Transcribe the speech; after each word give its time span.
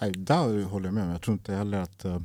Nej, 0.00 0.12
där 0.16 0.64
håller 0.64 0.86
jag 0.86 0.94
med. 0.94 1.02
Men 1.04 1.12
Jag 1.12 1.22
tror 1.22 1.32
inte 1.32 1.54
heller 1.54 1.78
att, 1.78 2.04
eh, 2.04 2.16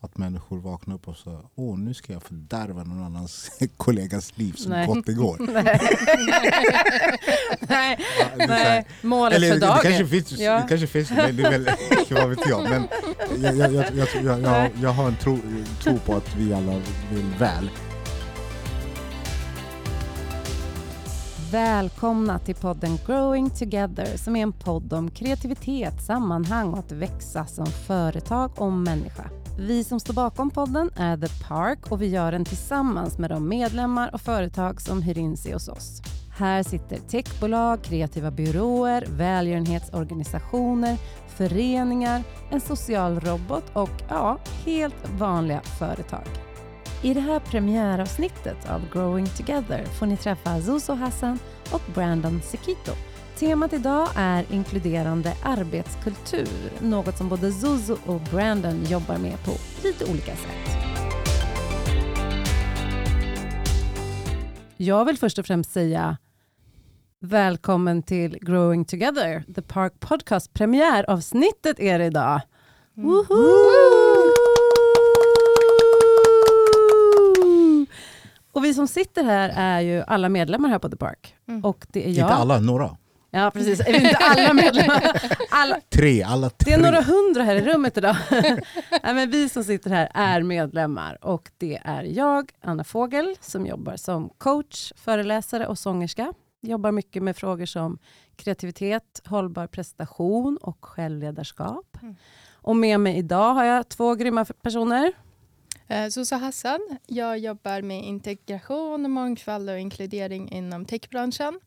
att 0.00 0.16
människor 0.18 0.58
vaknar 0.60 0.94
upp 0.94 1.08
och 1.08 1.16
säger 1.16 1.40
åh 1.54 1.78
nu 1.78 1.94
ska 1.94 2.12
jag 2.12 2.22
fördärva 2.22 2.84
någon 2.84 3.04
annans 3.04 3.50
kollegas 3.76 4.32
liv 4.38 4.52
som 4.52 4.70
Nej. 4.72 4.86
Nej. 5.38 5.80
Nej. 7.60 7.98
Ja, 8.18 8.26
det 8.36 8.42
är 8.42 8.46
så 8.46 8.52
här- 8.52 8.64
Nej. 8.64 8.86
Målet 9.02 9.36
Eller 9.36 9.48
för 9.48 9.54
det, 9.54 9.60
det 9.60 9.66
dagen. 9.66 9.82
kanske 9.82 10.06
finns, 10.06 10.32
Ja. 10.40 10.52
det 10.54 10.66
kanske 10.68 10.86
finns 10.86 11.10
men 11.10 11.36
det 11.36 11.42
är 11.42 11.50
väl, 11.50 11.70
vad 12.10 12.28
vet 12.28 12.48
jag. 12.48 12.62
Men 12.70 12.88
jag, 13.42 13.56
jag, 13.56 13.74
jag, 13.74 13.84
jag, 13.96 14.08
jag, 14.24 14.40
jag, 14.40 14.70
jag 14.82 14.90
har 14.90 15.08
en 15.08 15.16
tro, 15.16 15.38
tro 15.82 15.98
på 15.98 16.14
att 16.16 16.36
vi 16.36 16.54
alla 16.54 16.72
vill 17.12 17.30
väl. 17.38 17.70
Välkomna 21.52 22.38
till 22.38 22.54
podden 22.54 22.98
Growing 23.06 23.50
Together 23.50 24.16
som 24.16 24.36
är 24.36 24.42
en 24.42 24.52
podd 24.52 24.92
om 24.92 25.10
kreativitet, 25.10 26.02
sammanhang 26.02 26.72
och 26.72 26.78
att 26.78 26.92
växa 26.92 27.46
som 27.46 27.66
företag 27.66 28.50
och 28.56 28.72
människa. 28.72 29.24
Vi 29.58 29.84
som 29.84 30.00
står 30.00 30.14
bakom 30.14 30.50
podden 30.50 30.90
är 30.96 31.16
The 31.16 31.44
Park 31.48 31.92
och 31.92 32.02
vi 32.02 32.06
gör 32.06 32.32
den 32.32 32.44
tillsammans 32.44 33.18
med 33.18 33.30
de 33.30 33.48
medlemmar 33.48 34.10
och 34.14 34.20
företag 34.20 34.80
som 34.80 35.02
hyr 35.02 35.18
in 35.18 35.36
sig 35.36 35.52
hos 35.52 35.68
oss. 35.68 36.02
Här 36.36 36.62
sitter 36.62 36.96
techbolag, 36.96 37.82
kreativa 37.82 38.30
byråer, 38.30 39.06
välgörenhetsorganisationer, 39.08 40.96
föreningar, 41.28 42.22
en 42.50 42.60
social 42.60 43.20
robot 43.20 43.64
och 43.72 44.02
ja, 44.08 44.38
helt 44.64 45.10
vanliga 45.18 45.60
företag. 45.60 46.49
I 47.02 47.14
det 47.14 47.20
här 47.20 47.40
premiäravsnittet 47.40 48.70
av 48.70 48.92
Growing 48.92 49.26
Together 49.26 49.84
får 49.84 50.06
ni 50.06 50.16
träffa 50.16 50.60
Zuzo 50.60 50.92
Hassan 50.92 51.38
och 51.72 51.82
Brandon 51.94 52.40
Sekito. 52.42 52.92
Temat 53.38 53.72
idag 53.72 54.08
är 54.16 54.52
inkluderande 54.52 55.32
arbetskultur, 55.42 56.48
något 56.80 57.16
som 57.16 57.28
både 57.28 57.52
Zuzo 57.52 57.96
och 58.06 58.20
Brandon 58.20 58.84
jobbar 58.84 59.18
med 59.18 59.44
på 59.44 59.52
lite 59.84 60.10
olika 60.10 60.36
sätt. 60.36 60.70
Jag 64.76 65.04
vill 65.04 65.18
först 65.18 65.38
och 65.38 65.46
främst 65.46 65.72
säga 65.72 66.16
välkommen 67.20 68.02
till 68.02 68.38
Growing 68.40 68.84
Together, 68.84 69.44
The 69.54 69.62
Park 69.62 70.00
Podcast. 70.00 70.52
Premiäravsnittet 70.52 71.80
är 71.80 71.98
det 71.98 72.06
idag. 72.06 72.40
Woho! 72.94 73.99
Och 78.52 78.64
vi 78.64 78.74
som 78.74 78.88
sitter 78.88 79.24
här 79.24 79.52
är 79.56 79.80
ju 79.80 80.02
alla 80.06 80.28
medlemmar 80.28 80.68
här 80.68 80.78
på 80.78 80.88
The 80.88 80.96
Park. 80.96 81.34
Mm. 81.48 81.64
Och 81.64 81.86
det 81.88 82.04
är 82.04 82.08
jag. 82.08 82.24
Inte 82.24 82.34
alla, 82.34 82.60
några. 82.60 82.96
Ja, 83.30 83.50
precis. 83.54 83.88
Inte 83.88 84.16
alla 84.20 84.52
medlemmar? 84.54 85.22
Alla, 85.50 85.80
Tre, 85.88 86.22
alla 86.22 86.50
tre. 86.50 86.76
det 86.76 86.80
är 86.80 86.82
några 86.92 87.02
hundra 87.02 87.42
här 87.42 87.56
i 87.56 87.60
rummet 87.60 87.96
idag. 87.96 88.16
Nej, 89.02 89.14
men 89.14 89.30
vi 89.30 89.48
som 89.48 89.64
sitter 89.64 89.90
här 89.90 90.08
är 90.14 90.42
medlemmar 90.42 91.24
och 91.24 91.50
det 91.58 91.80
är 91.84 92.02
jag, 92.02 92.50
Anna 92.62 92.84
Fågel, 92.84 93.34
som 93.40 93.66
jobbar 93.66 93.96
som 93.96 94.28
coach, 94.38 94.92
föreläsare 94.96 95.66
och 95.66 95.78
sångerska. 95.78 96.32
Jobbar 96.62 96.92
mycket 96.92 97.22
med 97.22 97.36
frågor 97.36 97.66
som 97.66 97.98
kreativitet, 98.36 99.22
hållbar 99.24 99.66
prestation 99.66 100.56
och 100.62 100.84
självledarskap. 100.84 101.96
Mm. 102.02 102.16
Och 102.52 102.76
med 102.76 103.00
mig 103.00 103.16
idag 103.18 103.54
har 103.54 103.64
jag 103.64 103.88
två 103.88 104.14
grymma 104.14 104.44
personer. 104.44 105.12
Eh, 105.90 106.08
Susa 106.08 106.36
Hassan, 106.36 106.80
jag 107.06 107.38
jobbar 107.38 107.82
med 107.82 108.04
integration, 108.04 109.10
mångfald 109.10 109.70
och 109.70 109.78
inkludering 109.78 110.48
inom 110.52 110.84
techbranschen. 110.84 111.60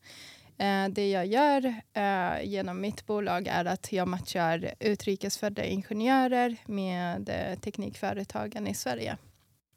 Eh, 0.57 0.87
Det 0.89 1.09
jag 1.09 1.25
gör 1.25 1.65
eh, 1.93 2.43
genom 2.43 2.81
mitt 2.81 3.05
bolag 3.05 3.47
är 3.47 3.65
att 3.65 3.91
jag 3.91 4.07
matchar 4.07 4.73
utrikesfödda 4.79 5.65
ingenjörer 5.65 6.57
med 6.65 7.29
teknikföretagen 7.61 8.67
i 8.67 8.73
Sverige. 8.73 9.17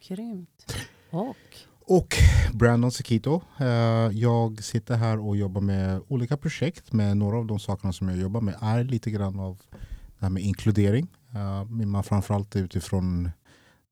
Grymt. 0.09 0.77
Och? 1.11 1.37
Och 1.81 2.15
Brandon 2.55 2.91
Sekito. 2.93 3.41
Jag 4.13 4.65
sitter 4.65 4.95
här 4.95 5.19
och 5.27 5.37
jobbar 5.37 5.61
med 5.61 6.01
olika 6.09 6.37
projekt. 6.37 6.93
Men 6.93 7.19
några 7.19 7.39
av 7.39 7.47
de 7.47 7.59
sakerna 7.59 7.93
som 7.93 8.09
jag 8.09 8.19
jobbar 8.19 8.41
med 8.41 8.55
är 8.61 8.85
lite 8.85 9.11
grann 9.11 9.41
av 9.41 9.61
det 10.19 10.25
här 10.25 10.31
med 10.31 10.43
inkludering. 10.43 11.09
Men 11.69 12.03
framförallt 12.03 12.57
utifrån 12.57 13.31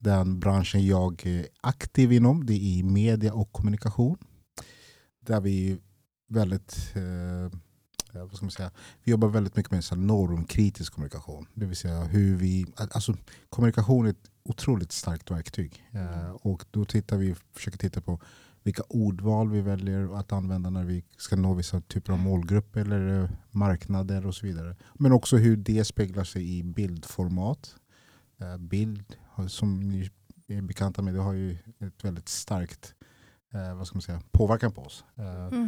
den 0.05 0.39
branschen 0.39 0.85
jag 0.85 1.25
är 1.25 1.47
aktiv 1.61 2.11
inom. 2.11 2.45
Det 2.45 2.53
är 2.53 2.79
i 2.79 2.83
media 2.83 3.33
och 3.33 3.51
kommunikation. 3.51 4.17
Där 5.19 5.41
vi 5.41 5.77
väldigt 6.29 6.91
eh, 6.95 7.45
eh 8.13 8.25
vad 8.27 8.35
ska 8.35 8.45
man 8.45 8.51
säga? 8.51 8.71
Vi 9.03 9.11
jobbar 9.11 9.27
väldigt 9.27 9.55
mycket 9.55 9.71
med 9.71 9.83
så 9.83 9.95
normkritisk 9.95 10.93
kommunikation. 10.93 11.47
Det 11.53 11.65
vill 11.65 11.77
säga 11.77 12.03
hur 12.03 12.35
vi... 12.35 12.65
Alltså, 12.75 13.15
kommunikation 13.49 14.05
är 14.05 14.09
ett 14.09 14.29
otroligt 14.43 14.91
starkt 14.91 15.31
verktyg. 15.31 15.83
Eh, 15.91 16.29
och 16.29 16.65
då 16.71 16.85
tittar 16.85 17.17
vi, 17.17 17.35
försöker 17.53 17.77
titta 17.77 18.01
på 18.01 18.19
vilka 18.63 18.83
ordval 18.89 19.49
vi 19.49 19.61
väljer 19.61 20.19
att 20.19 20.31
använda 20.31 20.69
när 20.69 20.83
vi 20.83 21.03
ska 21.17 21.35
nå 21.35 21.53
vissa 21.53 21.81
typer 21.81 22.13
av 22.13 22.19
målgrupper 22.19 22.81
eller 22.81 23.29
marknader 23.51 24.25
och 24.27 24.35
så 24.35 24.45
vidare. 24.45 24.75
Men 24.93 25.11
också 25.11 25.37
hur 25.37 25.57
det 25.57 25.85
speglar 25.85 26.23
sig 26.23 26.57
i 26.59 26.63
bildformat. 26.63 27.75
Eh, 28.41 28.57
bild, 28.57 29.15
som 29.47 29.79
ni 29.89 30.09
är 30.47 30.61
bekanta 30.61 31.01
med, 31.01 31.13
det 31.13 31.21
har 31.21 31.33
ju 31.33 31.57
ett 31.79 32.03
väldigt 32.05 32.29
starkt 32.29 32.93
eh, 33.53 33.75
vad 33.77 33.87
ska 33.87 33.95
man 33.95 34.01
säga, 34.01 34.21
påverkan 34.31 34.71
på 34.71 34.81
oss. 34.81 35.05
Eh, 35.15 35.59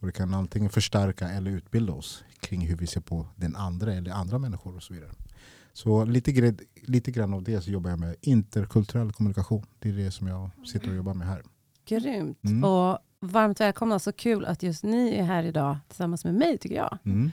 och 0.00 0.06
det 0.06 0.12
kan 0.12 0.34
antingen 0.34 0.70
förstärka 0.70 1.28
eller 1.28 1.50
utbilda 1.50 1.92
oss 1.92 2.24
kring 2.40 2.60
hur 2.66 2.76
vi 2.76 2.86
ser 2.86 3.00
på 3.00 3.26
den 3.36 3.56
andra 3.56 3.94
eller 3.94 4.10
andra 4.12 4.38
människor 4.38 4.76
och 4.76 4.82
så 4.82 4.94
vidare. 4.94 5.10
Så 5.72 6.04
lite, 6.04 6.32
grann- 6.32 6.58
lite 6.82 7.10
grann 7.10 7.34
av 7.34 7.42
det 7.42 7.60
så 7.60 7.70
jobbar 7.70 7.90
jag 7.90 7.98
med 7.98 8.16
interkulturell 8.20 9.12
kommunikation. 9.12 9.66
Det 9.78 9.88
är 9.88 9.92
det 9.92 10.10
som 10.10 10.26
jag 10.26 10.50
sitter 10.66 10.88
och 10.90 10.96
jobbar 10.96 11.14
med 11.14 11.26
här. 11.26 11.42
Grymt. 11.86 12.44
Mm. 12.44 12.64
Och 12.64 12.98
varmt 13.20 13.60
välkomna. 13.60 13.98
Så 13.98 14.12
kul 14.12 14.44
att 14.44 14.62
just 14.62 14.84
ni 14.84 15.14
är 15.14 15.22
här 15.24 15.42
idag 15.42 15.76
tillsammans 15.88 16.24
med 16.24 16.34
mig 16.34 16.58
tycker 16.58 16.76
jag. 16.76 16.98
Mm. 17.04 17.30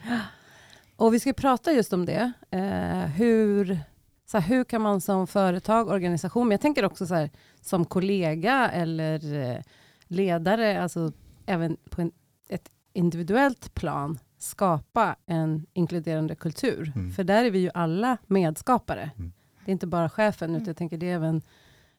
Och 0.96 1.14
vi 1.14 1.20
ska 1.20 1.32
prata 1.32 1.72
just 1.72 1.92
om 1.92 2.06
det. 2.06 2.32
Eh, 2.50 2.98
hur, 3.10 3.80
så 4.26 4.38
här, 4.38 4.48
hur 4.48 4.64
kan 4.64 4.82
man 4.82 5.00
som 5.00 5.26
företag, 5.26 5.88
organisation, 5.88 6.48
men 6.48 6.50
jag 6.50 6.60
tänker 6.60 6.84
också 6.84 7.06
så 7.06 7.14
här, 7.14 7.30
som 7.60 7.84
kollega 7.84 8.70
eller 8.70 9.34
eh, 9.34 9.58
ledare, 10.06 10.82
alltså 10.82 11.12
även 11.46 11.76
på 11.90 12.00
en, 12.00 12.12
ett 12.48 12.70
individuellt 12.92 13.74
plan, 13.74 14.18
skapa 14.38 15.16
en 15.26 15.66
inkluderande 15.72 16.34
kultur. 16.34 16.92
Mm. 16.94 17.12
För 17.12 17.24
där 17.24 17.44
är 17.44 17.50
vi 17.50 17.58
ju 17.58 17.70
alla 17.74 18.18
medskapare. 18.26 19.10
Mm. 19.16 19.32
Det 19.64 19.70
är 19.70 19.72
inte 19.72 19.86
bara 19.86 20.08
chefen, 20.08 20.54
utan 20.54 20.66
jag 20.66 20.76
tänker 20.76 20.98
det 20.98 21.10
är 21.10 21.14
även 21.14 21.42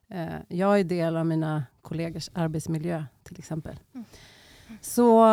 eh, 0.10 0.36
jag 0.48 0.80
är 0.80 0.84
del 0.84 1.18
av 1.18 1.26
mina 1.26 1.64
kollegors 1.82 2.30
arbetsmiljö 2.34 3.04
till 3.24 3.40
exempel. 3.40 3.80
Mm. 3.94 4.06
Så 4.82 5.26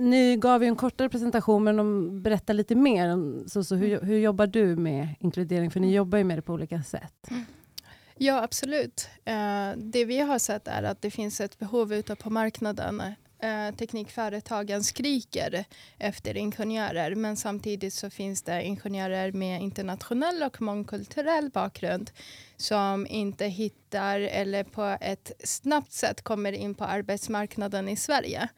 ni 0.00 0.36
gav 0.36 0.62
ju 0.62 0.68
en 0.68 0.76
kortare 0.76 1.08
presentation, 1.08 1.64
men 1.64 1.76
de 1.76 2.22
berättar 2.22 2.54
lite 2.54 2.74
mer. 2.74 3.16
Så, 3.48 3.64
så 3.64 3.74
hur, 3.74 4.00
hur 4.00 4.18
jobbar 4.18 4.46
du 4.46 4.76
med 4.76 5.08
inkludering? 5.20 5.70
För 5.70 5.80
ni 5.80 5.94
jobbar 5.94 6.18
ju 6.18 6.24
med 6.24 6.38
det 6.38 6.42
på 6.42 6.52
olika 6.52 6.82
sätt. 6.82 7.28
Ja, 8.16 8.42
absolut. 8.42 9.08
Eh, 9.24 9.70
det 9.76 10.04
vi 10.04 10.18
har 10.18 10.38
sett 10.38 10.68
är 10.68 10.82
att 10.82 11.02
det 11.02 11.10
finns 11.10 11.40
ett 11.40 11.58
behov 11.58 11.92
ute 11.92 12.16
på 12.16 12.30
marknaden. 12.30 13.02
Eh, 13.38 13.74
teknikföretagen 13.74 14.84
skriker 14.84 15.64
efter 15.98 16.36
ingenjörer 16.36 17.14
men 17.14 17.36
samtidigt 17.36 17.94
så 17.94 18.10
finns 18.10 18.42
det 18.42 18.62
ingenjörer 18.62 19.32
med 19.32 19.62
internationell 19.62 20.42
och 20.42 20.62
mångkulturell 20.62 21.50
bakgrund 21.50 22.10
som 22.56 23.06
inte 23.06 23.46
hittar 23.46 24.20
eller 24.20 24.64
på 24.64 24.96
ett 25.00 25.32
snabbt 25.44 25.92
sätt 25.92 26.22
kommer 26.22 26.52
in 26.52 26.74
på 26.74 26.84
arbetsmarknaden 26.84 27.88
i 27.88 27.96
Sverige. 27.96 28.48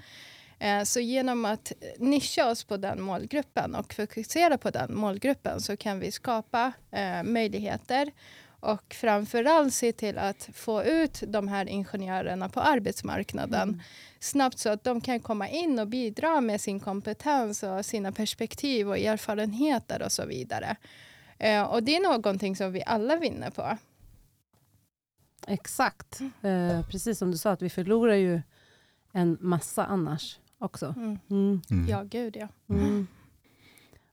Eh, 0.59 0.83
så 0.83 1.01
genom 1.01 1.45
att 1.45 1.73
nischa 1.99 2.51
oss 2.51 2.65
på 2.65 2.77
den 2.77 3.03
målgruppen 3.03 3.75
och 3.75 3.95
fokusera 3.95 4.59
på 4.59 4.71
den 4.71 4.97
målgruppen 4.97 5.61
så 5.61 5.77
kan 5.77 6.01
vi 6.01 6.13
skapa 6.13 6.73
eh, 6.91 7.23
möjligheter 7.23 8.11
och 8.73 8.95
framförallt 8.95 9.75
se 9.75 9.93
till 9.93 10.19
att 10.19 10.49
få 10.53 10.83
ut 10.85 11.23
de 11.27 11.49
här 11.49 11.67
ingenjörerna 11.69 12.49
på 12.49 12.61
arbetsmarknaden 12.61 13.83
snabbt 14.21 14.59
så 14.59 14.69
att 14.69 14.85
de 14.85 15.01
kan 15.01 15.21
komma 15.21 15.49
in 15.49 15.79
och 15.79 15.89
bidra 15.89 16.41
med 16.41 16.61
sin 16.61 16.81
kompetens 16.81 17.63
och 17.63 17.85
sina 17.85 18.13
perspektiv 18.13 18.89
och 18.89 18.99
erfarenheter 18.99 20.03
och 20.03 20.13
så 20.13 20.27
vidare. 20.27 20.77
Eh, 21.39 21.63
och 21.63 21.83
det 21.83 21.97
är 21.97 22.01
någonting 22.03 22.57
som 22.57 22.73
vi 22.73 22.83
alla 22.87 23.17
vinner 23.17 23.51
på. 23.51 23.79
Exakt. 25.47 26.21
Eh, 26.43 26.87
precis 26.89 27.19
som 27.19 27.31
du 27.31 27.39
sa, 27.39 27.51
att 27.51 27.63
vi 27.63 27.71
förlorar 27.71 28.15
ju 28.15 28.43
en 29.13 29.37
massa 29.41 29.85
annars 29.85 30.39
också. 30.59 30.95
Mm. 30.97 31.19
Mm. 31.31 31.61
Mm. 31.71 31.89
Ja, 31.89 32.03
gud 32.03 32.37
ja. 32.37 32.49
Mm. 32.71 33.07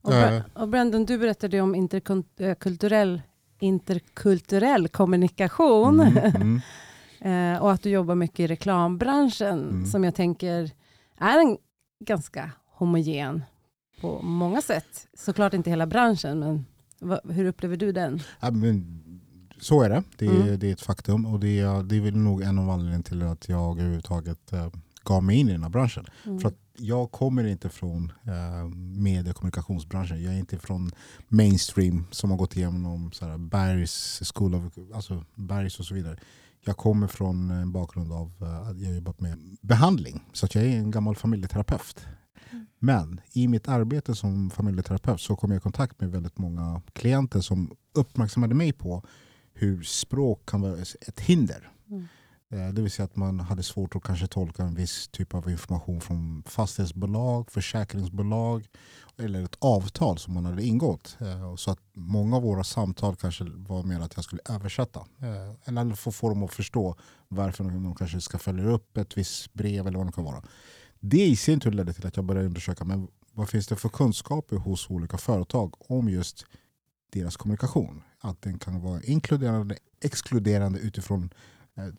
Och, 0.01 0.13
Eh. 0.13 0.29
Bra- 0.29 0.61
och 0.61 0.67
Brandon, 0.67 1.05
du 1.05 1.17
berättade 1.17 1.61
om 1.61 1.75
interkulturell, 1.75 3.21
interkulturell 3.63 4.87
kommunikation. 4.87 5.99
Mm, 5.99 6.17
mm. 6.35 6.61
Eh, 7.25 7.57
och 7.61 7.71
att 7.71 7.81
du 7.83 7.89
jobbar 7.89 8.15
mycket 8.15 8.39
i 8.39 8.47
reklambranschen 8.47 9.69
Mm. 9.69 9.85
som 9.85 10.03
jag 10.03 10.15
tänker 10.15 10.71
är 11.17 11.39
en 11.39 11.57
ganska 12.05 12.51
homogen 12.65 13.43
på 14.01 14.21
många 14.21 14.61
sätt. 14.61 15.07
Såklart 15.13 15.53
inte 15.53 15.69
hela 15.69 15.87
branschen, 15.87 16.39
men 16.99 17.19
hur 17.29 17.45
upplever 17.45 17.77
du 17.77 17.91
den? 17.91 18.19
Ja, 18.39 18.51
men, 18.51 19.03
så 19.61 19.81
är 19.81 19.89
det. 19.89 20.03
Det 20.17 20.25
är, 20.25 20.29
Mm. 20.41 20.59
det 20.59 20.67
är 20.67 20.73
ett 20.73 20.81
faktum. 20.81 21.25
Och 21.25 21.39
det 21.39 21.59
är, 21.59 21.83
det 21.83 21.95
är 21.95 22.01
väl 22.01 22.17
nog 22.17 22.41
en 22.41 22.59
av 22.59 22.69
anledningarna 22.69 23.03
till 23.03 23.21
att 23.23 23.49
jag 23.49 23.79
överhuvudtaget 23.79 24.53
eh, 24.53 24.67
gav 25.03 25.23
mig 25.23 25.37
in 25.37 25.49
i 25.49 25.51
den 25.51 25.63
här 25.63 25.69
branschen. 25.69 26.05
Mm. 26.25 26.39
För 26.39 26.47
att 26.47 26.57
jag 26.77 27.11
kommer 27.11 27.43
inte 27.43 27.69
från 27.69 28.11
eh, 28.23 28.67
medie 28.75 29.29
och 29.29 29.35
kommunikationsbranschen. 29.35 30.23
Jag 30.23 30.33
är 30.33 30.37
inte 30.37 30.59
från 30.59 30.91
mainstream 31.27 32.05
som 32.11 32.31
har 32.31 32.37
gått 32.37 32.57
igenom 32.57 33.11
så 33.11 33.25
här, 33.25 33.37
Bergs, 33.37 34.21
School 34.35 34.55
of, 34.55 34.63
alltså 34.93 35.25
Bergs 35.35 35.79
och 35.79 35.85
så 35.85 35.93
vidare. 35.93 36.17
Jag 36.65 36.77
kommer 36.77 37.07
från 37.07 37.49
en 37.49 37.71
bakgrund 37.71 38.11
av 38.11 38.31
eh, 38.41 38.67
att 38.67 38.79
jag 38.79 38.87
har 38.87 38.95
jobbat 38.95 39.19
med 39.19 39.57
behandling. 39.61 40.23
Så 40.33 40.45
att 40.45 40.55
jag 40.55 40.63
är 40.63 40.77
en 40.77 40.91
gammal 40.91 41.15
familjeterapeut. 41.15 42.05
Mm. 42.51 42.65
Men 42.79 43.21
i 43.31 43.47
mitt 43.47 43.67
arbete 43.67 44.15
som 44.15 44.49
familjeterapeut 44.49 45.21
så 45.21 45.35
kom 45.35 45.51
jag 45.51 45.57
i 45.57 45.61
kontakt 45.61 46.01
med 46.01 46.11
väldigt 46.11 46.37
många 46.37 46.81
klienter 46.93 47.41
som 47.41 47.71
uppmärksammade 47.93 48.55
mig 48.55 48.73
på 48.73 49.03
hur 49.53 49.83
språk 49.83 50.45
kan 50.45 50.61
vara 50.61 50.77
ett 51.07 51.19
hinder. 51.19 51.71
Mm. 51.89 52.07
Eh, 52.53 52.73
det 52.73 52.81
vill 52.81 52.91
säga 52.91 53.05
att 53.05 53.15
man 53.15 53.39
hade 53.39 53.63
svårt 53.63 53.95
att 53.95 54.03
kanske 54.03 54.27
tolka 54.27 54.63
en 54.63 54.75
viss 54.75 55.07
typ 55.07 55.33
av 55.33 55.49
information 55.49 56.01
från 56.01 56.43
fastighetsbolag, 56.45 57.51
försäkringsbolag 57.51 58.67
eller 59.17 59.43
ett 59.43 59.55
avtal 59.59 60.17
som 60.17 60.33
man 60.33 60.45
hade 60.45 60.63
ingått. 60.63 61.17
Eh, 61.19 61.55
så 61.55 61.71
att 61.71 61.79
många 61.93 62.35
av 62.35 62.41
våra 62.43 62.63
samtal 62.63 63.15
kanske 63.15 63.43
var 63.43 63.83
mer 63.83 63.99
att 63.99 64.15
jag 64.15 64.23
skulle 64.23 64.41
översätta. 64.49 64.99
Eh, 64.99 65.53
eller 65.65 65.95
få 65.95 66.11
få 66.11 66.29
dem 66.29 66.43
att 66.43 66.53
förstå 66.53 66.95
varför 67.27 67.63
de 67.63 67.95
kanske 67.95 68.21
ska 68.21 68.37
följa 68.37 68.65
upp 68.65 68.97
ett 68.97 69.17
visst 69.17 69.53
brev 69.53 69.87
eller 69.87 69.97
vad 69.97 70.07
det 70.07 70.13
kan 70.13 70.23
vara. 70.23 70.43
Det 70.99 71.25
i 71.25 71.35
sin 71.35 71.59
tur 71.59 71.71
ledde 71.71 71.93
till 71.93 72.07
att 72.07 72.15
jag 72.15 72.25
började 72.25 72.47
undersöka 72.47 72.85
men 72.85 73.07
vad 73.33 73.49
finns 73.49 73.67
det 73.67 73.75
för 73.75 73.89
kunskaper 73.89 74.55
hos 74.55 74.89
olika 74.89 75.17
företag 75.17 75.91
om 75.91 76.09
just 76.09 76.45
deras 77.13 77.37
kommunikation. 77.37 78.03
Att 78.19 78.41
den 78.41 78.59
kan 78.59 78.81
vara 78.81 79.01
inkluderande, 79.01 79.77
exkluderande 80.01 80.79
utifrån 80.79 81.29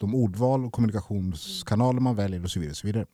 de 0.01 0.15
ordval 0.15 0.65
och 0.65 0.73
kommunikationskanaler 0.73 2.01
man 2.01 2.17
väljer 2.17 2.45
och 2.45 2.51
så 2.51 2.61
vidare. 2.61 2.71
och 2.71 2.77
Så, 2.77 2.87
vidare. 2.87 3.07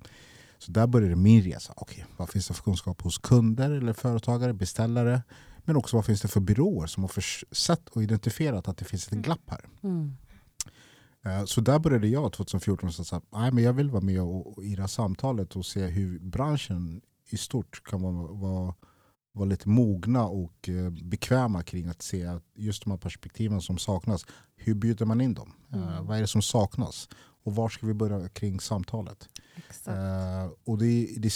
så 0.58 0.72
där 0.72 0.86
började 0.86 1.16
min 1.16 1.42
resa. 1.42 1.72
Okej, 1.76 2.06
vad 2.16 2.28
finns 2.30 2.48
det 2.48 2.54
för 2.54 2.62
kunskap 2.62 3.02
hos 3.02 3.18
kunder 3.18 3.70
eller 3.70 3.92
företagare, 3.92 4.52
beställare? 4.52 5.22
Men 5.64 5.76
också 5.76 5.96
vad 5.96 6.04
finns 6.06 6.20
det 6.20 6.28
för 6.28 6.40
byråer 6.40 6.86
som 6.86 7.02
har 7.02 7.54
sett 7.54 7.88
och 7.88 8.02
identifierat 8.02 8.68
att 8.68 8.76
det 8.76 8.84
finns 8.84 9.08
ett 9.08 9.18
glapp 9.18 9.50
här. 9.50 9.68
Mm. 9.82 10.16
Eh, 11.24 11.44
Så 11.44 11.60
där 11.60 11.78
började 11.78 12.08
jag 12.08 12.32
2014 12.32 12.88
och 12.88 12.94
sa 12.94 13.16
att 13.16 13.24
nej, 13.32 13.52
men 13.52 13.64
jag 13.64 13.72
vill 13.72 13.90
vara 13.90 14.02
med 14.02 14.20
och, 14.22 14.56
och 14.58 14.64
i 14.64 14.74
det 14.74 14.80
här 14.82 14.86
samtalet 14.88 15.56
och 15.56 15.66
se 15.66 15.86
hur 15.86 16.18
branschen 16.18 17.00
i 17.30 17.36
stort 17.36 17.82
kan 17.84 18.02
vara, 18.02 18.32
vara, 18.32 18.74
vara 19.32 19.48
lite 19.48 19.68
mogna 19.68 20.24
och 20.24 20.68
eh, 20.68 20.90
bekväma 20.90 21.62
kring 21.62 21.88
att 21.88 22.02
se 22.02 22.26
att 22.26 22.44
just 22.54 22.84
de 22.84 22.90
här 22.90 22.98
perspektiven 22.98 23.60
som 23.60 23.78
saknas. 23.78 24.26
Hur 24.56 24.74
bjuder 24.74 25.06
man 25.06 25.20
in 25.20 25.34
dem? 25.34 25.52
Eh, 25.72 25.78
Mm. 25.82 26.06
Vad 26.06 26.16
är 26.16 26.20
det 26.20 26.26
som 26.26 26.42
saknas? 26.42 27.08
Och 27.42 27.54
var 27.54 27.68
ska 27.68 27.86
vi 27.86 27.94
börja 27.94 28.28
kring 28.28 28.60
samtalet? 28.60 29.28
Exakt. 29.56 29.86
Eh, 29.88 30.50
och 30.64 30.78
det, 30.78 31.08
det, 31.16 31.32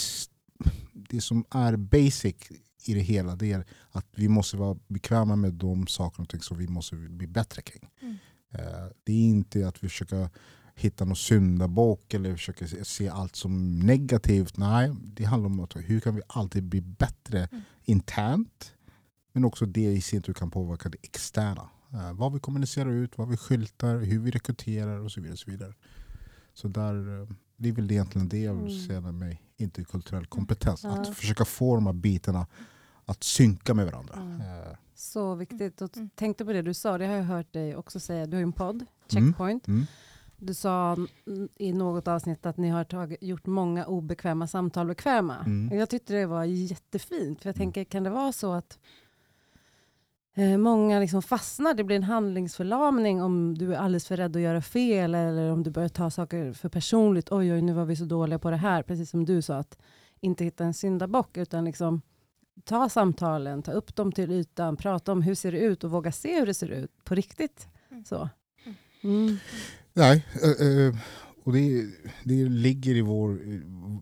det 0.93 1.21
som 1.21 1.45
är 1.51 1.75
basic 1.75 2.35
i 2.85 2.93
det 2.93 2.99
hela 2.99 3.35
det 3.35 3.51
är 3.51 3.65
att 3.91 4.07
vi 4.15 4.27
måste 4.27 4.57
vara 4.57 4.77
bekväma 4.87 5.35
med 5.35 5.53
de 5.53 5.87
saker 5.87 6.23
och 6.23 6.29
ting 6.29 6.41
som 6.41 6.57
vi 6.57 6.67
måste 6.67 6.95
bli 6.95 7.27
bättre 7.27 7.61
kring. 7.61 7.89
Mm. 8.01 8.15
Eh, 8.51 8.87
det 9.03 9.11
är 9.13 9.25
inte 9.25 9.67
att 9.67 9.83
vi 9.83 9.89
försöker 9.89 10.29
hitta 10.75 11.05
någon 11.05 11.15
syndabock 11.15 12.13
eller 12.13 12.31
försöker 12.31 12.67
se- 12.67 12.85
se 12.85 13.09
allt 13.09 13.35
som 13.35 13.79
negativt. 13.79 14.57
Nej, 14.57 14.91
det 15.03 15.23
handlar 15.23 15.49
om 15.49 15.59
att 15.59 15.75
hur 15.75 15.99
kan 15.99 16.15
vi 16.15 16.21
alltid 16.27 16.63
bli 16.63 16.81
bättre 16.81 17.47
Mm. 17.51 17.63
internt 17.83 18.73
men 19.33 19.45
också 19.45 19.65
det 19.65 19.91
i 19.91 20.01
sin 20.01 20.21
tur 20.21 20.33
kan 20.33 20.51
påverka 20.51 20.89
det 20.89 20.97
externa. 21.01 21.69
Eh, 21.93 22.13
vad 22.13 22.33
vi 22.33 22.39
kommunicerar 22.39 22.89
ut, 22.91 23.17
vad 23.17 23.29
vi 23.29 23.37
skyltar, 23.37 23.95
hur 23.97 24.19
vi 24.19 24.31
rekryterar 24.31 24.99
och 24.99 25.11
så 25.11 25.21
vidare. 25.21 25.33
Och 25.33 25.39
så 25.39 25.51
vidare. 25.51 25.73
Så 26.53 26.67
där, 26.67 27.21
eh, 27.21 27.27
det 27.57 27.69
är 27.69 27.73
väl 27.73 27.91
egentligen 27.91 28.29
det 28.29 28.39
jag 28.39 28.53
vill 28.53 28.73
Mm. 28.73 28.87
säga 28.87 29.01
med 29.01 29.37
interkulturell 29.57 30.25
kompetens. 30.25 30.83
Ja. 30.83 30.89
Att 31.01 31.15
försöka 31.17 31.45
få 31.45 31.75
de 31.75 31.85
här 31.85 31.93
bitarna 31.93 32.47
att 33.05 33.23
synka 33.23 33.73
med 33.73 33.85
varandra. 33.85 34.13
Mm. 34.15 34.41
Eh, 34.41 34.75
Så 34.97 35.35
viktigt. 35.35 35.81
Och 35.81 35.97
Mm. 35.97 36.09
tänkte 36.15 36.45
på 36.45 36.53
det 36.53 36.61
du 36.61 36.73
sa, 36.73 36.97
det 36.97 37.05
har 37.07 37.13
jag 37.15 37.23
hört 37.23 37.53
dig 37.53 37.75
också 37.75 37.99
säga. 37.99 38.25
Du 38.25 38.31
har 38.37 38.39
ju 38.39 38.43
en 38.43 38.51
podd, 38.53 38.75
Mm. 38.75 38.87
Checkpoint. 39.27 39.67
Mm. 39.67 39.85
Du 40.45 40.53
sa 40.53 40.93
mm, 41.27 41.49
i 41.55 41.73
något 41.73 42.07
avsnitt 42.07 42.45
att 42.45 42.57
ni 42.57 42.69
har 42.69 42.83
tagit, 42.83 43.23
gjort 43.23 43.45
många 43.45 43.85
obekväma 43.85 44.47
samtal 44.47 44.87
bekväma. 44.87 45.37
Mm. 45.45 45.71
Och 45.71 45.75
Jag 45.75 45.89
tyckte 45.89 46.13
det 46.13 46.25
var 46.25 46.43
jättefint. 46.43 47.41
För 47.41 47.49
jag 47.49 47.55
tänker, 47.55 47.83
kan 47.83 48.03
det 48.03 48.09
vara 48.09 48.31
så 48.31 48.53
att 48.53 48.79
eh, 50.35 50.57
många 50.57 50.99
liksom 50.99 51.21
fastnar? 51.21 51.73
Det 51.73 51.83
blir 51.83 51.95
en 51.95 52.03
handlingsförlamning 52.03 53.21
om 53.21 53.57
du 53.57 53.73
är 53.73 53.77
alldeles 53.77 54.07
för 54.07 54.17
rädd 54.17 54.35
att 54.35 54.41
göra 54.41 54.61
fel 54.61 55.15
eller 55.15 55.51
om 55.51 55.63
du 55.63 55.71
börjar 55.71 55.89
ta 55.89 56.09
saker 56.09 56.53
för 56.53 56.69
personligt. 56.69 57.31
Oj, 57.31 57.53
oj, 57.53 57.61
nu 57.61 57.73
var 57.73 57.85
vi 57.85 57.95
så 57.95 58.05
dåliga 58.05 58.39
på 58.39 58.51
det 58.51 58.57
här. 58.57 58.83
Precis 58.83 59.09
som 59.09 59.25
du 59.25 59.41
sa, 59.41 59.57
att 59.57 59.77
inte 60.19 60.43
hitta 60.43 60.63
en 60.63 60.73
syndabock 60.73 61.37
utan 61.37 61.65
liksom 61.65 62.01
ta 62.63 62.89
samtalen, 62.89 63.63
ta 63.63 63.71
upp 63.71 63.95
dem 63.95 64.11
till 64.11 64.31
ytan, 64.31 64.77
prata 64.77 65.11
om 65.11 65.21
hur 65.21 65.35
ser 65.35 65.51
det 65.51 65.59
ut 65.59 65.83
och 65.83 65.91
våga 65.91 66.11
se 66.11 66.39
hur 66.39 66.45
det 66.45 66.53
ser 66.53 66.67
ut 66.67 67.03
på 67.03 67.15
riktigt. 67.15 67.67
Mm. 67.91 68.05
Så. 68.05 68.29
Mm. 69.03 69.37
Nej, 69.95 70.25
eh, 70.43 70.67
eh, 70.67 70.95
och 71.43 71.53
det, 71.53 71.87
det 72.23 72.49
ligger 72.49 72.95
i 72.95 73.01
vår 73.01 73.39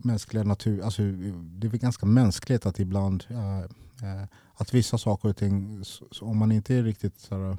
mänskliga 0.07 0.44
natur. 0.44 0.81
Alltså, 0.81 1.01
det 1.42 1.68
är 1.68 1.72
väl 1.72 1.80
ganska 1.80 2.06
mänskligt 2.06 2.66
att 2.66 2.80
ibland 2.80 3.24
eh, 3.30 4.24
att 4.56 4.74
vissa 4.74 4.98
saker 4.98 5.30
och 5.30 5.38
ting, 5.38 5.84
om 6.22 6.38
man 6.38 6.51
inte 6.51 6.75
är 6.75 6.84
riktigt 6.84 7.19
så 7.19 7.36
här, 7.36 7.57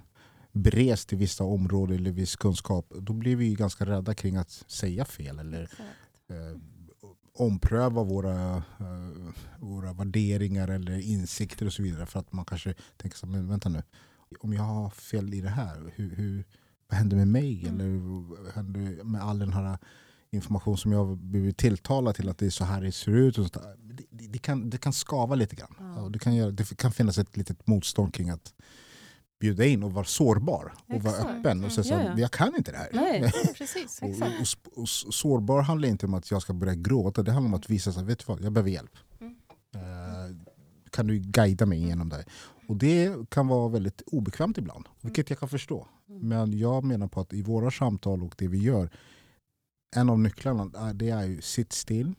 berest 0.53 1.13
i 1.13 1.17
vissa 1.17 1.45
områden 1.45 1.97
eller 1.97 2.11
viss 2.11 2.37
kunskap, 2.37 2.93
då 2.99 3.13
blir 3.13 3.37
vi 3.37 3.55
ganska 3.55 3.87
rädda 3.87 4.15
kring 4.15 4.37
att 4.37 4.51
säga 4.51 5.05
fel 5.05 5.39
eller 5.39 5.63
eh, 6.29 6.59
ompröva 7.35 8.03
våra, 8.03 8.57
eh, 8.57 9.33
våra 9.59 9.93
värderingar 9.93 10.69
eller 10.69 10.99
insikter 10.99 11.67
och 11.67 11.73
så 11.73 11.83
vidare. 11.83 12.07
För 12.07 12.21
att 12.21 12.33
man 12.33 12.45
kanske 12.45 12.75
tänker 12.97 13.19
så 13.19 13.27
här, 13.27 13.33
men 13.33 13.49
vänta 13.49 13.69
nu, 13.69 13.83
om 14.41 14.53
jag 14.53 14.63
har 14.63 14.91
fel 14.91 15.35
i 15.35 15.41
det 15.41 15.49
här, 15.49 15.93
hur, 15.95 16.17
hur, 16.17 16.45
vad 16.95 16.99
händer 16.99 17.17
med 17.17 17.29
mig? 17.29 17.67
Mm. 17.67 17.81
Eller 17.81 17.99
vad 18.45 18.53
händer 18.53 19.05
med 19.05 19.23
all 19.23 19.39
den 19.39 19.53
här 19.53 19.79
information 20.31 20.79
som 20.79 20.93
jag 20.93 21.17
blivit 21.19 21.57
tilltalad 21.57 22.15
till 22.15 22.29
att 22.29 22.39
det 22.39 22.47
är 22.47 22.51
så 22.51 22.65
här 22.65 22.81
det 22.81 22.93
ser 22.93 23.13
ut? 23.13 23.39
Och 23.39 23.47
sånt 23.47 23.67
det, 23.77 24.05
det, 24.11 24.27
det, 24.29 24.39
kan, 24.39 24.71
det 24.71 24.79
kan 24.79 24.93
skava 24.93 25.35
lite 25.35 25.57
grann. 25.57 25.75
Ja. 25.79 26.03
Och 26.03 26.13
det, 26.13 26.19
kan 26.19 26.35
göra, 26.35 26.51
det 26.51 26.77
kan 26.77 26.93
finnas 26.93 27.19
ett 27.19 27.37
litet 27.37 27.67
motstånd 27.67 28.15
kring 28.15 28.31
att 28.31 28.55
bjuda 29.41 29.65
in 29.65 29.83
och 29.83 29.93
vara 29.93 30.05
sårbar 30.05 30.75
och 30.87 31.03
vara 31.03 31.15
öppen 31.15 31.65
och 31.65 31.73
säga 31.73 31.85
så 31.85 31.95
Ja, 31.95 32.03
ja. 32.03 32.19
jag 32.19 32.31
kan 32.31 32.57
inte 32.57 32.73
det 32.73 32.79
här. 32.79 32.89
Nej. 32.93 33.33
Precis. 33.59 34.03
Och, 34.03 34.09
och, 34.09 34.83
och, 34.83 34.89
sårbar 34.89 35.63
handlar 35.63 35.89
inte 35.89 36.07
om 36.07 36.15
att 36.15 36.31
jag 36.31 36.43
ska 36.43 36.53
börja 36.53 36.75
gråta, 36.75 37.23
det 37.23 37.33
handlar 37.33 37.49
om 37.49 37.55
att 37.55 37.71
visa 37.71 37.93
sig, 37.93 38.05
vet 38.05 38.19
du 38.19 38.25
vad, 38.27 38.43
jag 38.43 38.53
behöver 38.53 38.71
hjälp. 38.71 38.97
Mm. 39.21 39.35
Eh, 39.75 40.37
kan 40.91 41.07
du 41.07 41.19
guida 41.19 41.67
mig 41.67 41.79
igenom 41.79 42.09
det? 42.09 42.25
Och 42.69 42.77
det 42.77 43.31
kan 43.31 43.47
vara 43.47 43.69
väldigt 43.69 44.03
obekvämt 44.07 44.59
ibland, 44.59 44.89
vilket 45.01 45.31
jag 45.31 45.39
kan 45.39 45.49
förstå. 45.49 45.89
Mm. 46.15 46.29
Men 46.29 46.59
jag 46.59 46.85
menar 46.85 47.09
på 47.09 47.21
att 47.21 47.33
i 47.33 47.43
våra 47.43 47.71
samtal 47.71 48.23
och 48.23 48.35
det 48.39 48.49
vi 48.49 48.59
gör, 48.59 48.91
en 49.97 50.11
av 50.11 50.19
nycklarna 50.19 50.71
är, 50.89 50.95
det 50.95 51.11
är 51.11 51.23
ju 51.25 51.41
sitt 51.41 51.73
still 51.73 52.15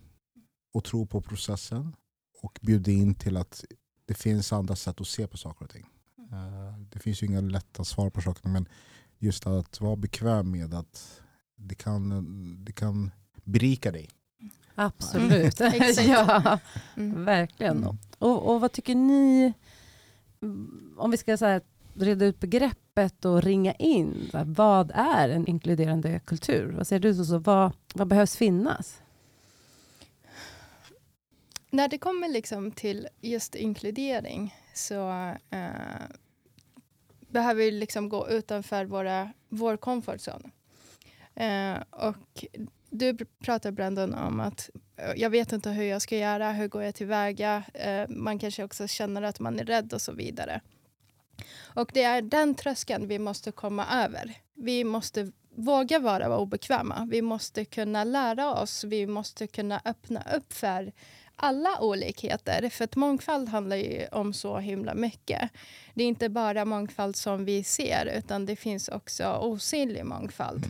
och 0.73 0.83
tro 0.83 1.05
på 1.05 1.21
processen 1.21 1.95
och 2.41 2.59
bjuda 2.61 2.91
in 2.91 3.15
till 3.15 3.37
att 3.37 3.65
det 4.05 4.13
finns 4.13 4.53
andra 4.53 4.75
sätt 4.75 5.01
att 5.01 5.07
se 5.07 5.27
på 5.27 5.37
saker 5.37 5.65
och 5.65 5.71
ting. 5.71 5.85
Eh, 6.31 6.79
Det 6.91 6.99
finns 6.99 7.23
ju 7.23 7.27
inga 7.27 7.41
lätta 7.41 7.83
svar 7.83 8.09
på 8.09 8.21
saker 8.21 8.49
men 8.49 8.67
just 9.19 9.47
att 9.47 9.81
vara 9.81 9.95
bekväm 9.95 10.51
med 10.51 10.73
att 10.73 11.21
det 11.55 11.75
kan, 11.75 12.65
det 12.65 12.71
kan 12.73 13.11
berika 13.43 13.91
dig. 13.91 14.09
Absolut. 14.75 15.59
Ja, 16.07 16.59
Mm. 16.97 17.25
verkligen. 17.25 17.77
Mm. 17.77 17.97
Och, 18.19 18.53
och 18.55 18.61
vad 18.61 18.71
tycker 18.71 18.95
ni, 18.95 19.53
om 20.97 21.11
vi 21.11 21.17
ska 21.17 21.37
så 21.37 21.45
här, 21.45 21.61
reda 21.93 22.25
ut 22.25 22.39
begreppet 22.95 23.25
och 23.25 23.43
ringa 23.43 23.73
in, 23.73 24.29
här, 24.33 24.45
vad 24.45 24.91
är 24.95 25.29
en 25.29 25.47
inkluderande 25.47 26.19
kultur? 26.19 26.71
Vad 26.71 26.87
säger 26.87 26.99
du? 26.99 27.13
Så, 27.13 27.25
så, 27.25 27.37
vad, 27.37 27.71
vad 27.93 28.07
behövs 28.07 28.35
finnas? 28.37 29.01
När 31.69 31.87
det 31.87 31.97
kommer 31.97 32.29
liksom 32.29 32.71
till 32.71 33.07
just 33.21 33.55
inkludering 33.55 34.55
så 34.73 35.09
eh, 35.49 35.69
behöver 37.19 37.63
vi 37.63 37.71
liksom 37.71 38.09
gå 38.09 38.29
utanför 38.29 38.85
våra, 38.85 39.33
vår 39.49 39.77
comfort 39.77 40.19
zone. 40.19 40.51
Eh, 41.35 41.83
och 41.89 42.45
du 42.89 43.17
pratar 43.39 43.71
Brandon 43.71 44.13
om 44.13 44.39
att 44.39 44.69
eh, 44.97 45.11
jag 45.15 45.29
vet 45.29 45.51
inte 45.51 45.69
hur 45.69 45.83
jag 45.83 46.01
ska 46.01 46.17
göra, 46.17 46.51
hur 46.51 46.67
går 46.67 46.83
jag 46.83 46.95
tillväga? 46.95 47.63
Eh, 47.73 48.09
man 48.09 48.39
kanske 48.39 48.63
också 48.63 48.87
känner 48.87 49.21
att 49.21 49.39
man 49.39 49.59
är 49.59 49.65
rädd 49.65 49.93
och 49.93 50.01
så 50.01 50.11
vidare. 50.11 50.61
Och 51.63 51.89
det 51.93 52.03
är 52.03 52.21
den 52.21 52.55
tröskeln 52.55 53.07
vi 53.07 53.19
måste 53.19 53.51
komma 53.51 53.85
över. 54.03 54.33
Vi 54.53 54.83
måste 54.83 55.31
våga 55.55 55.99
vara 55.99 56.37
obekväma. 56.37 57.07
Vi 57.11 57.21
måste 57.21 57.65
kunna 57.65 58.03
lära 58.03 58.53
oss. 58.53 58.83
Vi 58.83 59.07
måste 59.07 59.47
kunna 59.47 59.81
öppna 59.85 60.23
upp 60.35 60.53
för 60.53 60.91
alla 61.35 61.79
olikheter. 61.81 62.69
För 62.69 62.83
att 62.83 62.95
mångfald 62.95 63.49
handlar 63.49 63.75
ju 63.75 64.07
om 64.11 64.33
så 64.33 64.57
himla 64.57 64.93
mycket. 64.93 65.49
Det 65.93 66.03
är 66.03 66.07
inte 66.07 66.29
bara 66.29 66.65
mångfald 66.65 67.15
som 67.15 67.45
vi 67.45 67.63
ser, 67.63 68.05
utan 68.17 68.45
det 68.45 68.55
finns 68.55 68.87
också 68.87 69.33
osynlig 69.33 70.05
mångfald. 70.05 70.65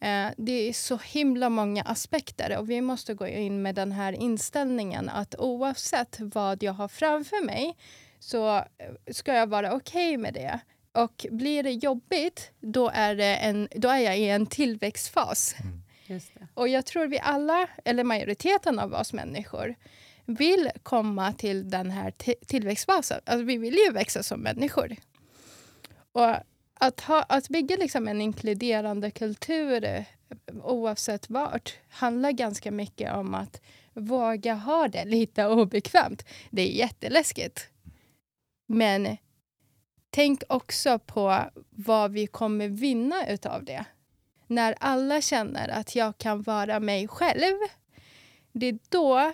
Eh, 0.00 0.26
det 0.36 0.68
är 0.68 0.72
så 0.72 0.98
himla 1.04 1.48
många 1.48 1.82
aspekter 1.82 2.58
och 2.58 2.70
vi 2.70 2.80
måste 2.80 3.14
gå 3.14 3.26
in 3.26 3.62
med 3.62 3.74
den 3.74 3.92
här 3.92 4.12
inställningen 4.12 5.08
att 5.08 5.34
oavsett 5.38 6.16
vad 6.20 6.62
jag 6.62 6.72
har 6.72 6.88
framför 6.88 7.44
mig 7.44 7.76
så 8.18 8.56
eh, 8.56 8.64
ska 9.12 9.34
jag 9.34 9.46
vara 9.46 9.72
okej 9.72 10.08
okay 10.08 10.18
med 10.18 10.34
det. 10.34 10.60
Och 10.92 11.26
blir 11.30 11.62
det 11.62 11.72
jobbigt, 11.72 12.50
då 12.60 12.90
är, 12.94 13.14
det 13.14 13.36
en, 13.36 13.68
då 13.74 13.88
är 13.88 13.98
jag 13.98 14.18
i 14.18 14.28
en 14.28 14.46
tillväxtfas. 14.46 15.54
Mm. 15.60 15.82
Och 16.54 16.68
jag 16.68 16.86
tror 16.86 17.06
vi 17.06 17.18
alla, 17.18 17.68
eller 17.84 18.04
majoriteten 18.04 18.78
av 18.78 18.94
oss 18.94 19.12
människor, 19.12 19.74
vill 20.24 20.70
komma 20.82 21.32
till 21.32 21.70
den 21.70 21.90
här 21.90 22.10
tillväxtfasen. 22.46 23.20
Alltså, 23.24 23.44
vi 23.44 23.56
vill 23.56 23.74
ju 23.74 23.92
växa 23.92 24.22
som 24.22 24.40
människor. 24.40 24.96
Och 26.12 26.36
att, 26.74 27.00
ha, 27.00 27.22
att 27.22 27.48
bygga 27.48 27.76
liksom 27.76 28.08
en 28.08 28.20
inkluderande 28.20 29.10
kultur 29.10 30.04
oavsett 30.62 31.30
vart 31.30 31.74
handlar 31.88 32.32
ganska 32.32 32.70
mycket 32.70 33.14
om 33.14 33.34
att 33.34 33.60
våga 33.92 34.54
ha 34.54 34.88
det 34.88 35.04
lite 35.04 35.46
obekvämt. 35.46 36.24
Det 36.50 36.62
är 36.62 36.72
jätteläskigt. 36.72 37.68
Men 38.66 39.16
tänk 40.10 40.42
också 40.48 40.98
på 40.98 41.44
vad 41.70 42.12
vi 42.12 42.26
kommer 42.26 42.68
vinna 42.68 43.16
av 43.44 43.64
det. 43.64 43.84
När 44.46 44.74
alla 44.80 45.20
känner 45.20 45.68
att 45.68 45.96
jag 45.96 46.18
kan 46.18 46.42
vara 46.42 46.80
mig 46.80 47.08
själv, 47.08 47.56
det 48.52 48.66
är 48.66 48.78
då 48.88 49.32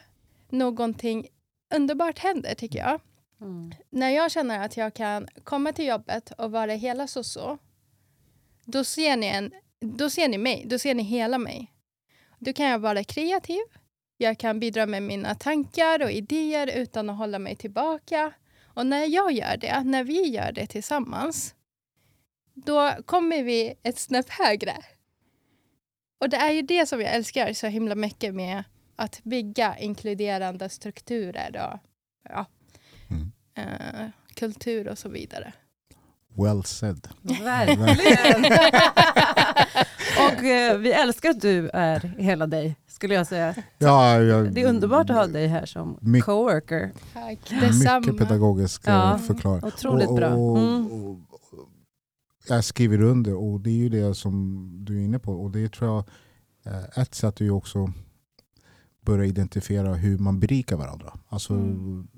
någonting 0.49 1.29
underbart 1.75 2.19
händer, 2.19 2.55
tycker 2.55 2.79
jag. 2.79 3.01
Mm. 3.41 3.75
När 3.91 4.09
jag 4.11 4.31
känner 4.31 4.65
att 4.65 4.77
jag 4.77 4.95
kan 4.95 5.29
komma 5.45 5.73
till 5.73 5.87
jobbet 5.87 6.31
och 6.31 6.53
vara 6.53 6.73
hela 6.73 7.07
så 7.07 7.59
då 8.65 8.85
ser 8.85 9.17
ni, 9.17 9.27
en, 9.27 9.53
då 9.81 10.11
ser 10.11 10.29
ni 10.29 10.39
mig, 10.39 10.65
då 10.67 10.79
ser 10.79 10.95
ni 10.95 11.03
hela 11.03 11.39
mig. 11.39 11.73
Då 12.39 12.53
kan 12.53 12.67
jag 12.67 12.79
vara 12.79 13.05
kreativ, 13.05 13.63
jag 14.17 14.39
kan 14.39 14.61
bidra 14.61 14.87
med 14.87 15.03
mina 15.03 15.35
tankar 15.35 16.03
och 16.03 16.11
idéer 16.11 16.77
utan 16.77 17.11
att 17.11 17.17
hålla 17.17 17.39
mig 17.39 17.57
tillbaka. 17.57 18.33
Och 18.75 18.87
när 18.87 19.07
jag 19.07 19.33
gör 19.33 19.57
det, 19.57 19.85
när 19.85 20.05
vi 20.05 20.29
gör 20.29 20.53
det 20.53 20.67
tillsammans, 20.67 21.55
då 22.55 22.93
kommer 23.07 23.43
vi 23.43 23.75
ett 23.83 23.99
snäpp 23.99 24.31
högre. 24.31 24.77
Och 26.21 26.29
det 26.29 26.37
är 26.37 26.51
ju 26.51 26.63
det 26.63 26.87
som 26.87 27.01
jag 27.01 27.15
älskar 27.15 27.53
så 27.53 27.67
himla 27.67 27.95
mycket 27.95 28.35
med 28.35 28.65
att 28.97 29.21
bygga 29.25 29.79
inkluderande 29.79 30.69
strukturer 30.69 31.73
och 31.73 31.79
ja, 32.29 32.47
mm. 33.11 33.33
eh, 33.55 34.09
kultur 34.35 34.89
och 34.89 34.99
så 34.99 35.09
vidare. 35.09 35.53
Well 36.37 36.65
said. 36.65 37.09
Verkligen. 37.23 38.45
och 40.19 40.45
eh, 40.45 40.79
vi 40.79 40.93
älskar 40.93 41.31
att 41.31 41.41
du 41.41 41.69
är 41.69 42.15
hela 42.19 42.47
dig, 42.47 42.77
skulle 42.87 43.15
jag 43.15 43.27
säga. 43.27 43.55
Ja, 43.79 44.21
jag, 44.21 44.53
det 44.53 44.63
är 44.63 44.69
underbart 44.69 45.11
att 45.11 45.17
ha 45.17 45.27
dig 45.27 45.47
här 45.47 45.67
som 45.67 45.99
mycket, 46.01 46.27
coworker. 46.27 46.93
Tack, 47.13 47.39
detsamma. 47.61 48.01
Mycket 48.01 48.19
pedagogisk 48.19 48.87
eh, 48.87 48.95
ja, 48.95 49.19
förklaring. 49.19 49.65
Otroligt 49.65 50.09
och, 50.09 50.17
bra. 50.17 50.27
Mm. 50.27 50.87
Och, 50.87 51.09
och, 51.09 51.19
jag 52.49 52.65
skriver 52.65 53.03
under 53.03 53.35
och 53.35 53.61
det 53.61 53.71
är 53.71 53.75
ju 53.75 53.89
det 53.89 54.15
som 54.15 54.69
du 54.85 54.99
är 55.01 55.05
inne 55.05 55.19
på. 55.19 55.33
Och 55.33 55.51
det 55.51 55.73
tror 55.73 55.91
jag, 55.91 56.05
eh, 56.75 56.99
ett 57.03 57.15
sätt 57.15 57.41
är 57.41 57.45
ju 57.45 57.51
också 57.51 57.93
börja 59.01 59.25
identifiera 59.25 59.95
hur 59.95 60.19
man 60.19 60.41
berikar 60.41 60.77
varandra. 60.77 61.19
Alltså, 61.29 61.55
mm. 61.55 62.09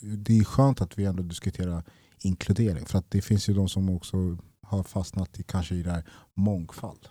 Det 0.00 0.38
är 0.38 0.44
skönt 0.44 0.80
att 0.80 0.98
vi 0.98 1.04
ändå 1.04 1.22
diskuterar 1.22 1.84
inkludering. 2.18 2.86
För 2.86 2.98
att 2.98 3.10
det 3.10 3.22
finns 3.22 3.48
ju 3.48 3.54
de 3.54 3.68
som 3.68 3.88
också 3.90 4.38
har 4.62 4.82
fastnat 4.82 5.40
i 5.40 5.42
kanske 5.42 5.74
i 5.74 5.82
det 5.82 5.90
här 5.90 6.04
mångfald. 6.34 7.08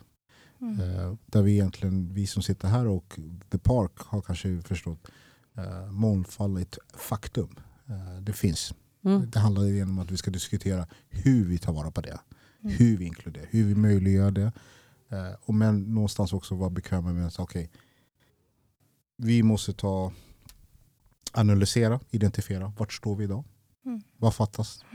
Mm. 0.62 0.80
Eh, 0.80 1.14
där 1.26 1.42
vi 1.42 1.52
egentligen, 1.52 2.14
vi 2.14 2.28
som 2.28 2.44
sitter 2.44 2.68
här 2.68 2.88
och 2.88 3.20
The 3.50 3.58
Park 3.58 3.92
har 3.98 4.22
kanske 4.22 4.62
förstått 4.62 5.08
eh, 5.58 5.92
mångfald 5.92 6.58
ett 6.58 6.78
faktum. 6.98 7.56
Eh, 7.88 8.22
det 8.22 8.34
finns. 8.34 8.74
Mm. 9.06 9.30
Det 9.32 9.40
handlar 9.40 9.84
om 9.84 10.00
att 10.00 10.12
vi 10.12 10.18
ska 10.18 10.32
diskutera 10.32 10.88
hur 11.10 11.46
vi 11.46 11.58
tar 11.58 11.74
vara 11.74 11.92
på 11.92 12.02
det. 12.02 12.20
Mm. 12.64 12.76
Hur 12.78 12.98
vi 12.98 13.06
inkluderar, 13.06 13.48
hur 13.50 13.64
vi 13.64 13.76
möjliggör 13.76 14.32
det. 14.32 14.52
Eh, 15.10 15.34
och 15.42 15.54
men 15.54 15.94
någonstans 15.94 16.34
också 16.34 16.56
vara 16.56 16.70
bekväma 16.70 17.14
med 17.14 17.28
att 17.28 17.40
okay, 17.40 17.68
vi 19.18 19.44
måste 19.44 19.74
ta 19.74 20.12
analysera, 21.32 22.00
identifiera. 22.10 22.74
Vart 22.78 22.94
står 22.94 23.16
vi 23.16 23.24
idag? 23.24 23.44
Mm. 23.86 24.02
Vad 24.18 24.36
fattas? 24.36 24.86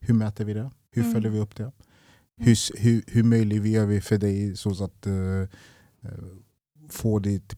Hur 0.00 0.14
mäter 0.14 0.44
vi 0.44 0.54
det? 0.54 0.70
Hur 0.90 1.02
mm. 1.02 1.14
följer 1.14 1.30
vi 1.30 1.38
upp 1.38 1.56
det? 1.56 1.72
Mm. 2.40 2.46
Hur, 2.48 2.80
hur, 2.80 3.02
hur 3.06 3.22
möjliggör 3.22 3.86
vi 3.86 4.00
för 4.00 4.18
dig 4.18 4.56
så 4.56 4.84
att 4.84 5.06
uh, 5.06 5.48
få 6.88 7.18
ditt 7.18 7.56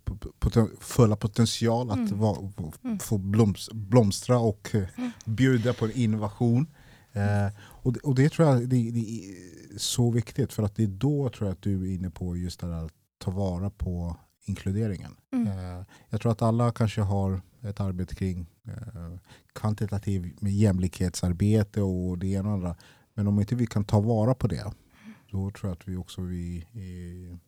fulla 0.80 1.16
potential 1.16 1.90
att 1.90 1.96
mm. 1.96 2.18
va, 2.18 2.52
mm. 2.84 2.98
få 2.98 3.18
bloms, 3.18 3.70
blomstra 3.72 4.38
och 4.38 4.70
uh, 4.74 4.84
bjuda 5.24 5.72
på 5.72 5.90
innovation? 5.90 6.66
Uh, 7.16 7.52
och, 7.58 7.92
det, 7.92 8.00
och 8.00 8.14
det 8.14 8.28
tror 8.28 8.48
jag 8.48 8.60
det, 8.60 8.90
det, 8.90 9.00
är 9.00 9.78
så 9.78 10.10
viktigt 10.10 10.52
för 10.52 10.62
att 10.62 10.76
det 10.76 10.82
är 10.82 10.86
då 10.86 11.28
tror 11.28 11.48
jag 11.48 11.54
att 11.54 11.62
du 11.62 11.90
är 11.90 11.94
inne 11.94 12.10
på 12.10 12.36
just 12.36 12.60
det 12.60 12.66
där 12.66 12.84
att 12.84 12.92
ta 13.18 13.30
vara 13.30 13.70
på 13.70 14.16
inkluderingen. 14.44 15.16
Mm. 15.32 15.84
Jag 16.08 16.20
tror 16.20 16.32
att 16.32 16.42
alla 16.42 16.72
kanske 16.72 17.00
har 17.00 17.40
ett 17.62 17.80
arbete 17.80 18.14
kring 18.14 18.46
eh, 18.64 19.18
kvantitativ 19.52 20.32
jämlikhetsarbete 20.40 21.82
och 21.82 22.18
det 22.18 22.26
ena 22.26 22.48
och 22.48 22.54
andra. 22.54 22.76
Men 23.14 23.26
om 23.26 23.40
inte 23.40 23.54
vi 23.54 23.66
kan 23.66 23.84
ta 23.84 24.00
vara 24.00 24.34
på 24.34 24.46
det, 24.46 24.72
då 25.30 25.50
tror 25.50 25.70
jag 25.70 25.72
att 25.72 25.88
vi 25.88 25.96
också 25.96 26.22
vi, 26.22 26.66
eh, 26.72 27.38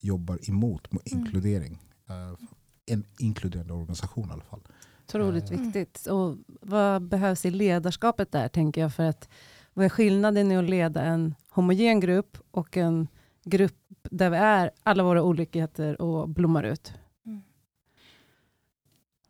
jobbar 0.00 0.50
emot 0.50 0.92
mm. 0.92 1.02
inkludering. 1.04 1.82
Eh, 2.08 2.38
en 2.86 3.04
inkluderande 3.18 3.74
organisation 3.74 4.28
i 4.28 4.32
alla 4.32 4.44
fall. 4.44 4.60
Otroligt 5.04 5.50
mm. 5.50 5.62
viktigt. 5.62 6.06
Och 6.06 6.36
vad 6.46 7.02
behövs 7.02 7.46
i 7.46 7.50
ledarskapet 7.50 8.32
där, 8.32 8.48
tänker 8.48 8.80
jag? 8.80 8.94
För 8.94 9.02
att 9.02 9.28
vad 9.74 9.84
är 9.84 9.88
skillnaden 9.88 10.52
i 10.52 10.56
att 10.56 10.70
leda 10.70 11.02
en 11.02 11.34
homogen 11.50 12.00
grupp 12.00 12.38
och 12.50 12.76
en 12.76 13.08
grupp 13.44 13.74
där 14.02 14.30
vi 14.30 14.36
är 14.36 14.70
alla 14.82 15.02
våra 15.02 15.22
olikheter 15.22 16.00
och 16.00 16.28
blommar 16.28 16.62
ut? 16.62 16.92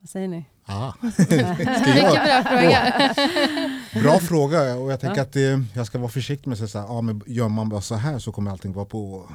Vad 0.01 0.11
säger 0.11 0.29
ni? 0.29 0.45
Ah. 0.71 0.93
Mycket 1.03 1.29
bra 2.25 2.43
fråga. 2.45 3.15
bra 4.03 4.19
fråga 4.19 4.77
och 4.77 4.93
jag 4.93 5.01
tänker 5.01 5.17
ja. 5.17 5.23
att 5.23 5.33
det, 5.33 5.65
jag 5.75 5.87
ska 5.87 5.99
vara 5.99 6.11
försiktig 6.11 6.49
med 6.49 6.63
att 6.63 6.71
säga 6.71 6.85
ja, 6.89 7.01
men 7.01 7.23
gör 7.27 7.49
man 7.49 7.69
bara 7.69 7.81
så 7.81 7.95
här 7.95 8.19
så 8.19 8.33
kommer 8.33 8.51
allting 8.51 8.73
vara 8.73 8.85
på 8.85 9.31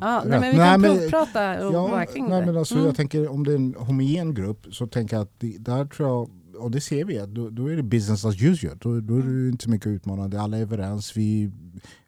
ja, 0.00 0.22
nej, 0.26 0.40
men 0.40 0.50
Vi 0.50 0.56
kan 0.56 0.80
nej, 0.80 0.98
provprata 0.98 1.66
och 1.66 1.74
ja, 1.74 2.04
kring 2.12 2.28
nej, 2.28 2.40
det. 2.40 2.46
Men 2.46 2.56
alltså, 2.56 2.74
mm. 2.74 2.86
jag 2.86 2.96
tänker, 2.96 3.28
om 3.28 3.44
det 3.44 3.52
är 3.52 3.56
en 3.56 3.74
homogen 3.78 4.34
grupp 4.34 4.66
så 4.70 4.86
tänker 4.86 5.16
jag 5.16 5.22
att 5.22 5.40
det, 5.40 5.58
där 5.58 5.84
tror 5.84 6.08
jag 6.08 6.30
och 6.58 6.70
det 6.70 6.80
ser 6.80 7.04
vi, 7.04 7.18
då, 7.26 7.50
då 7.50 7.66
är 7.66 7.76
det 7.76 7.82
business 7.82 8.24
as 8.24 8.42
usual. 8.42 8.78
Då, 8.78 9.00
då 9.00 9.16
är 9.16 9.22
det 9.22 9.48
inte 9.48 9.64
så 9.64 9.70
mycket 9.70 9.86
utmanande. 9.86 10.40
Alla 10.40 10.56
är 10.56 10.62
överens. 10.62 11.16
Vi 11.16 11.50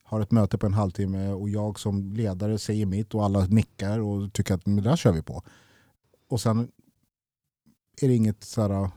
har 0.02 0.20
ett 0.20 0.30
möte 0.30 0.58
på 0.58 0.66
en 0.66 0.74
halvtimme 0.74 1.28
och 1.28 1.48
jag 1.48 1.80
som 1.80 2.12
ledare 2.12 2.58
säger 2.58 2.86
mitt 2.86 3.14
och 3.14 3.24
alla 3.24 3.46
nickar 3.46 3.98
och 3.98 4.32
tycker 4.32 4.54
att 4.54 4.66
men 4.66 4.84
där 4.84 4.96
kör 4.96 5.12
vi 5.12 5.22
på. 5.22 5.42
Och 6.28 6.40
sen 6.40 6.68
är 8.00 8.08
det 8.08 8.14
inget 8.14 8.44
så 8.44 8.72
uh, 8.72 8.88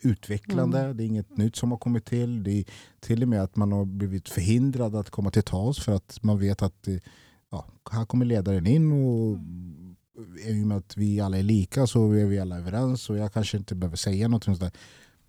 utvecklande, 0.00 0.80
mm. 0.80 0.96
det 0.96 1.04
är 1.04 1.06
inget 1.06 1.36
nytt 1.36 1.56
som 1.56 1.70
har 1.70 1.78
kommit 1.78 2.04
till. 2.04 2.42
Det 2.42 2.50
är 2.50 2.64
till 3.00 3.22
och 3.22 3.28
med 3.28 3.42
att 3.42 3.56
man 3.56 3.72
har 3.72 3.84
blivit 3.84 4.28
förhindrad 4.28 4.96
att 4.96 5.10
komma 5.10 5.30
till 5.30 5.42
tals 5.42 5.78
för 5.78 5.92
att 5.92 6.18
man 6.22 6.38
vet 6.38 6.62
att 6.62 6.88
ja, 7.50 7.66
här 7.90 8.04
kommer 8.04 8.26
ledaren 8.26 8.66
in 8.66 8.92
och 8.92 9.34
mm. 9.34 9.96
i 10.46 10.62
och 10.62 10.66
med 10.66 10.76
att 10.76 10.96
vi 10.96 11.20
alla 11.20 11.38
är 11.38 11.42
lika 11.42 11.86
så 11.86 12.12
är 12.12 12.24
vi 12.24 12.38
alla 12.38 12.58
överens 12.58 13.10
och 13.10 13.18
jag 13.18 13.32
kanske 13.32 13.56
inte 13.56 13.74
behöver 13.74 13.96
säga 13.96 14.28
något. 14.28 14.44
Sådär. 14.44 14.72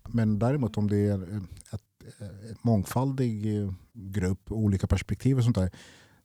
Men 0.08 0.38
däremot 0.38 0.76
om 0.76 0.88
det 0.88 0.96
är 0.96 1.42
ett, 1.72 2.20
ett 2.50 2.64
mångfaldig 2.64 3.58
eh, 3.58 3.72
grupp, 3.92 4.52
olika 4.52 4.86
perspektiv 4.86 5.38
och 5.38 5.44
sånt 5.44 5.56
där. 5.56 5.70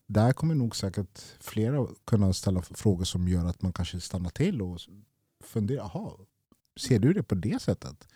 Där 0.08 0.34
kommer 0.34 0.56
nog 0.56 0.76
säkert 0.76 1.22
flera 1.40 1.88
kunna 2.06 2.34
ställa 2.34 2.62
frågor 2.62 3.04
som 3.04 3.28
gör 3.28 3.46
att 3.46 3.62
man 3.62 3.74
kanske 3.74 4.00
stannar 4.00 4.30
till 4.30 4.62
och 4.62 4.80
funderar. 5.44 6.27
Ser 6.78 7.00
du 7.00 7.14
det 7.14 7.24
på 7.24 7.36
det 7.36 7.62
sättet? 7.62 8.08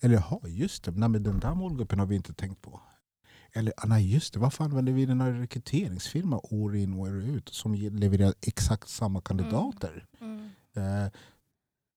Eller 0.00 0.14
ja, 0.14 0.40
just 0.44 0.84
det, 0.84 0.90
nej, 0.90 1.08
men 1.08 1.22
den 1.22 1.40
där 1.40 1.54
målgruppen 1.54 1.98
har 1.98 2.06
vi 2.06 2.16
inte 2.16 2.34
tänkt 2.34 2.62
på. 2.62 2.80
Eller 3.52 3.72
ah, 3.76 3.86
nej, 3.86 4.12
just 4.12 4.34
det, 4.34 4.40
varför 4.40 4.64
använder 4.64 4.92
vi 4.92 5.06
den 5.06 5.20
här 5.20 5.32
rekryteringsfirman 5.32 6.40
år 6.42 6.76
in 6.76 6.94
och 6.94 7.00
år 7.00 7.22
ut 7.22 7.48
som 7.48 7.74
levererar 7.74 8.34
exakt 8.40 8.88
samma 8.88 9.20
kandidater? 9.20 10.06
Mm. 10.20 10.50
Mm. 10.74 11.04
Eh, 11.04 11.10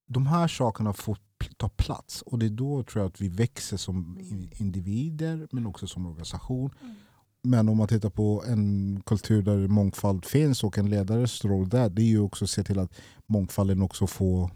de 0.06 0.26
här 0.26 0.48
sakerna 0.48 0.92
får 0.92 1.18
ta 1.56 1.68
plats 1.68 2.22
och 2.22 2.38
det 2.38 2.46
är 2.46 2.50
då 2.50 2.82
tror 2.82 3.02
jag 3.02 3.08
att 3.08 3.20
vi 3.20 3.28
växer 3.28 3.76
som 3.76 4.18
mm. 4.20 4.48
individer 4.56 5.48
men 5.50 5.66
också 5.66 5.86
som 5.86 6.06
organisation. 6.06 6.70
Mm. 6.82 6.94
Men 7.42 7.68
om 7.68 7.76
man 7.76 7.88
tittar 7.88 8.10
på 8.10 8.44
en 8.46 9.02
kultur 9.06 9.42
där 9.42 9.68
mångfald 9.68 10.24
finns 10.24 10.64
och 10.64 10.78
en 10.78 10.90
ledares 10.90 11.44
roll 11.44 11.68
där, 11.68 11.90
det 11.90 12.02
är 12.02 12.06
ju 12.06 12.20
också 12.20 12.44
att 12.44 12.50
se 12.50 12.64
till 12.64 12.78
att 12.78 12.92
mångfalden 13.26 13.82
också 13.82 14.06
får 14.06 14.50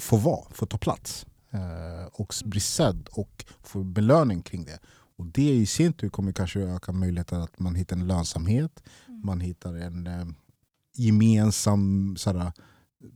få 0.00 0.16
vara, 0.16 0.46
få 0.50 0.66
ta 0.66 0.78
plats. 0.78 1.26
Eh, 1.50 2.06
och 2.12 2.34
bli 2.44 2.60
sedd 2.60 3.08
och 3.12 3.44
få 3.62 3.84
belöning 3.84 4.42
kring 4.42 4.64
det. 4.64 4.78
Och 5.16 5.26
det 5.26 5.50
i 5.54 5.66
sin 5.66 5.92
tur 5.92 6.08
kommer 6.08 6.32
kanske 6.32 6.60
öka 6.60 6.92
möjligheten 6.92 7.42
att 7.42 7.58
man 7.58 7.74
hittar 7.74 7.96
en 7.96 8.06
lönsamhet, 8.06 8.82
Mm. 9.08 9.20
man 9.24 9.40
hittar 9.40 9.74
en 9.74 10.06
eh, 10.06 10.26
gemensam 10.94 12.16
sådär, 12.16 12.52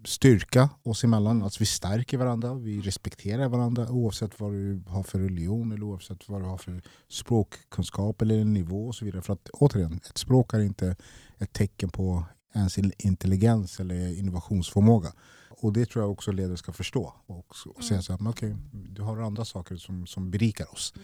styrka 0.04 0.70
oss 0.82 1.04
emellan. 1.04 1.42
Alltså 1.42 1.58
vi 1.58 1.66
stärker 1.66 2.18
varandra, 2.18 2.54
vi 2.54 2.80
respekterar 2.80 3.48
varandra 3.48 3.90
oavsett 3.90 4.40
vad 4.40 4.52
du 4.52 4.82
har 4.86 5.02
för 5.02 5.18
religion 5.18 5.72
eller 5.72 5.82
oavsett 5.82 6.28
vad 6.28 6.42
du 6.42 6.46
har 6.46 6.58
för 6.58 6.82
språkkunskap 7.08 8.22
eller 8.22 8.44
nivå 8.44 8.86
och 8.86 8.94
så 8.94 9.04
vidare. 9.04 9.22
För 9.22 9.32
att 9.32 9.48
återigen, 9.52 10.00
ett 10.10 10.18
språk 10.18 10.54
är 10.54 10.60
inte 10.60 10.96
ett 11.38 11.52
tecken 11.52 11.90
på 11.90 12.24
ens 12.54 12.78
intelligens 12.78 13.80
eller 13.80 14.18
innovationsförmåga. 14.18 15.12
Och 15.48 15.72
det 15.72 15.86
tror 15.86 16.04
jag 16.04 16.10
också 16.12 16.32
ledare 16.32 16.56
ska 16.56 16.72
förstå. 16.72 17.14
Och, 17.26 17.54
och 17.74 17.84
säga 17.84 18.02
så 18.02 18.12
här, 18.12 18.28
okej, 18.28 18.56
du 18.72 19.02
har 19.02 19.18
andra 19.18 19.44
saker 19.44 19.76
som, 19.76 20.06
som 20.06 20.30
berikar 20.30 20.72
oss. 20.72 20.94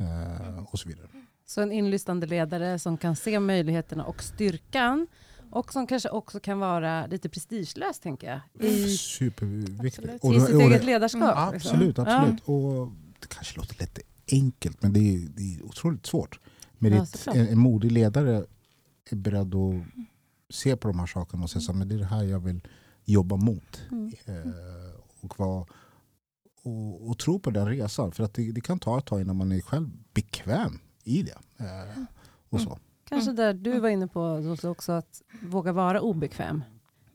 Eh, 0.00 0.64
och 0.72 0.78
så 0.78 0.88
vidare. 0.88 1.08
Så 1.46 1.60
en 1.60 1.72
inlyssnande 1.72 2.26
ledare 2.26 2.78
som 2.78 2.96
kan 2.98 3.16
se 3.16 3.40
möjligheterna 3.40 4.04
och 4.04 4.22
styrkan 4.22 5.06
och 5.50 5.72
som 5.72 5.86
kanske 5.86 6.08
också 6.08 6.40
kan 6.40 6.58
vara 6.58 7.06
lite 7.06 7.28
prestigelös, 7.28 8.00
tänker 8.00 8.26
jag. 8.30 8.66
I, 8.68 8.96
Superviktigt. 8.96 9.98
Absolut. 9.98 10.24
Och 10.24 10.34
i 10.34 10.40
sitt 10.40 10.60
eget 10.60 10.84
ledarskap. 10.84 11.22
Ja, 11.22 11.50
liksom. 11.52 11.70
absolut, 11.70 11.98
Ja. 11.98 12.04
absolut. 12.20 12.40
Och 12.44 12.92
det 13.20 13.28
kanske 13.28 13.56
låter 13.56 13.80
lite 13.80 14.00
enkelt 14.32 14.82
men 14.82 14.92
det 14.92 15.00
är, 15.00 15.18
det 15.18 15.42
är 15.54 15.62
otroligt 15.64 16.06
svårt. 16.06 16.40
Men 16.78 16.92
Ja, 16.92 17.02
ett, 17.02 17.26
en, 17.26 17.48
en 17.48 17.58
modig 17.58 17.92
ledare 17.92 18.44
är 19.10 19.16
beredd 19.16 19.54
att 19.54 19.74
se 20.50 20.76
på 20.76 20.88
de 20.88 20.98
här 20.98 21.06
sakerna 21.06 21.42
och 21.42 21.50
säga 21.50 21.60
så 21.60 21.72
här, 21.72 21.78
men 21.78 21.88
det 21.88 21.94
är 21.94 21.98
det 21.98 22.04
här 22.04 22.22
jag 22.22 22.40
vill 22.40 22.60
jobba 23.04 23.36
mot. 23.36 23.82
Mm. 23.90 24.12
Eh, 24.24 24.52
och, 25.20 25.38
vara, 25.38 25.66
och, 26.62 27.08
och 27.10 27.18
tro 27.18 27.38
på 27.40 27.50
den 27.50 27.68
resan. 27.68 28.12
För 28.12 28.24
att 28.24 28.34
det, 28.34 28.52
det 28.52 28.60
kan 28.60 28.78
ta 28.78 28.98
ett 28.98 29.06
tag 29.06 29.20
innan 29.20 29.36
man 29.36 29.52
är 29.52 29.60
själv 29.60 29.90
bekväm 30.14 30.78
i 31.04 31.22
det. 31.22 31.64
Eh, 31.64 32.02
och 32.48 32.60
så. 32.60 32.78
Kanske 33.08 33.32
där 33.32 33.54
du 33.54 33.80
var 33.80 33.88
inne 33.88 34.06
på 34.08 34.42
också, 34.64 34.92
att 34.92 35.22
våga 35.42 35.72
vara 35.72 36.00
obekväm. 36.00 36.64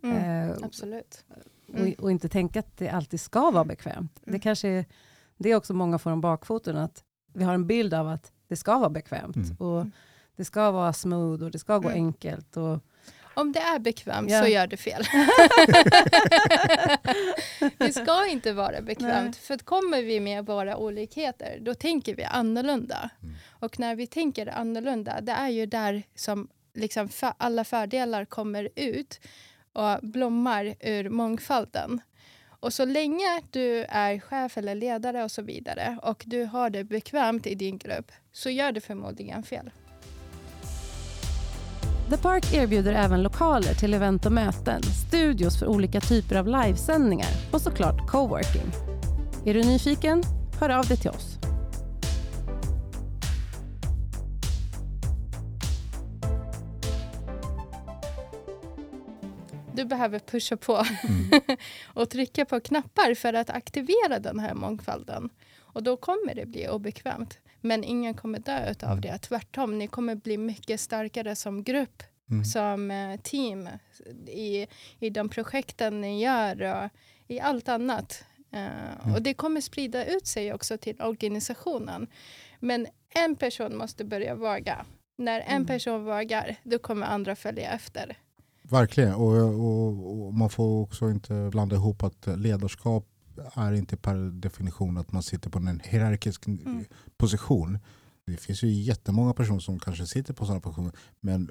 Mm. 0.04 0.50
Eh, 0.50 0.58
Absolut. 0.63 1.25
och, 1.68 2.04
och 2.04 2.12
inte 2.12 2.30
tänka 2.30 2.60
att 2.60 2.77
det 2.77 2.89
alltid 2.89 3.20
ska 3.20 3.51
vara 3.51 3.65
bekvämt. 3.65 4.12
Det 4.24 4.30
Mm. 4.30 4.39
kanske 4.39 4.68
är 4.68 4.86
det 5.38 5.50
är 5.51 5.56
också 5.56 5.74
många 5.74 5.98
får 6.00 6.12
om 6.12 6.22
bakfoten, 6.22 6.77
att 6.77 7.04
vi 7.34 7.44
har 7.44 7.54
en 7.54 7.68
bild 7.68 7.94
av 7.94 8.08
att 8.08 8.32
det 8.48 8.56
ska 8.56 8.77
vara 8.80 8.89
bekvämt. 8.89 9.36
Mm. 9.36 9.56
Och 9.56 9.86
det 10.36 10.46
ska 10.46 10.72
vara 10.72 10.94
smooth 10.94 11.44
och 11.44 11.51
det 11.51 11.60
ska 11.60 11.77
gå 11.77 11.89
Mm. 11.89 12.06
enkelt. 12.06 12.58
Och, 12.58 12.80
Om 13.36 13.51
det 13.51 13.60
är 13.60 13.80
bekvämt 13.80 14.32
Ja. 14.32 14.42
så 14.42 14.48
gör 14.48 14.68
du 14.68 14.77
fel. 14.77 15.04
det 17.77 17.94
ska 17.94 18.27
inte 18.27 18.54
vara 18.54 18.82
bekvämt. 18.82 19.36
Nej. 19.36 19.42
För 19.42 19.58
kommer 19.58 20.01
vi 20.01 20.20
med 20.20 20.46
våra 20.46 20.77
olikheter, 20.77 21.58
då 21.62 21.74
tänker 21.74 22.15
vi 22.15 22.24
annorlunda. 22.24 23.10
Mm. 23.24 23.36
Och 23.60 23.80
när 23.80 23.96
vi 23.96 24.08
tänker 24.08 24.48
annorlunda, 24.48 25.22
det 25.22 25.32
är 25.32 25.50
ju 25.50 25.65
där 25.65 26.04
som 26.15 26.48
liksom 26.74 27.10
för, 27.10 27.34
alla 27.38 27.63
fördelar 27.63 28.25
kommer 28.25 28.70
ut 28.75 29.20
och 29.74 30.00
blommar 30.01 30.75
ur 30.80 31.10
mångfalden. 31.10 32.01
Och 32.60 32.74
så 32.74 32.86
länge 32.86 33.42
du 33.51 33.86
är 33.89 34.20
chef 34.20 34.58
eller 34.58 34.75
ledare 34.75 35.24
och 35.24 35.32
så 35.32 35.42
vidare 35.42 35.98
och 36.01 36.24
du 36.25 36.44
har 36.44 36.70
det 36.70 36.84
bekvämt 36.84 37.48
i 37.48 37.56
din 37.56 37.77
grupp 37.77 38.12
så 38.32 38.50
gör 38.50 38.72
du 38.72 38.82
förmodligen 38.82 39.44
fel. 39.44 39.72
The 42.10 42.18
Park 42.18 42.54
erbjuder 42.54 42.94
även 42.94 43.24
lokaler 43.24 43.74
till 43.74 43.94
event 43.94 44.26
och 44.26 44.32
möten, 44.32 44.84
studios 44.84 45.60
för 45.60 45.68
olika 45.68 46.02
typer 46.02 46.36
av 46.36 46.48
livesändningar 46.48 47.30
och 47.52 47.62
såklart 47.62 48.08
coworking. 48.08 48.72
Är 49.46 49.54
du 49.54 49.64
nyfiken? 49.64 50.24
Hör 50.60 50.70
av 50.70 50.86
dig 50.86 50.98
till 50.98 51.10
oss. 51.10 51.40
Du 59.74 59.86
behöver 59.86 60.20
pusha 60.20 60.58
på 60.58 60.86
och 61.94 62.10
trycka 62.10 62.46
på 62.46 62.60
knappar 62.60 63.16
för 63.16 63.34
att 63.34 63.50
aktivera 63.50 64.20
den 64.20 64.40
här 64.40 64.53
mångfalden. 64.53 65.29
Och 65.60 65.84
då 65.84 65.98
kommer 65.98 66.36
det 66.36 66.46
bli 66.46 66.70
obekvämt. 66.70 67.40
Men 67.66 67.84
ingen 67.84 68.14
kommer 68.14 68.40
dö 68.40 68.74
av 68.84 69.01
det. 69.01 69.18
Tvärtom, 69.18 69.78
ni 69.78 69.88
kommer 69.88 70.16
bli 70.16 70.38
mycket 70.38 70.80
starkare 70.80 71.36
som 71.36 71.64
grupp, 71.64 72.04
Mm. 72.30 72.46
som 72.46 72.92
eh, 72.92 73.20
team 73.24 73.70
i, 74.28 74.68
i 75.00 75.10
de 75.10 75.30
projekten 75.30 76.01
ni 76.01 76.22
gör 76.24 76.62
och 76.84 76.90
i 77.28 77.40
allt 77.40 77.70
annat. 77.70 78.24
Eh, 78.51 79.14
Och 79.16 79.22
det 79.22 79.34
kommer 79.34 79.62
sprida 79.62 80.06
ut 80.06 80.28
sig 80.28 80.54
också 80.54 80.78
till 80.78 81.01
organisationen. 81.01 82.08
Men 82.60 82.88
en 83.16 83.36
person 83.36 83.78
måste 83.78 84.06
börja 84.06 84.36
våga. 84.36 84.86
När 85.18 85.40
en 85.40 85.48
Mm. 85.48 85.66
person 85.66 86.06
vågar, 86.06 86.56
då 86.64 86.80
kommer 86.80 87.08
andra 87.08 87.36
följa 87.36 87.72
efter. 87.72 88.18
Verkligen. 88.62 89.14
Och, 89.14 89.32
och, 89.36 90.25
och 90.25 90.34
man 90.34 90.50
får 90.50 90.82
också 90.82 91.10
inte 91.10 91.48
blanda 91.51 91.75
ihop 91.75 92.04
att 92.04 92.28
ledarskap 92.38 93.06
är 93.54 93.74
inte 93.74 93.98
per 93.98 94.16
definition 94.32 94.98
att 94.98 95.12
man 95.12 95.24
sitter 95.24 95.50
på 95.50 95.60
en 95.60 95.82
hierarkisk 95.84 96.48
Mm. 96.48 96.86
position. 97.18 97.80
Det 98.26 98.38
finns 98.38 98.64
ju 98.64 98.68
jättemånga 98.70 99.34
personer 99.34 99.60
som 99.60 99.80
kanske 99.80 100.08
sitter 100.08 100.34
på 100.34 100.46
sådana 100.46 100.62
positioner 100.62 100.94
men 101.20 101.50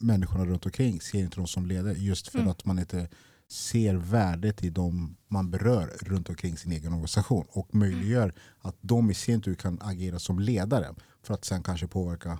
människorna 0.00 0.44
runt 0.44 0.66
omkring 0.66 1.00
ser 1.00 1.18
inte 1.18 1.36
dem 1.36 1.46
som 1.46 1.66
ledare 1.66 1.92
just 1.98 2.28
för 2.28 2.38
Mm. 2.38 2.50
att 2.50 2.64
man 2.64 2.78
inte 2.78 3.08
ser 3.48 3.94
värdet 3.94 4.64
i 4.64 4.70
dem 4.70 5.16
man 5.28 5.50
berör 5.50 5.86
runt 6.02 6.28
omkring 6.28 6.56
sin 6.56 6.72
egen 6.72 6.92
organisation 6.92 7.46
och 7.48 7.74
möjliggör 7.74 8.34
att 8.60 8.76
de 8.80 9.10
i 9.10 9.14
sin 9.14 9.40
tur 9.42 9.54
kan 9.54 9.78
agera 9.82 10.18
som 10.18 10.38
ledare 10.38 10.94
för 11.22 11.34
att 11.34 11.44
sen 11.44 11.62
kanske 11.62 11.86
påverka 11.86 12.38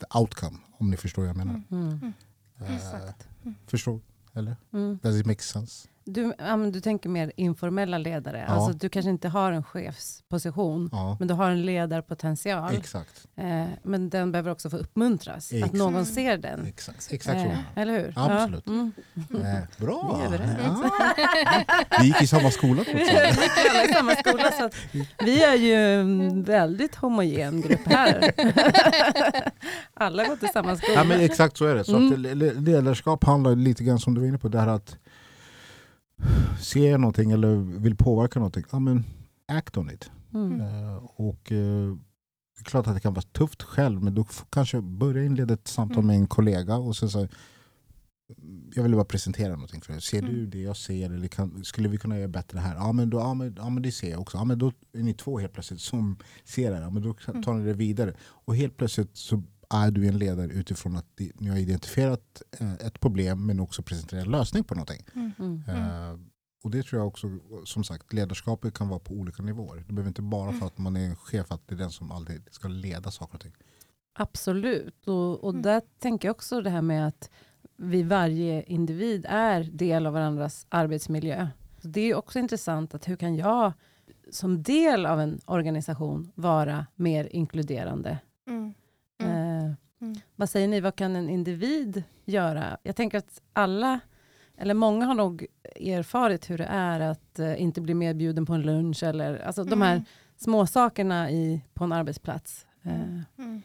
the 0.00 0.18
outcome 0.18 0.58
om 0.72 0.90
ni 0.90 0.96
förstår 0.96 1.22
vad 1.22 1.28
jag 1.28 1.36
menar. 1.36 1.62
Mm. 1.70 1.88
Mm. 1.88 2.12
Eh, 2.60 2.76
Exakt. 2.76 3.28
Förstår? 3.66 4.00
Eller? 4.34 4.56
Mm. 4.72 4.98
Does 5.02 5.16
it 5.20 5.26
make 5.26 5.42
sense? 5.42 5.88
Du, 6.10 6.32
du 6.72 6.80
tänker 6.80 7.08
mer 7.08 7.32
informella 7.36 7.98
ledare. 7.98 8.44
Ja. 8.48 8.54
Alltså, 8.54 8.78
du 8.78 8.88
kanske 8.88 9.10
inte 9.10 9.28
har 9.28 9.52
en 9.52 9.62
chefsposition, 9.64 10.88
Ja, 10.92 11.16
men 11.18 11.28
du 11.28 11.34
har 11.34 11.50
en 11.50 11.62
ledarpotential. 11.66 12.74
exakt. 12.76 13.26
Eh, 13.36 13.64
men 13.82 14.10
den 14.10 14.32
behöver 14.32 14.50
också 14.50 14.70
få 14.70 14.76
uppmuntras. 14.76 15.50
Att 15.50 15.56
Exakt. 15.56 15.74
någon 15.74 15.92
Mm. 15.94 16.04
ser 16.04 16.36
den. 16.38 16.66
Exakt, 16.66 17.08
exakt. 17.12 17.36
Eh, 17.40 17.58
eller 17.82 17.92
hur? 17.92 18.12
Absolut. 18.16 18.62
Ja. 18.66 18.72
Mm. 18.72 18.92
Eh, 19.32 19.58
bra! 19.76 20.20
Vi. 20.30 21.98
Vi 22.00 22.06
gick 22.06 22.22
i 22.22 22.26
samma 22.26 22.50
skola 22.50 22.84
Vi 22.94 23.10
alla 23.70 23.84
i 23.84 23.92
samma 23.92 24.14
skola, 24.16 24.50
så 24.58 24.64
att 24.64 24.74
vi 25.24 25.42
är 25.44 25.54
ju 25.56 25.74
en 26.00 26.42
väldigt 26.42 26.94
homogen 26.94 27.60
grupp 27.60 27.86
här. 27.86 28.32
Alla 29.94 30.24
går 30.28 30.36
till 30.36 30.48
samma 30.48 30.76
skola. 30.76 30.94
Ja, 30.94 31.04
men 31.04 31.20
exakt 31.20 31.56
så 31.56 31.64
är 31.64 31.74
det. 31.74 31.84
Så 31.84 31.96
Mm. 31.96 32.12
att 32.12 32.18
le- 32.36 32.52
ledarskap 32.54 33.24
handlar 33.24 33.56
lite 33.56 33.84
grann 33.84 33.98
som 33.98 34.14
du 34.14 34.20
var 34.20 34.28
inne 34.28 34.38
på, 34.38 34.48
det 34.48 34.60
här 34.60 34.68
att 34.68 34.96
se 36.60 36.96
någonting 36.98 37.30
eller 37.30 37.56
vill 37.78 37.96
påverka 37.96 38.38
någonting. 38.38 38.64
Ja, 38.72 38.78
men 38.78 39.04
act 39.48 39.76
on 39.76 39.90
it. 39.90 40.10
Mm. 40.34 40.60
Eh, 40.60 40.96
och 40.96 41.52
eh, 41.52 41.96
det 42.56 42.60
är 42.62 42.64
klart 42.64 42.86
att 42.86 42.94
det 42.94 43.00
kan 43.00 43.14
vara 43.14 43.22
tufft 43.32 43.62
själv, 43.62 44.02
men 44.02 44.14
då 44.14 44.24
får 44.24 44.46
kanske 44.50 44.80
börja 44.80 45.24
inleda 45.24 45.54
ett 45.54 45.68
samtal 45.68 45.96
Mm. 45.98 46.06
med 46.06 46.16
en 46.16 46.26
kollega 46.26 46.76
och 46.76 46.96
sen 46.96 47.10
så 47.10 47.28
jag 48.74 48.82
vill 48.82 48.92
bara 48.94 49.04
presentera 49.04 49.52
någonting 49.52 49.80
för 49.80 49.92
dig. 49.92 50.02
Ser 50.02 50.22
du 50.22 50.28
Mm. 50.28 50.50
det 50.50 50.58
jag 50.62 50.76
ser? 50.76 51.10
Eller 51.10 51.28
kan, 51.28 51.64
skulle 51.64 51.88
vi 51.88 51.98
kunna 51.98 52.18
göra 52.18 52.28
bättre 52.28 52.58
här? 52.58 52.74
Ja 52.74 52.92
men, 52.92 53.10
då, 53.10 53.18
ja, 53.18 53.34
men, 53.34 53.54
ja 53.58 53.70
men 53.70 53.82
det 53.82 53.92
ser 53.92 54.10
jag 54.10 54.20
också. 54.20 54.36
Ja, 54.36 54.44
men 54.44 54.58
då 54.58 54.72
är 54.92 55.02
ni 55.02 55.14
två 55.14 55.38
helt 55.38 55.52
plötsligt 55.52 55.80
som 55.80 56.16
ser 56.44 56.70
det. 56.70 56.78
Ja, 56.80 56.90
men 56.90 57.02
då 57.02 57.14
Mm. 57.28 57.42
tar 57.42 57.54
ni 57.54 57.64
det 57.64 57.72
vidare. 57.74 58.14
Och 58.20 58.56
helt 58.56 58.76
plötsligt 58.76 59.16
så 59.16 59.42
är 59.74 59.90
du 59.90 60.06
en 60.08 60.18
ledare 60.18 60.52
utifrån 60.52 60.96
att 60.96 61.06
ni 61.34 61.48
har 61.48 61.56
identifierat 61.56 62.42
eh, 62.60 62.72
ett 62.72 63.00
problem 63.00 63.46
men 63.46 63.60
också 63.60 63.82
presenterat 63.82 64.24
en 64.24 64.30
lösning 64.30 64.64
på 64.64 64.74
någonting. 64.74 65.04
Mm. 65.14 65.32
Mm. 65.38 65.60
Eh, 65.68 66.18
och 66.64 66.70
det 66.70 66.82
tror 66.82 67.00
jag 67.00 67.08
också, 67.08 67.38
som 67.64 67.84
sagt, 67.84 68.12
ledarskapet 68.12 68.74
kan 68.74 68.88
vara 68.88 68.98
på 69.00 69.14
olika 69.14 69.42
nivåer. 69.42 69.84
Det 69.86 69.92
behöver 69.92 70.08
inte 70.08 70.22
bara 70.22 70.52
för 70.52 70.66
att 70.66 70.78
man 70.78 70.96
är 70.96 71.04
en 71.06 71.16
chef 71.16 71.52
att 71.52 71.68
det 71.68 71.74
är 71.74 71.78
den 71.78 71.90
som 71.90 72.10
alltid 72.12 72.48
ska 72.50 72.68
leda 72.68 73.10
saker 73.10 73.34
och 73.34 73.40
ting. 73.40 73.52
Absolut. 74.12 75.08
Och, 75.08 75.44
och 75.44 75.50
Mm. 75.50 75.62
där 75.62 75.82
tänker 75.98 76.28
jag 76.28 76.34
också 76.34 76.60
det 76.60 76.70
här 76.70 76.82
med 76.82 77.06
att 77.06 77.30
vi 77.76 78.02
varje 78.02 78.62
individ 78.62 79.26
är 79.28 79.62
del 79.62 80.06
av 80.06 80.12
varandras 80.12 80.66
arbetsmiljö. 80.68 81.48
Så 81.82 81.88
det 81.88 82.00
är 82.00 82.14
också 82.14 82.38
intressant 82.38 82.94
att 82.94 83.08
hur 83.08 83.16
kan 83.16 83.36
jag 83.36 83.72
som 84.30 84.62
del 84.62 85.06
av 85.06 85.20
en 85.20 85.40
organisation 85.46 86.32
vara 86.34 86.86
mer 86.94 87.28
inkluderande? 87.32 88.18
Mm. 88.46 88.74
Mm. 89.22 89.32
Mm. 90.00 90.16
vad 90.36 90.50
säger 90.50 90.68
ni, 90.68 90.80
vad 90.80 90.96
kan 90.96 91.16
en 91.16 91.28
individ 91.28 92.02
göra? 92.24 92.78
Jag 92.82 92.96
tänker 92.96 93.18
att 93.18 93.40
alla, 93.52 94.00
eller 94.56 94.74
många 94.74 95.06
har 95.06 95.14
nog 95.14 95.46
erfarit 95.76 96.50
hur 96.50 96.58
det 96.58 96.64
är 96.70 97.00
att 97.00 97.38
eh, 97.38 97.62
inte 97.62 97.80
bli 97.80 97.94
medbjuden 97.94 98.46
på 98.46 98.52
en 98.54 98.62
lunch 98.62 99.02
eller 99.02 99.38
alltså 99.38 99.64
de 99.64 99.82
här 99.82 99.92
Mm. 99.92 100.04
små 100.36 100.66
sakerna 100.66 101.30
i, 101.30 101.60
på 101.74 101.84
en 101.84 101.92
arbetsplats. 101.92 102.66
Eh, 102.82 103.20
Mm. 103.38 103.62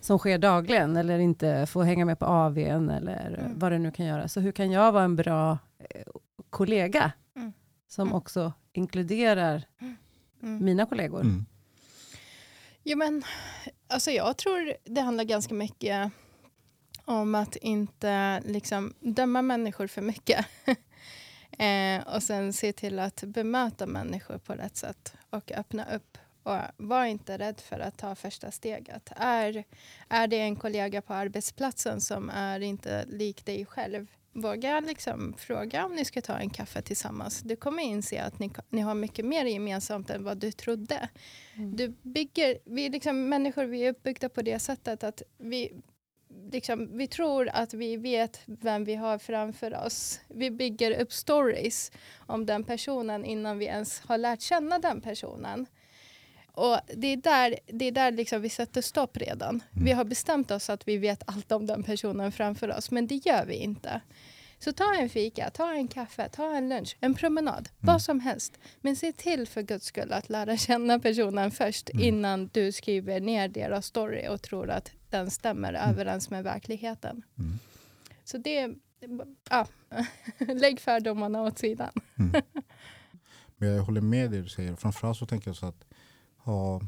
som 0.00 0.18
sker 0.18 0.38
dagligen 0.38 0.96
eller 0.96 1.18
inte 1.18 1.66
få 1.66 1.82
hänga 1.82 2.04
med 2.04 2.18
på 2.18 2.26
AWn 2.26 2.90
eller 2.90 3.38
Mm. 3.44 3.58
vad 3.58 3.72
det 3.72 3.78
nu 3.78 3.90
kan 3.90 4.06
göra. 4.06 4.28
Så 4.28 4.40
hur 4.40 4.52
kan 4.52 4.70
jag 4.70 4.92
vara 4.92 5.04
en 5.04 5.16
bra 5.16 5.58
eh, 5.78 6.02
kollega 6.50 7.12
Mm. 7.36 7.52
som 7.88 8.02
Mm. 8.08 8.14
också 8.16 8.52
inkluderar 8.72 9.62
Mm. 10.42 10.64
mina 10.64 10.86
kollegor? 10.86 11.20
Mm. 11.20 11.46
Jo, 12.84 12.98
men 12.98 13.22
alltså 13.90 14.10
jag 14.10 14.36
tror 14.36 14.74
det 14.84 15.00
handlar 15.00 15.24
ganska 15.24 15.54
mycket 15.54 16.12
om 17.04 17.34
att 17.34 17.56
inte 17.56 18.42
liksom 18.44 18.94
döma 19.00 19.42
människor 19.42 19.86
för 19.86 20.02
mycket. 20.02 20.46
eh, 21.58 22.14
och 22.14 22.22
sen 22.22 22.52
se 22.52 22.72
till 22.72 22.98
att 22.98 23.22
bemöta 23.22 23.86
människor 23.86 24.38
på 24.38 24.52
rätt 24.52 24.76
sätt 24.76 25.14
och 25.30 25.52
öppna 25.52 25.94
upp. 25.94 26.18
Och 26.42 26.58
var 26.76 27.04
inte 27.04 27.38
rädd 27.38 27.60
för 27.60 27.80
att 27.80 27.98
ta 27.98 28.14
första 28.14 28.50
steget. 28.50 29.12
Är, 29.16 29.64
är 30.08 30.26
det 30.26 30.40
en 30.40 30.56
kollega 30.56 31.02
på 31.02 31.14
arbetsplatsen 31.14 32.00
som 32.00 32.30
är 32.30 32.60
inte 32.60 33.04
lik 33.06 33.46
dig 33.46 33.66
själv, 33.66 34.06
våga 34.32 34.80
liksom 34.80 35.34
fråga 35.38 35.84
om 35.86 35.94
ni 35.94 36.04
ska 36.04 36.22
ta 36.22 36.38
en 36.38 36.50
kaffe 36.50 36.82
tillsammans. 36.82 37.40
Du 37.40 37.56
kommer 37.56 37.82
inse 37.82 38.22
att 38.22 38.38
ni, 38.38 38.50
ni 38.68 38.80
har 38.80 38.94
mycket 38.94 39.24
mer 39.24 39.44
gemensamt 39.44 40.10
än 40.10 40.24
vad 40.24 40.38
du 40.38 40.52
trodde. 40.52 41.08
Mm. 41.56 41.76
Du 41.76 41.88
bygger, 42.02 42.58
vi 42.64 42.88
liksom, 42.88 43.28
människor 43.28 43.64
vi 43.64 43.86
är 43.86 43.90
uppbyggda 43.90 44.28
på 44.28 44.42
det 44.42 44.58
sättet 44.58 45.04
att 45.04 45.22
vi, 45.38 45.72
liksom, 46.52 46.98
vi 46.98 47.06
tror 47.06 47.48
att 47.48 47.74
vi 47.74 47.96
vet 47.96 48.40
vem 48.46 48.84
vi 48.84 48.94
har 48.94 49.18
framför 49.18 49.86
oss. 49.86 50.20
Vi 50.28 50.50
bygger 50.50 51.00
upp 51.00 51.12
stories 51.12 51.92
om 52.26 52.46
den 52.46 52.64
personen 52.64 53.24
innan 53.24 53.58
vi 53.58 53.64
ens 53.64 54.00
har 54.00 54.18
lärt 54.18 54.40
känna 54.40 54.78
den 54.78 55.00
personen. 55.00 55.66
Och 56.52 56.78
det 56.96 57.06
är 57.06 57.16
där, 57.16 57.58
det 57.66 57.84
är 57.84 57.92
där 57.92 58.12
liksom 58.12 58.42
vi 58.42 58.48
sätter 58.48 58.82
stopp 58.82 59.16
redan. 59.16 59.62
Vi 59.70 59.92
har 59.92 60.04
bestämt 60.04 60.50
oss 60.50 60.70
att 60.70 60.88
vi 60.88 60.96
vet 60.96 61.22
allt 61.26 61.52
om 61.52 61.66
den 61.66 61.82
personen 61.82 62.32
framför 62.32 62.76
oss, 62.76 62.90
men 62.90 63.06
det 63.06 63.14
gör 63.14 63.46
vi 63.46 63.54
inte. 63.54 64.00
Så 64.58 64.72
ta 64.72 64.94
en 64.94 65.08
fika, 65.08 65.50
ta 65.50 65.72
en 65.74 65.88
kaffe, 65.88 66.28
ta 66.28 66.54
en 66.56 66.68
lunch, 66.68 66.96
en 67.00 67.14
promenad, 67.14 67.68
vad 67.78 68.02
som 68.02 68.20
helst. 68.20 68.58
Men 68.80 68.96
se 68.96 69.12
till 69.12 69.46
för 69.46 69.62
guds 69.62 69.86
skull 69.86 70.12
att 70.12 70.28
lära 70.28 70.56
känna 70.56 70.98
personen 70.98 71.50
först 71.50 71.88
innan 71.88 72.50
du 72.52 72.72
skriver 72.72 73.20
ner 73.20 73.48
deras 73.48 73.86
story 73.86 74.28
och 74.28 74.42
tror 74.42 74.70
att 74.70 74.92
den 75.10 75.30
stämmer 75.30 75.72
överens 75.72 76.30
med 76.30 76.44
verkligheten. 76.44 77.22
Mm. 77.38 77.58
Så 78.24 78.38
det, 78.38 78.74
ja, 79.50 79.66
lägg 80.38 80.80
fördomarna 80.80 81.42
åt 81.42 81.58
sidan. 81.58 81.92
Men 83.56 83.68
jag 83.68 83.82
håller 83.82 84.00
med 84.00 84.30
det 84.30 84.42
du 84.42 84.48
säger. 84.48 84.76
Framförallt 84.76 85.18
så 85.18 85.26
tänker 85.26 85.48
jag 85.48 85.56
så 85.56 85.66
att 85.66 85.84
ha 86.44 86.80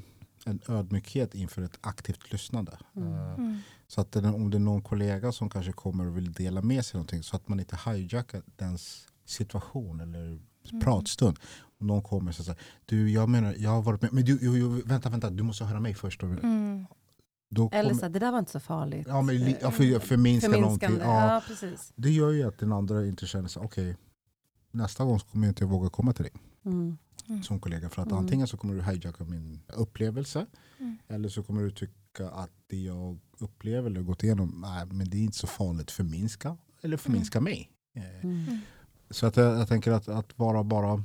en 0.46 0.60
ödmjukhet 0.68 1.34
inför 1.34 1.62
ett 1.62 1.78
aktivt 1.80 2.32
lyssnande. 2.32 2.78
Eh, 2.96 3.44
Så 3.86 4.00
att 4.00 4.16
om 4.16 4.50
det 4.50 4.56
är 4.56 4.60
någon 4.60 4.82
kollega 4.82 5.32
som 5.32 5.50
kanske 5.50 5.72
kommer 5.72 6.06
och 6.06 6.16
vill 6.16 6.32
dela 6.32 6.62
med 6.62 6.84
sig 6.86 6.98
någonting 6.98 7.22
så 7.22 7.36
att 7.36 7.48
man 7.48 7.60
inte 7.60 7.78
hijackar 7.86 8.42
dens 8.56 9.06
situation 9.24 10.00
eller 10.00 10.40
pratstund. 10.82 11.38
Om 11.80 11.86
någon 11.86 12.02
kommer 12.02 12.28
och 12.30 12.34
säger 12.34 12.60
du 12.86 13.10
jag 13.10 13.28
menar, 13.28 13.54
jag 13.58 13.70
har 13.70 13.82
varit 13.82 14.02
med, 14.02 14.12
men 14.12 14.24
du, 14.24 14.38
jo, 14.40 14.80
vänta, 14.84 15.10
vänta, 15.10 15.30
du 15.30 15.42
måste 15.42 15.64
höra 15.64 15.80
mig 15.80 15.94
först. 15.94 16.22
Mm. 16.22 16.86
då 17.50 17.70
Eller 17.72 17.90
kommer- 17.90 18.00
så 18.00 18.08
det 18.08 18.18
där 18.18 18.32
var 18.32 18.38
inte 18.38 18.50
så 18.52 18.60
farligt. 18.60 19.06
Ja, 19.08 19.22
men 19.22 19.50
ja, 19.60 19.70
för, 19.70 19.98
förminska 19.98 20.48
någonting. 20.48 20.98
Ja, 21.00 21.34
Ja, 21.34 21.42
precis. 21.46 21.92
det 21.96 22.10
gör 22.10 22.30
ju 22.30 22.42
att 22.42 22.58
den 22.58 22.72
andra 22.72 23.06
inte 23.06 23.26
känner 23.26 23.48
sig, 23.48 23.62
okej, 23.62 23.96
nästa 24.70 25.04
gång 25.04 25.18
kommer 25.18 25.46
jag 25.46 25.50
inte 25.50 25.64
våga 25.64 25.90
komma 25.90 26.12
till 26.12 26.22
dig 26.24 26.32
Mm. 26.64 26.96
som 27.42 27.60
kollega. 27.60 27.88
För 27.90 28.02
att 28.02 28.08
Mm. 28.08 28.18
antingen 28.18 28.46
så 28.48 28.56
kommer 28.56 28.74
du 28.74 28.82
hijacka 28.82 29.24
min 29.24 29.60
upplevelse 29.74 30.46
Mm. 30.78 30.98
eller 31.08 31.28
så 31.28 31.42
kommer 31.42 31.62
du 31.62 31.70
tycka 31.70 32.30
att 32.30 32.50
det 32.66 32.82
jag 32.82 33.18
upplever 33.38 33.90
eller 33.90 34.02
gått 34.02 34.22
igenom, 34.22 34.58
nej, 34.66 34.86
men 34.86 35.10
det 35.10 35.16
är 35.16 35.22
inte 35.22 35.36
så 35.38 35.46
farligt. 35.46 35.90
Förminska 35.90 36.56
eller 36.82 36.96
förminska 36.96 37.40
mig. 37.40 37.70
Eh, 37.94 38.24
Mm. 38.24 38.58
Så 39.10 39.26
att 39.26 39.36
jag, 39.36 39.58
jag 39.58 39.68
tänker 39.68 39.92
att, 39.92 40.08
att 40.08 40.38
vara 40.38 40.64
bara 40.64 41.04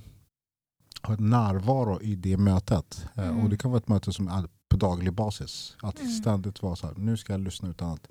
ha 1.04 1.14
ett 1.14 1.20
närvaro 1.20 2.02
i 2.02 2.16
det 2.16 2.38
mötet. 2.38 3.06
Eh, 3.16 3.28
Mm. 3.28 3.40
Och 3.44 3.50
det 3.50 3.58
kan 3.58 3.72
vara 3.72 3.78
ett 3.80 3.88
möte 3.88 4.14
som 4.14 4.28
är 4.28 4.48
på 4.70 4.78
daglig 4.78 5.14
basis. 5.14 5.76
Att 5.82 6.00
Mm. 6.00 6.12
ständigt 6.12 6.62
vara 6.62 6.76
så 6.76 6.88
här, 6.88 6.96
nu 6.96 7.18
ska 7.18 7.34
jag 7.34 7.40
lyssna 7.42 7.70
utan 7.70 7.90
att 7.92 8.08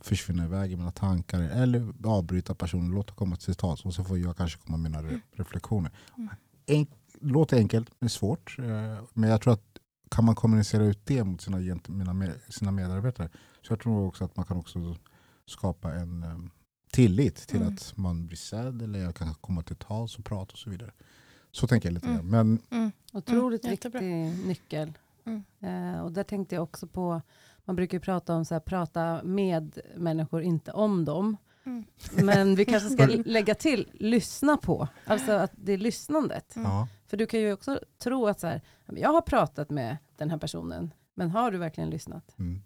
försvinna 0.00 0.44
iväg 0.44 0.72
i 0.72 0.76
mina 0.76 0.90
tankar. 0.92 1.40
Eller 1.40 1.92
avbryta 2.04 2.54
personen, 2.54 2.90
låta 2.90 3.14
komma 3.14 3.36
till 3.36 3.54
tals. 3.54 3.84
Och 3.84 3.94
så 3.94 4.04
får 4.04 4.18
jag 4.18 4.36
kanske 4.36 4.58
komma 4.58 4.76
med 4.76 4.90
mina 4.90 5.02
re- 5.10 5.20
reflektioner. 5.32 5.92
Mm. 6.68 6.80
En, 6.80 6.86
låter 7.30 7.56
enkelt, 7.56 7.90
men 7.98 8.08
svårt. 8.10 8.56
Eh, 8.58 8.98
Men 9.14 9.30
jag 9.30 9.40
tror 9.40 9.52
att 9.52 9.64
kan 10.10 10.24
man 10.24 10.34
kommunicera 10.34 10.84
ut 10.84 11.06
det 11.06 11.24
mot 11.24 11.40
sina, 11.40 11.58
sina 12.48 12.70
medarbetare. 12.70 13.28
Så 13.62 13.72
jag 13.72 13.80
tror 13.80 14.06
också 14.06 14.24
att 14.24 14.36
man 14.36 14.46
kan 14.46 14.56
också 14.56 14.96
skapa 15.46 15.92
en 15.94 16.22
eh, 16.22 16.38
tillit 16.92 17.36
till 17.36 17.60
Mm. 17.62 17.74
att 17.74 17.96
man 17.96 18.26
blir 18.26 18.36
sedd 18.36 18.82
eller 18.82 18.98
jag 18.98 19.14
kan 19.14 19.34
komma 19.34 19.62
till 19.62 19.76
tals 19.76 20.18
och 20.18 20.24
prata 20.24 20.52
och 20.52 20.58
så 20.58 20.70
vidare. 20.70 20.92
Så 21.50 21.66
tänker 21.66 21.88
jag 21.88 21.94
lite 21.94 22.06
Mm. 22.08 22.16
grann. 22.30 22.30
Men 22.30 22.78
Mm. 22.78 22.92
Otroligt 23.12 23.64
Mm, 23.64 23.72
jättebra. 23.72 24.00
viktig 24.00 24.46
nyckel. 24.46 24.92
Mm. 25.24 25.44
Eh, 25.60 26.00
och 26.00 26.12
där 26.12 26.22
tänkte 26.24 26.54
jag 26.54 26.62
också 26.62 26.86
på, 26.86 27.22
man 27.64 27.76
brukar 27.76 27.96
ju 27.98 28.00
prata 28.00 28.34
om 28.34 28.44
så 28.44 28.54
här, 28.54 28.60
prata 28.60 29.20
med 29.24 29.78
människor, 29.96 30.42
inte 30.42 30.72
om 30.72 31.04
dem. 31.04 31.36
Mm. 31.68 31.84
Men 32.26 32.54
vi 32.54 32.64
kanske 32.64 32.90
ska 32.90 33.06
lägga 33.24 33.54
till, 33.54 33.88
lyssna 33.94 34.56
på. 34.56 34.88
Alltså 35.04 35.32
att 35.32 35.52
det 35.54 35.72
är 35.72 35.78
lyssnandet. 35.78 36.56
Mm. 36.56 36.70
För 37.06 37.16
du 37.16 37.26
kan 37.26 37.40
ju 37.40 37.52
också 37.52 37.80
tro 37.98 38.26
att 38.26 38.40
så 38.40 38.46
här, 38.46 38.60
jag 38.86 39.12
har 39.12 39.20
pratat 39.20 39.70
med 39.70 39.96
den 40.16 40.30
här 40.30 40.38
personen, 40.38 40.90
men 41.14 41.30
har 41.30 41.50
du 41.50 41.58
verkligen 41.58 41.90
lyssnat? 41.90 42.34
mm. 42.38 42.62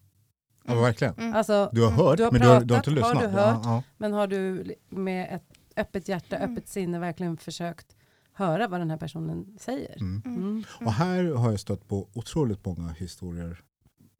ja 0.65 0.75
verkligen. 0.81 1.15
Mm. 1.15 1.35
Alltså, 1.35 1.71
Du 1.73 1.85
har 1.85 1.91
hört 1.91 2.17
Du 2.17 2.25
har 2.25 2.33
men 2.33 2.41
du 2.41 2.47
har, 2.49 2.61
du 2.61 2.75
har 2.75 2.81
pratat, 2.81 2.87
inte 2.88 3.01
har 3.07 3.15
lyssnat. 3.15 3.33
du 3.33 3.38
hört? 3.41 3.61
Ja, 3.65 3.71
ja. 3.75 3.83
men 3.97 4.12
har 4.12 4.27
du 4.27 4.75
med 4.88 5.35
ett 5.35 5.59
öppet 5.77 6.09
hjärta, 6.09 6.37
Mm. 6.37 6.53
öppet 6.53 6.69
sinne 6.69 6.99
verkligen 6.99 7.37
försökt 7.37 7.97
höra 8.33 8.69
vad 8.69 8.81
den 8.81 8.91
här 8.91 8.97
personen 8.99 9.57
säger? 9.61 9.97
Mm. 10.01 10.23
Mm. 10.27 10.38
Mm. 10.43 10.65
Och 10.81 10.93
här 10.93 11.25
har 11.25 11.51
jag 11.51 11.61
stött 11.61 11.88
på 11.88 12.09
otroligt 12.15 12.65
många 12.67 12.88
historier 12.88 13.61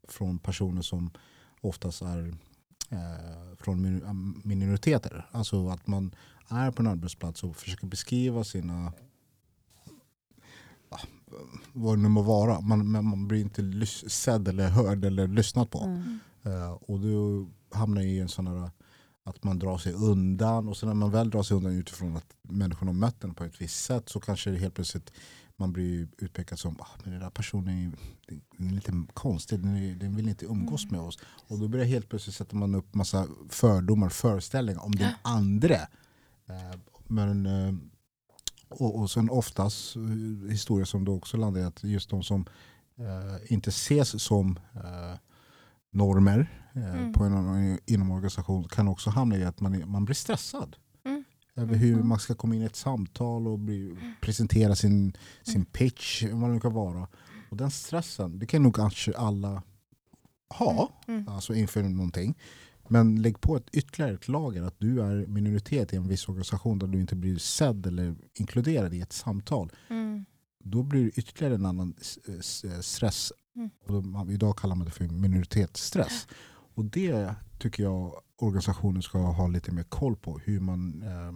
från 0.07 0.39
personer 0.39 0.81
som 0.81 1.11
oftast 1.61 2.01
är 2.01 2.35
från 3.57 3.81
min- 3.81 4.41
minoriteter. 4.43 5.29
Alltså 5.31 5.69
att 5.69 5.87
man 5.87 6.15
är 6.47 6.71
på 6.71 6.81
en 6.81 6.87
arbetsplats 6.87 7.43
och 7.43 7.55
försöker 7.55 7.87
beskriva 7.87 8.43
sina 8.43 8.93
vad 11.73 11.97
det 11.97 12.01
nu 12.01 12.09
må 12.09 12.21
vara. 12.21 12.61
Man, 12.61 12.91
man 12.91 13.27
blir 13.27 13.41
inte 13.41 13.85
sedd 14.09 14.47
eller 14.47 14.69
hörd 14.69 15.05
eller 15.05 15.27
lyssnat 15.27 15.69
på. 15.69 15.79
Mm. 15.79 16.19
Eh, 16.43 16.71
och 16.71 16.99
då 16.99 17.47
hamnar 17.77 18.01
i 18.01 18.19
en 18.19 18.29
sån 18.29 18.47
här 18.47 18.71
att 19.23 19.43
man 19.43 19.59
drar 19.59 19.77
sig 19.77 19.93
undan 19.93 20.69
och 20.69 20.77
sen 20.77 20.89
när 20.89 20.95
man 20.95 21.11
väl 21.11 21.29
drar 21.29 21.43
sig 21.43 21.57
undan 21.57 21.73
utifrån 21.73 22.17
att 22.17 22.33
människorna 22.41 22.91
har 22.91 22.99
mött 22.99 23.21
den 23.21 23.33
på 23.33 23.43
ett 23.43 23.61
visst 23.61 23.85
sätt 23.85 24.09
så 24.09 24.19
kanske 24.19 24.49
det 24.49 24.57
helt 24.57 24.73
plötsligt 24.73 25.13
man 25.59 25.73
blir 25.73 26.07
utpekad 26.17 26.59
som 26.59 26.77
ah, 26.79 26.87
men 27.03 27.11
den 27.11 27.21
där 27.21 27.29
personen 27.29 27.67
är, 27.67 27.91
är 28.65 28.71
lite 28.71 29.03
konstig, 29.13 29.59
den, 29.59 29.75
är, 29.75 29.95
den 29.95 30.15
vill 30.15 30.29
inte 30.29 30.45
umgås 30.45 30.91
med 30.91 30.99
oss. 30.99 31.19
Och 31.47 31.59
då 31.59 31.67
börjar 31.67 31.85
helt 31.85 32.09
plötsligt 32.09 32.35
sätter 32.35 32.55
man 32.55 32.75
upp 32.75 32.95
massa 32.95 33.27
fördomar, 33.49 34.09
föreställningar 34.09 34.85
om 34.85 34.91
den 34.91 35.11
andra. 35.21 35.75
Eh, 36.45 36.79
men, 37.07 37.45
eh, 37.45 37.73
och, 38.69 38.99
och 38.99 39.11
sen 39.11 39.29
oftast 39.29 39.95
eh, 39.95 40.01
historier 40.51 40.85
som 40.85 41.05
då 41.05 41.15
också 41.15 41.37
landar 41.37 41.61
i 41.61 41.63
att 41.63 41.83
just 41.83 42.09
de 42.09 42.23
som 42.23 42.45
eh, 42.97 43.53
inte 43.53 43.69
ses 43.69 44.23
som 44.23 44.59
eh, 44.75 45.17
normer 45.91 46.39
eh, 46.75 46.93
Mm. 46.95 47.13
på 47.13 47.23
en, 47.23 47.79
inom 47.85 48.11
organisation 48.11 48.63
kan 48.63 48.87
också 48.87 49.09
hamna 49.09 49.37
i 49.37 49.43
att 49.43 49.59
man, 49.59 49.91
man 49.91 50.05
blir 50.05 50.15
stressad. 50.15 50.75
Mm. 51.57 51.69
Över 51.69 51.75
hur 51.79 51.93
Mm. 51.93 52.07
man 52.07 52.19
ska 52.19 52.35
komma 52.35 52.55
in 52.55 52.61
i 52.61 52.65
ett 52.65 52.75
samtal 52.75 53.47
och 53.47 53.59
bli, 53.59 53.97
presentera 54.21 54.75
sin, 54.75 55.13
sin 55.43 55.65
pitch, 55.65 56.23
vad 56.31 56.49
det 56.49 56.53
nu 56.53 56.59
kan 56.59 56.73
vara. 56.73 57.07
Och 57.49 57.57
den 57.57 57.71
stressen, 57.71 58.39
det 58.39 58.45
kan 58.45 58.63
nog 58.63 58.75
kanske 58.75 59.17
alla 59.17 59.63
ha 60.49 61.01
Mm. 61.07 61.27
alltså 61.27 61.53
inför 61.53 61.83
någonting. 61.83 62.37
Men 62.87 63.21
lägg 63.21 63.41
på 63.41 63.57
ett 63.57 63.69
ytterligare 63.73 64.13
ett 64.13 64.27
lager 64.27 64.61
att 64.63 64.79
du 64.79 65.01
är 65.01 65.25
minoritet 65.27 65.93
i 65.93 65.95
en 65.95 66.07
viss 66.07 66.27
organisation 66.29 66.79
där 66.79 66.87
du 66.87 67.01
inte 67.01 67.15
blir 67.15 67.37
sedd 67.37 67.87
eller 67.87 68.15
inkluderad 68.33 68.93
i 68.93 69.01
ett 69.01 69.13
samtal. 69.13 69.71
Mm. 69.89 70.25
Då 70.63 70.83
blir 70.83 71.03
det 71.03 71.09
ytterligare 71.19 71.55
en 71.55 71.65
annan 71.65 71.95
stress. 72.81 73.31
Mm. 73.55 74.15
Och 74.15 74.31
idag 74.31 74.57
kallar 74.57 74.75
man 74.75 74.85
det 74.85 74.91
för 74.91 75.07
minoritetsstress. 75.07 76.27
Och 76.75 76.85
det 76.85 77.35
tycker 77.63 77.83
jag 77.83 78.21
organisationen 78.37 79.01
ska 79.01 79.17
ha 79.17 79.47
lite 79.47 79.71
mer 79.71 79.83
koll 79.83 80.15
på. 80.15 80.39
Hur 80.39 80.59
man 80.59 81.03
eh, 81.03 81.33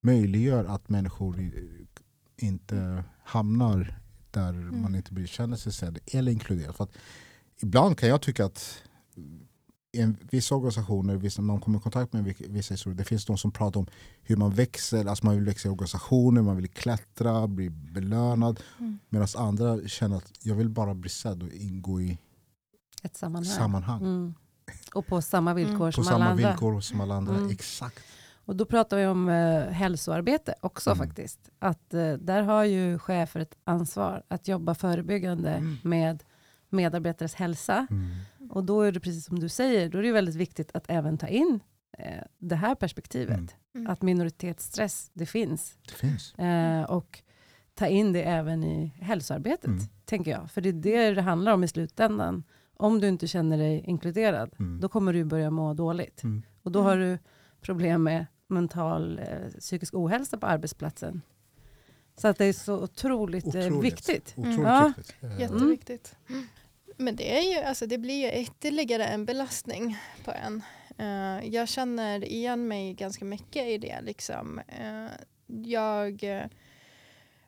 möjliggör 0.00 0.64
att 0.64 0.88
människor 0.88 1.52
inte 2.36 3.04
hamnar 3.24 4.00
där 4.30 4.52
man 4.52 4.94
inte 4.94 5.12
blir, 5.12 5.26
känner 5.26 5.56
sig 5.56 5.72
sedd 5.72 5.98
eller 6.06 6.32
inkluderad. 6.32 6.76
För 6.76 6.88
ibland 7.62 7.98
kan 7.98 8.08
jag 8.08 8.22
tycka 8.22 8.44
att 8.44 8.82
en, 9.92 10.16
vissa 10.30 10.54
organisationer, 10.54 11.16
vissa, 11.16 11.42
man 11.42 11.60
kommer 11.60 11.78
i 11.78 11.82
kontakt 11.82 12.12
med 12.12 12.34
vissa 12.38 12.74
historier, 12.74 12.98
det 12.98 13.04
finns 13.04 13.24
de 13.24 13.38
som 13.38 13.50
pratar 13.52 13.80
om 13.80 13.86
hur 14.22 14.36
man 14.36 14.50
växer, 14.50 15.06
alltså 15.06 15.26
man 15.26 15.34
vill 15.34 15.44
växa 15.44 15.68
i 15.68 15.70
organisationer, 15.72 16.42
man 16.42 16.56
vill 16.56 16.68
klättra, 16.68 17.48
bli 17.48 17.70
belönad. 17.70 18.60
Mm. 18.78 18.98
Medan 19.08 19.28
andra 19.36 19.88
känner 19.88 20.16
att 20.16 20.32
jag 20.42 20.54
vill 20.54 20.68
bara 20.68 20.94
bli 20.94 21.10
sedd 21.10 21.42
och 21.42 21.52
ingå 21.52 22.00
i 22.00 22.18
Ett 23.02 23.16
sammanhang. 23.16 23.56
sammanhang. 23.56 24.02
Mm. 24.02 24.34
Och 24.94 25.06
på 25.06 25.22
samma 25.22 25.54
villkor 25.54 25.74
Mm. 25.76 25.92
På 25.92 25.92
som 25.92 26.02
alla 26.02 26.10
samma 26.12 26.30
andra. 26.30 26.48
villkor 26.48 26.80
som 26.80 27.00
alla 27.00 27.14
andra. 27.14 27.34
Mm. 27.34 27.50
Exakt. 27.50 27.98
Och 28.44 28.56
då 28.56 28.64
pratar 28.64 28.96
vi 28.96 29.06
om 29.06 29.28
eh, 29.28 29.62
hälsoarbete 29.66 30.54
också 30.60 30.90
Mm. 30.90 31.06
faktiskt. 31.06 31.50
Att 31.58 31.94
eh, 31.94 32.12
där 32.12 32.42
har 32.42 32.64
ju 32.64 32.98
chefer 32.98 33.40
ett 33.40 33.54
ansvar 33.64 34.22
att 34.28 34.48
jobba 34.48 34.74
förebyggande 34.74 35.50
Mm. 35.50 35.76
med 35.82 36.22
medarbetares 36.68 37.34
hälsa. 37.34 37.86
Mm. 37.90 38.10
Och 38.50 38.64
då 38.64 38.82
är 38.82 38.92
det 38.92 39.00
precis 39.00 39.24
som 39.26 39.38
du 39.40 39.48
säger, 39.48 39.88
då 39.88 39.98
är 39.98 40.02
det 40.02 40.12
väldigt 40.12 40.34
viktigt 40.34 40.70
att 40.74 40.84
även 40.88 41.18
ta 41.18 41.26
in 41.28 41.60
eh, 41.98 42.22
det 42.38 42.56
här 42.56 42.74
perspektivet. 42.74 43.36
Mm. 43.36 43.48
Mm. 43.74 43.90
Att 43.90 44.02
minoritetsstress, 44.02 45.10
det 45.12 45.26
finns. 45.26 45.74
Det 45.88 45.94
finns. 45.94 46.34
Eh, 46.34 46.82
och 46.82 47.22
ta 47.74 47.86
in 47.86 48.12
det 48.12 48.22
även 48.22 48.64
i 48.64 48.86
hälsoarbetet, 49.00 49.64
Mm. 49.66 49.80
tänker 50.04 50.30
jag. 50.30 50.50
För 50.50 50.60
det 50.60 50.68
är 50.68 50.72
det 50.72 51.14
det 51.14 51.22
handlar 51.22 51.52
om 51.52 51.64
i 51.64 51.68
slutändan. 51.68 52.42
Om 52.76 53.00
du 53.00 53.08
inte 53.08 53.26
känner 53.26 53.58
dig 53.58 53.84
inkluderad, 53.86 54.50
Mm. 54.58 54.80
då 54.80 54.88
kommer 54.88 55.12
du 55.12 55.24
börja 55.24 55.50
må 55.50 55.74
dåligt. 55.74 56.22
Mm. 56.22 56.42
Och 56.62 56.72
då 56.72 56.80
har 56.82 56.96
du 56.96 57.18
problem 57.60 58.02
med 58.02 58.26
mental 58.46 59.18
eh, 59.18 59.48
psykisk 59.60 59.94
ohälsa 59.94 60.38
på 60.38 60.46
arbetsplatsen. 60.46 61.22
Så 62.16 62.28
att 62.28 62.38
det 62.38 62.44
är 62.44 62.52
så 62.52 62.82
otroligt, 62.82 63.54
eh, 63.54 63.66
Otroligt. 63.66 63.92
viktigt. 63.92 64.34
Otroligt 64.36 64.58
Ja. 64.60 64.92
viktigt. 64.96 65.22
Eh, 65.22 65.40
Jätteviktigt. 65.40 66.16
Men 66.96 67.16
det, 67.16 67.38
är 67.38 67.42
ju, 67.58 67.66
alltså 67.66 67.86
det 67.86 67.98
blir 67.98 68.14
ju 68.32 68.42
ytterligare 68.42 69.04
en 69.06 69.24
belastning 69.24 69.96
på 70.24 70.32
en. 70.32 70.62
Eh, 70.98 71.48
jag 71.48 71.68
känner 71.68 72.24
igen 72.24 72.68
mig 72.68 72.94
ganska 72.94 73.24
mycket 73.24 73.66
i 73.68 73.78
det. 73.78 74.00
Liksom. 74.02 74.58
Eh, 74.68 75.10
jag, 75.46 76.24
eh, 76.24 76.44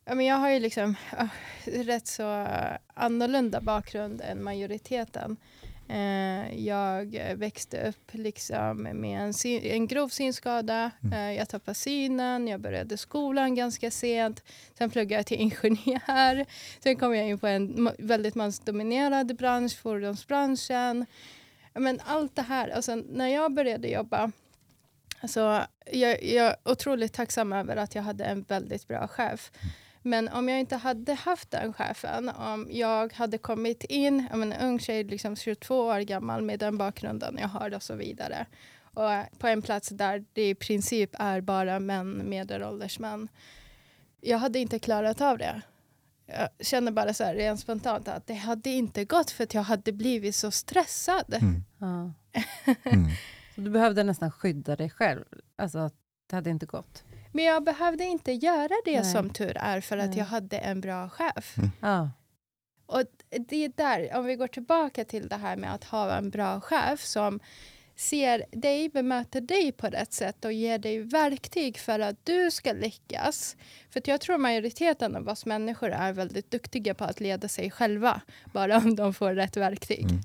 ja, 0.05 0.15
men 0.15 0.27
jag 0.27 0.37
har 0.37 0.51
ju 0.51 0.61
liksom 0.61 0.95
eh, 1.19 1.29
rätt 1.65 2.07
så 2.07 2.47
annorlunda 2.95 3.61
bakgrund 3.61 4.21
än 4.21 4.45
majoriteten. 4.45 5.37
Eh, 5.89 6.65
jag 6.67 7.05
växte 7.35 7.89
upp 7.89 8.11
liksom 8.13 8.83
med 8.83 9.21
en, 9.21 9.35
syn, 9.35 9.63
en 9.63 9.87
grov 9.87 10.09
synskada. 10.09 10.91
Mm. 11.03 11.13
Eh, 11.13 11.39
jag 11.39 11.49
tappade 11.49 11.75
synen, 11.75 12.49
jag 12.49 12.61
började 12.61 12.97
skolan 12.97 13.55
ganska 13.55 13.91
sent. 13.91 14.45
Sen 14.79 14.91
pluggade 14.91 15.15
jag 15.15 15.27
till 15.27 15.41
ingenjör. 15.65 16.47
Sen 16.81 16.97
kom 16.97 17.15
jag 17.15 17.29
in 17.29 17.39
på 17.39 17.47
en 17.47 17.91
väldigt 17.99 18.35
mansdominerad 18.35 19.37
bransch, 19.37 19.79
fordonsbranschen. 19.79 21.07
Men 21.75 22.01
allt 22.05 22.37
det 22.37 22.43
här, 22.43 22.69
alltså, 22.69 22.95
när 22.95 23.29
jag 23.29 23.55
började 23.55 23.89
jobba 23.89 24.33
Alltså, 25.21 25.67
jag, 25.93 26.25
jag 26.25 26.47
är 26.47 26.57
otroligt 26.65 27.13
tacksam 27.13 27.53
över 27.53 27.77
att 27.77 27.95
jag 27.95 28.03
hade 28.03 28.25
en 28.25 28.43
väldigt 28.43 28.89
bra 28.89 29.09
chef. 29.09 29.53
Men 30.07 30.29
om 30.29 30.49
jag 30.49 30.61
inte 30.61 30.77
hade 30.77 31.15
haft 31.15 31.51
den 31.51 31.73
chefen, 31.73 32.29
om 32.29 32.69
jag 32.71 33.13
hade 33.13 33.39
kommit 33.39 33.85
in, 33.85 34.29
menar, 34.33 34.57
en 34.57 34.69
ung 34.69 34.79
tjej, 34.79 35.05
liksom 35.05 35.37
22 35.37 35.79
år 35.79 36.01
gammal 36.01 36.43
med 36.43 36.59
den 36.59 36.79
bakgrunden 36.79 37.39
jag 37.41 37.49
har 37.49 37.75
och 37.75 37.83
så 37.83 37.95
vidare. 37.95 38.47
Och 38.83 39.39
på 39.39 39.47
en 39.47 39.63
plats 39.63 39.89
där 39.89 40.25
det 40.33 40.49
i 40.49 40.55
princip 40.55 41.11
är 41.13 41.41
bara 41.41 41.81
män, 41.81 42.23
medelålders 42.29 42.99
män. 42.99 43.29
Jag 44.21 44.39
hade 44.39 44.59
inte 44.59 44.79
klarat 44.79 45.21
av 45.21 45.39
det. 45.39 45.63
Jag 46.27 46.49
känner 46.61 46.93
bara 46.93 47.15
så 47.15 47.25
här 47.25 47.35
rent 47.35 47.61
spontant 47.61 48.09
att 48.09 48.27
det 48.27 48.35
hade 48.35 48.71
inte 48.71 49.05
gått 49.05 49.31
för 49.31 49.45
att 49.45 49.55
jag 49.55 49.63
hade 49.63 49.93
blivit 49.93 50.37
så 50.37 50.51
stressad. 50.51 51.35
Mm. 51.35 51.65
Ja. 51.79 52.13
Mm. 52.85 53.11
Så 53.55 53.61
du 53.61 53.71
behövde 53.71 54.03
nästan 54.03 54.31
skydda 54.31 54.77
dig 54.77 54.91
själv. 54.91 55.25
Alltså, 55.57 55.91
det 56.27 56.37
hade 56.37 56.51
inte 56.51 56.67
gått. 56.67 57.05
Men 57.35 57.45
jag 57.45 57.65
behövde 57.65 58.05
inte 58.05 58.33
göra 58.33 58.75
det 58.85 59.01
Nej. 59.01 59.13
som 59.13 59.31
tur 59.31 59.57
är 59.57 59.81
för 59.81 59.99
att 59.99 60.11
Nej. 60.11 60.19
jag 60.19 60.25
hade 60.25 60.59
en 60.59 60.81
bra 60.81 61.09
chef. 61.09 61.57
Ja. 61.81 62.11
Och 62.87 63.03
det 63.49 63.65
är 63.65 63.73
där, 63.77 64.17
om 64.19 64.25
vi 64.25 64.37
går 64.37 64.47
tillbaka 64.47 65.05
till 65.05 65.29
det 65.29 65.37
här 65.37 65.57
med 65.57 65.75
att 65.75 65.85
ha 65.85 66.17
en 66.17 66.31
bra 66.31 66.61
chef 66.61 67.05
som 67.05 67.41
ser 67.97 68.45
dig, 68.51 68.89
bemöter 68.89 69.41
dig 69.41 69.73
på 69.73 69.87
rätt 69.87 70.13
sätt 70.13 70.45
och 70.45 70.53
ger 70.53 70.79
dig 70.79 70.99
verktyg 71.03 71.79
för 71.79 72.01
att 72.01 72.17
du 72.25 72.51
ska 72.51 72.73
lyckas. 72.73 73.57
För 73.91 74.01
att 74.01 74.09
jag 74.09 74.21
tror 74.21 74.39
majoriteten 74.39 75.17
av 75.17 75.29
oss 75.29 75.47
människor 75.47 75.91
är 75.91 76.13
väldigt 76.13 76.51
duktiga 76.51 76.95
på 76.95 77.05
att 77.05 77.21
leda 77.21 77.49
sig 77.49 77.71
själva, 77.71 78.21
bara 78.53 78.77
om 78.77 78.97
de 78.97 79.15
får 79.15 79.35
rätt 79.35 79.57
verktyg. 79.57 80.05
Mm. 80.05 80.21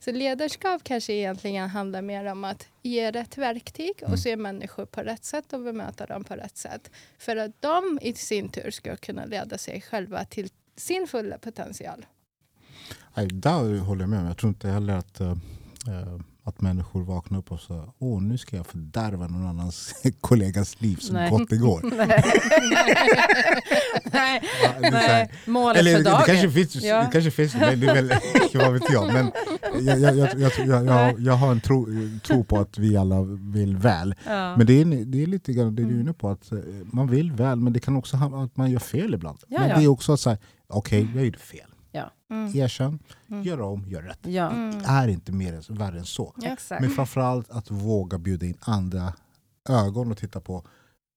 Så 0.00 0.12
ledarskap 0.12 0.84
kanske 0.84 1.12
egentligen 1.12 1.68
handlar 1.68 2.02
mer 2.02 2.24
om 2.24 2.44
att 2.44 2.66
ge 2.82 3.10
rätt 3.10 3.38
verktyg 3.38 3.92
Mm. 4.02 4.12
och 4.12 4.18
se 4.18 4.36
människor 4.36 4.86
på 4.86 5.00
rätt 5.00 5.24
sätt 5.24 5.52
och 5.52 5.60
bemöta 5.60 6.06
dem 6.06 6.24
på 6.24 6.34
rätt 6.34 6.56
sätt. 6.56 6.90
För 7.18 7.36
att 7.36 7.62
de 7.62 7.98
i 8.02 8.12
sin 8.14 8.48
tur 8.48 8.70
ska 8.70 8.96
kunna 8.96 9.24
leda 9.24 9.58
sig 9.58 9.80
själva 9.80 10.24
till 10.24 10.50
sin 10.76 11.06
fulla 11.06 11.38
potential. 11.38 12.06
Nej, 13.14 13.26
där 13.26 13.78
håller 13.78 14.02
jag 14.02 14.08
med. 14.10 14.26
Jag 14.30 14.36
tror 14.38 14.48
inte 14.48 14.68
heller 14.68 14.96
att, 14.96 15.20
eh, 15.20 15.36
att 16.44 16.60
människor 16.60 17.02
vaknar 17.04 17.38
upp 17.38 17.52
och 17.52 17.60
säger 17.60 17.84
åh 17.98 18.22
nu 18.22 18.38
ska 18.38 18.56
jag 18.56 18.66
fördärva 18.66 19.26
någon 19.26 19.46
annans 19.46 19.94
kollegas 20.20 20.80
liv 20.80 20.96
som 20.96 21.14
Nej. 21.16 21.30
gott 21.30 21.52
igår. 21.52 21.80
Nej. 21.96 22.22
Nej. 24.12 24.42
Ja, 24.82 24.90
det. 24.90 25.28
Målet 25.46 25.78
Eller 25.78 25.90
för 25.90 25.98
det, 25.98 26.04
det, 26.04 26.10
dagen. 26.10 26.22
kanske 26.26 26.50
finns, 26.50 26.74
Ja. 26.76 26.96
det 27.02 27.08
kanske 27.12 27.30
finns, 27.30 27.54
men 27.54 27.80
det 27.80 27.86
är 27.86 27.94
väl, 27.94 28.12
vad 28.54 28.72
vet 28.72 28.82
jag. 28.92 29.12
Men 29.12 29.30
jag, 29.80 29.98
jag, 30.00 30.16
jag, 30.16 30.28
jag, 30.40 30.52
jag, 30.66 30.86
jag, 30.86 31.20
jag 31.20 31.32
har 31.32 31.50
en 31.52 31.60
tro, 31.60 31.86
tro 32.26 32.44
på 32.44 32.58
att 32.58 32.78
vi 32.78 32.96
alla 32.96 33.22
vill 33.52 33.76
väl. 33.76 34.14
Ja. 34.26 34.56
Men 34.56 34.66
det 34.66 34.80
är, 34.80 34.84
det 35.04 35.22
är 35.22 35.26
lite 35.26 35.52
grann 35.52 35.74
det 35.74 35.82
du 35.82 35.88
är 35.88 35.90
Mm. 35.90 36.00
inne 36.00 36.12
på, 36.12 36.28
att 36.28 36.52
eh, 36.52 36.58
man 36.84 37.06
vill 37.10 37.32
väl 37.32 37.58
men 37.58 37.72
det 37.72 37.80
kan 37.80 37.96
också 37.96 38.16
handla 38.16 38.38
om 38.38 38.44
att 38.44 38.56
man 38.56 38.70
gör 38.70 38.78
fel 38.78 39.14
ibland. 39.14 39.38
Men 39.48 39.68
det 39.68 39.84
är 39.84 39.88
också 39.88 40.12
att 40.12 40.20
säga, 40.20 40.38
okej 40.68 41.08
jag 41.14 41.24
gjorde 41.24 41.38
fel. 41.38 41.60
Mm. 42.30 42.56
Erkänn, 42.56 42.98
Mm. 43.28 43.42
gör 43.42 43.60
om, 43.60 43.84
gör 43.88 44.02
rätt. 44.02 44.18
ja. 44.22 44.50
Mm. 44.50 44.78
Det 44.78 44.84
är 44.86 45.08
inte 45.08 45.32
mer 45.32 45.52
än, 45.54 45.62
värre 45.76 45.98
än 45.98 46.04
så. 46.04 46.34
Ja. 46.36 46.56
Men 46.80 46.90
framförallt 46.90 47.50
att 47.50 47.70
våga 47.70 48.18
bjuda 48.18 48.46
in 48.46 48.56
andra 48.60 49.12
ögon 49.68 50.10
och 50.10 50.18
titta 50.18 50.40
på, 50.40 50.64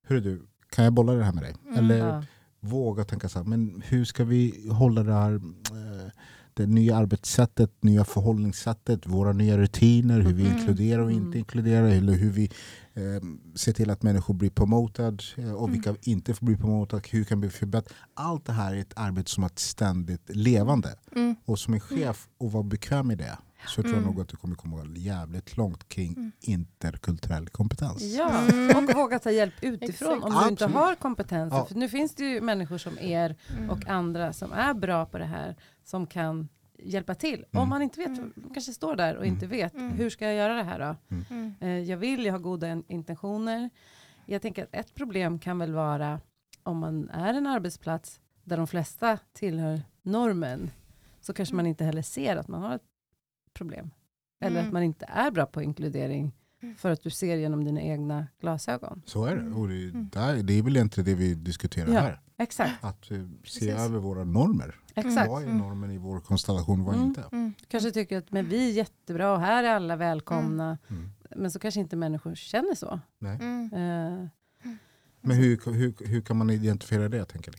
hur 0.07 0.21
du, 0.21 0.45
kan 0.69 0.83
jag 0.83 0.93
bolla 0.93 1.13
det 1.13 1.23
här 1.23 1.33
med 1.33 1.43
dig? 1.43 1.55
Mm. 1.65 1.77
Eller 1.79 1.97
Ja. 2.07 2.23
våga 2.59 3.03
tänka 3.03 3.29
så 3.29 3.39
här, 3.39 3.45
men 3.45 3.83
hur 3.85 4.05
ska 4.05 4.23
vi 4.23 4.69
hålla 4.71 5.03
det 5.03 5.13
här 5.13 5.33
eh, 5.35 6.11
det 6.53 6.65
nya 6.65 6.95
arbetssättet, 6.97 7.83
nya 7.83 8.05
förhållningssättet, 8.05 9.05
våra 9.07 9.33
nya 9.33 9.57
rutiner, 9.57 10.19
hur 10.19 10.33
vi 10.33 10.45
Mm. 10.45 10.57
inkluderar 10.57 11.01
och 11.01 11.11
inte 11.11 11.25
Mm. 11.25 11.37
inkluderar, 11.37 11.87
eller 11.87 12.13
hur 12.13 12.31
vi 12.31 12.51
eh, 12.93 13.23
ser 13.55 13.73
till 13.73 13.89
att 13.89 14.03
människor 14.03 14.33
blir 14.33 14.49
promoted 14.49 15.21
eh, 15.37 15.51
och 15.53 15.59
Mm. 15.67 15.71
vilka 15.71 15.95
inte 16.01 16.33
får 16.33 16.45
bli 16.45 16.57
promoted, 16.57 17.01
hur 17.11 17.23
kan 17.23 17.41
vi 17.41 17.49
förbättra? 17.49 17.95
Allt 18.13 18.45
det 18.45 18.53
här 18.53 18.73
är 18.75 18.79
ett 18.79 18.93
arbete 18.95 19.31
som 19.31 19.43
är 19.43 19.49
ständigt 19.55 20.29
levande. 20.35 20.95
Mm. 21.15 21.35
Och 21.45 21.59
som 21.59 21.73
en 21.73 21.79
chef, 21.79 22.27
och 22.37 22.51
vara 22.51 22.63
bekväm 22.63 23.11
i 23.11 23.15
det, 23.15 23.37
så 23.67 23.81
tror 23.81 23.85
jag 23.93 24.01
Mm. 24.01 24.09
nog 24.13 24.21
att 24.21 24.27
du 24.27 24.37
kommer 24.37 24.55
komma 24.55 24.85
jävligt 24.95 25.57
långt 25.57 25.89
kring 25.89 26.13
Mm. 26.13 26.31
interkulturell 26.41 27.49
kompetens. 27.49 28.01
Ja, 28.01 28.39
Mm. 28.51 28.77
och 28.89 28.95
våga 28.95 29.19
ta 29.19 29.31
hjälp 29.31 29.53
utifrån 29.61 30.23
om 30.23 30.31
du 30.31 30.49
inte 30.49 30.65
Absolut. 30.65 30.75
har 30.75 30.95
kompetensen. 30.95 31.57
Ja. 31.57 31.65
För 31.65 31.75
nu 31.75 31.89
finns 31.89 32.15
det 32.15 32.23
ju 32.23 32.41
människor 32.41 32.77
som 32.77 32.99
er 32.99 33.35
Mm. 33.57 33.69
och 33.69 33.87
andra 33.87 34.33
som 34.33 34.51
är 34.53 34.73
bra 34.73 35.05
på 35.05 35.17
det 35.17 35.25
här 35.25 35.55
som 35.85 36.07
kan 36.07 36.49
hjälpa 36.85 37.15
till. 37.15 37.45
Mm. 37.51 37.63
Om 37.63 37.69
man 37.69 37.81
inte 37.81 37.99
vet, 37.99 38.17
Mm. 38.17 38.33
man 38.35 38.53
kanske 38.53 38.73
står 38.73 38.95
där 38.95 39.15
och 39.15 39.23
Mm. 39.23 39.33
inte 39.33 39.47
vet, 39.47 39.73
Mm. 39.73 39.91
hur 39.91 40.09
ska 40.09 40.25
jag 40.25 40.35
göra 40.35 40.53
det 40.53 40.63
här 40.63 40.79
då? 40.79 41.15
Mm. 41.29 41.53
Eh, 41.59 41.69
Jag 41.89 41.97
vill, 41.97 42.25
jag 42.25 42.33
har 42.33 42.39
goda 42.39 42.71
in- 42.71 42.83
intentioner. 42.87 43.69
Jag 44.25 44.41
tänker 44.41 44.63
att 44.63 44.69
ett 44.75 44.95
problem 44.95 45.39
kan 45.39 45.57
väl 45.59 45.73
vara 45.73 46.21
om 46.63 46.77
man 46.77 47.09
är 47.09 47.33
en 47.33 47.47
arbetsplats 47.47 48.19
där 48.43 48.57
de 48.57 48.67
flesta 48.67 49.17
tillhör 49.33 49.81
normen 50.01 50.71
så 51.21 51.33
kanske 51.33 51.55
man 51.55 51.65
inte 51.65 51.83
heller 51.85 52.01
ser 52.01 52.35
att 52.35 52.47
man 52.47 52.61
har 52.61 52.75
ett 52.75 52.81
problem. 53.53 53.89
Eller 54.41 54.55
Mm. 54.57 54.67
att 54.67 54.73
man 54.73 54.83
inte 54.83 55.05
är 55.09 55.31
bra 55.31 55.45
på 55.45 55.61
inkludering 55.61 56.31
Mm. 56.61 56.75
för 56.75 56.91
att 56.91 57.03
du 57.03 57.09
ser 57.09 57.35
genom 57.35 57.63
dina 57.65 57.81
egna 57.81 58.27
glasögon. 58.41 59.01
Så 59.05 59.25
är 59.25 59.35
det. 59.35 59.41
Mm. 59.41 59.57
Och 59.57 59.67
det, 59.67 59.83
Mm. 59.83 60.09
där, 60.13 60.43
det 60.43 60.53
är 60.53 60.61
väl 60.63 60.77
inte 60.77 61.01
det 61.01 61.15
vi 61.15 61.33
diskuterar 61.33 61.93
Ja. 61.93 61.99
här. 61.99 62.19
Exakt. 62.37 62.83
Att 62.83 63.11
eh, 63.11 63.17
se 63.17 63.27
Precis. 63.43 63.69
över 63.69 63.99
våra 63.99 64.23
normer. 64.23 64.75
Exakt. 64.95 65.29
Vad 65.29 65.41
är 65.41 65.45
Mm. 65.47 65.57
normen 65.57 65.91
i 65.91 65.97
vår 65.97 66.19
konstellation, 66.19 66.83
vad 66.83 66.95
Mm. 66.95 67.07
inte? 67.07 67.23
Mm. 67.31 67.53
Kanske 67.67 67.91
tycker 67.91 68.17
att 68.17 68.31
men 68.31 68.49
vi 68.49 68.69
är 68.69 68.73
jättebra 68.73 69.31
och 69.33 69.39
här 69.39 69.63
är 69.63 69.75
alla 69.75 69.95
välkomna. 69.95 70.77
Mm. 70.89 71.09
Men 71.35 71.51
så 71.51 71.59
kanske 71.59 71.79
inte 71.79 71.95
människor 71.95 72.35
känner 72.35 72.75
så. 72.75 72.99
Nej. 73.19 73.35
Mm. 73.41 73.73
Eh, 73.73 74.27
Men 75.21 75.37
hur, 75.37 75.71
hur, 75.73 76.07
hur 76.07 76.21
kan 76.21 76.37
man 76.37 76.49
identifiera 76.49 77.09
det, 77.09 77.25
tänker 77.25 77.51
ni? 77.51 77.57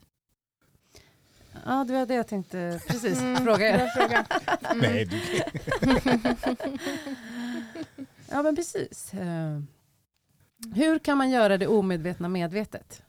ja, 1.67 1.85
det 1.85 1.93
var 1.93 2.07
det 2.07 2.15
jag 2.15 2.29
tänkte 2.29 2.81
precis 2.87 3.21
Mm. 3.21 3.37
fråga 3.45 3.69
er. 3.69 3.87
Fråga. 3.89 4.25
Mm. 4.71 4.79
Nej, 4.81 5.05
du, 5.05 5.21
Ja, 8.31 8.43
men 8.43 8.57
precis. 8.57 9.15
Eh, 9.15 9.61
hur 10.75 10.99
kan 10.99 11.19
man 11.19 11.31
göra 11.31 11.59
det 11.59 11.67
omedvetna 11.67 12.29
medvetet? 12.29 13.03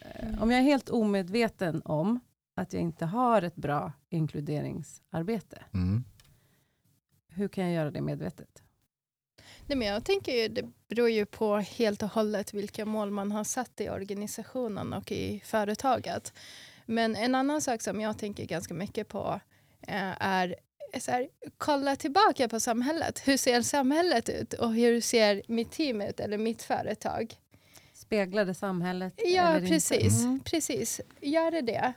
Eh, 0.00 0.42
om 0.42 0.50
jag 0.50 0.60
är 0.60 0.64
helt 0.64 0.88
omedveten 0.88 1.82
om 1.84 2.20
att 2.54 2.72
jag 2.72 2.82
inte 2.82 3.04
har 3.06 3.42
ett 3.42 3.56
bra 3.56 3.92
inkluderingsarbete, 4.10 5.64
mm. 5.74 6.04
hur 7.28 7.48
kan 7.48 7.64
jag 7.64 7.72
göra 7.72 7.90
det 7.90 8.00
medvetet? 8.00 8.62
Nej, 9.66 9.78
men 9.78 9.88
jag 9.88 10.04
tänker 10.04 10.32
ju, 10.32 10.48
det 10.48 10.64
beror 10.88 11.10
ju 11.10 11.26
på 11.26 11.56
helt 11.56 12.02
och 12.02 12.08
hållet 12.08 12.54
vilka 12.54 12.86
mål 12.86 13.10
man 13.10 13.32
har 13.32 13.44
satt 13.44 13.80
i 13.80 13.88
organisationen 13.88 14.92
och 14.92 15.12
i 15.12 15.40
företaget. 15.44 16.32
Men 16.86 17.16
en 17.16 17.34
annan 17.34 17.60
sak 17.60 17.82
som 17.82 18.00
jag 18.00 18.18
tänker 18.18 18.44
ganska 18.44 18.74
mycket 18.74 19.08
på 19.08 19.40
eh, 19.88 20.22
är 20.22 20.54
så 21.00 21.10
här, 21.10 21.28
kolla 21.58 21.96
tillbaka 21.96 22.48
på 22.48 22.60
samhället. 22.60 23.28
Hur 23.28 23.36
ser 23.36 23.62
samhället 23.62 24.28
ut 24.28 24.52
och 24.52 24.74
hur 24.74 25.00
ser 25.00 25.42
mitt 25.48 25.70
team 25.70 26.00
ut 26.00 26.20
eller 26.20 26.38
mitt 26.38 26.62
företag? 26.62 27.34
Speglar 27.92 28.44
det 28.44 28.54
samhället? 28.54 29.14
Ja, 29.16 29.48
eller 29.48 29.68
precis. 29.68 30.04
Inte? 30.04 30.24
Mm. 30.24 30.40
precis. 30.40 31.00
Gör 31.20 31.50
det 31.50 31.60
det, 31.60 31.92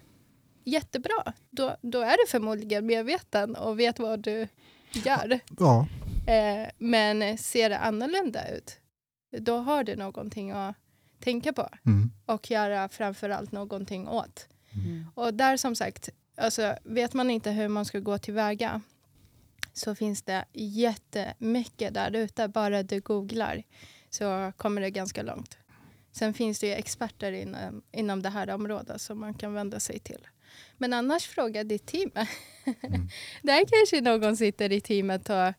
jättebra. 0.68 1.34
Då, 1.50 1.78
då 1.82 2.02
är 2.02 2.26
du 2.26 2.28
förmodligen 2.28 2.86
medveten 2.86 3.56
och 3.56 3.80
vet 3.80 4.00
vad 4.00 4.20
du 4.20 4.48
gör. 4.94 5.40
Ja, 5.60 5.88
Eh, 6.28 6.70
men 6.78 7.38
ser 7.38 7.70
det 7.70 7.78
annorlunda 7.78 8.50
ut, 8.50 8.80
då 9.38 9.58
har 9.58 9.84
du 9.84 9.96
någonting 9.96 10.52
att 10.52 10.76
tänka 11.20 11.54
på 11.54 11.70
mm. 11.86 12.12
och 12.26 12.52
göra 12.52 12.90
framförallt 12.90 13.52
någonting 13.52 14.08
åt. 14.08 14.48
Mm. 14.74 15.06
Och 15.16 15.34
där 15.34 15.58
som 15.58 15.76
sagt, 15.76 16.10
alltså, 16.38 16.76
vet 16.84 17.14
man 17.14 17.30
inte 17.30 17.52
hur 17.52 17.68
man 17.68 17.86
ska 17.86 18.00
gå 18.00 18.18
tillväga 18.18 18.82
så 19.74 19.96
finns 19.96 20.24
det 20.24 20.46
jättemycket 20.54 21.94
där 21.94 22.16
ute. 22.16 22.48
Bara 22.48 22.84
du 22.84 23.00
googlar 23.00 23.64
så 24.10 24.52
kommer 24.58 24.82
det 24.82 24.92
ganska 24.92 25.24
långt. 25.24 25.58
Sen 26.12 26.34
finns 26.34 26.60
det 26.60 26.68
ju 26.68 26.74
experter 26.74 27.32
inom, 27.32 27.82
inom 27.92 28.22
det 28.22 28.30
här 28.30 28.50
området 28.50 29.02
som 29.02 29.20
man 29.20 29.34
kan 29.34 29.54
vända 29.54 29.80
sig 29.80 30.00
till. 30.00 30.28
Men 30.78 30.94
annars 30.94 31.28
fråga 31.28 31.64
ditt 31.64 31.86
team. 31.86 32.12
Mm. 32.16 32.28
Där 33.42 33.66
kanske 33.68 34.02
någon 34.02 34.38
sitter 34.38 34.72
i 34.72 34.82
teamet 34.82 35.30
och 35.30 35.54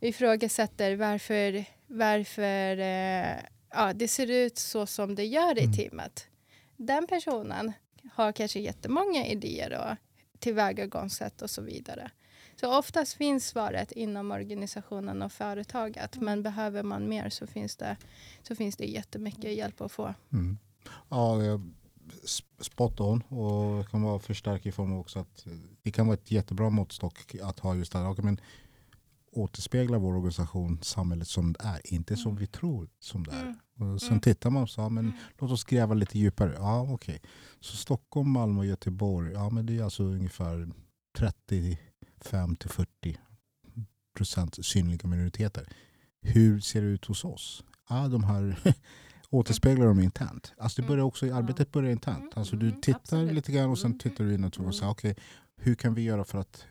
ifrågasätter 0.00 0.96
varför, 0.96 1.64
varför 1.86 2.78
eh, 2.78 3.36
ja, 3.70 3.92
det 3.94 4.08
ser 4.08 4.30
ut 4.30 4.58
så 4.58 4.86
som 4.86 5.14
det 5.14 5.24
gör 5.26 5.58
i 5.58 5.64
Mm. 5.64 5.76
teamet. 5.76 6.26
Den 6.76 7.06
personen 7.06 7.72
har 8.12 8.32
kanske 8.32 8.60
jättemånga 8.60 9.26
idéer 9.26 9.78
och 9.90 9.96
tillvägagångssätt 10.38 11.42
och 11.42 11.50
så 11.50 11.62
vidare. 11.62 12.10
Så 12.60 12.78
oftast 12.78 13.14
finns 13.14 13.46
svaret 13.48 13.92
inom 13.92 14.30
organisationen 14.30 15.22
och 15.22 15.32
företaget. 15.32 16.16
Men 16.16 16.42
behöver 16.42 16.82
man 16.82 17.08
mer 17.08 17.30
så 17.30 17.46
finns 17.46 17.76
det, 17.76 17.96
så 18.42 18.54
finns 18.56 18.76
det 18.76 18.84
jättemycket 18.86 19.54
hjälp 19.56 19.80
att 19.80 19.92
få. 19.92 20.14
Mm. 20.32 20.58
Ja, 21.10 21.34
sp- 21.36 21.72
spot 22.60 23.00
on 23.00 23.22
och 23.22 23.88
kan 23.90 24.02
vara 24.02 24.18
förstärkt 24.18 24.66
i 24.66 24.72
form 24.72 24.92
också 24.92 25.18
att 25.18 25.46
eh, 25.46 25.52
det 25.82 25.90
kan 25.92 26.06
vara 26.06 26.14
ett 26.14 26.30
jättebra 26.30 26.70
måttstock 26.70 27.34
att 27.42 27.58
ha 27.60 27.74
just 27.74 27.92
det 27.92 27.98
här. 27.98 28.08
Okej, 28.10 28.24
Men 28.24 28.40
återspeglar 29.32 29.98
vår 29.98 30.12
organisation 30.14 30.78
samhället 30.82 31.28
som 31.28 31.52
det 31.52 31.58
är, 31.64 31.80
inte 31.84 32.16
som 32.16 32.36
vi 32.36 32.46
tror 32.46 32.88
som 33.00 33.24
det 33.24 33.32
är. 33.32 33.54
Och 33.94 34.00
sen 34.00 34.08
Mm. 34.08 34.20
tittar 34.20 34.50
man 34.50 34.62
och 34.62 34.70
sa, 34.70 34.88
men 34.88 35.12
låt 35.38 35.50
oss 35.50 35.64
gräva 35.64 35.94
lite 35.94 36.18
djupare. 36.18 36.54
Ja, 36.58 36.80
okej. 36.92 37.20
Så 37.60 37.76
Stockholm, 37.76 38.30
Malmö 38.30 38.58
och 38.58 38.66
Göteborg, 38.66 39.32
ja 39.32 39.50
men 39.50 39.66
det 39.66 39.78
är 39.78 39.82
alltså 39.84 40.02
ungefär 40.02 40.68
35 41.18 42.56
till 42.56 42.70
40 42.70 43.18
procent 44.16 44.66
synliga 44.66 45.08
minoriteter. 45.08 45.68
Hur 46.22 46.60
ser 46.60 46.82
det 46.82 46.88
ut 46.88 47.04
hos 47.04 47.24
oss? 47.24 47.64
Ja, 47.88 48.08
de 48.08 48.24
här 48.24 48.58
återspeglar 49.36 49.86
de 49.86 50.00
internt. 50.00 50.52
Alltså 50.58 50.82
det 50.82 50.88
börjar 50.88 51.04
också, 51.04 51.34
arbetet 51.34 51.72
börjar 51.72 51.90
internt. 51.90 52.32
Alltså 52.36 52.56
du 52.56 52.68
Mm, 52.68 52.80
tittar 52.80 52.98
absolut. 53.00 53.32
lite 53.34 53.52
grann 53.52 53.70
och 53.70 53.78
sen 53.78 53.86
Mm. 53.90 53.98
tittar 53.98 54.24
du 54.24 54.34
inåt 54.34 54.56
och 54.56 54.60
Mm. 54.60 54.72
säger 54.72 54.92
okej, 54.92 55.16
hur 55.56 55.74
kan 55.74 55.94
vi 55.94 56.02
göra 56.02 56.24
för 56.24 56.38
att 56.38 56.64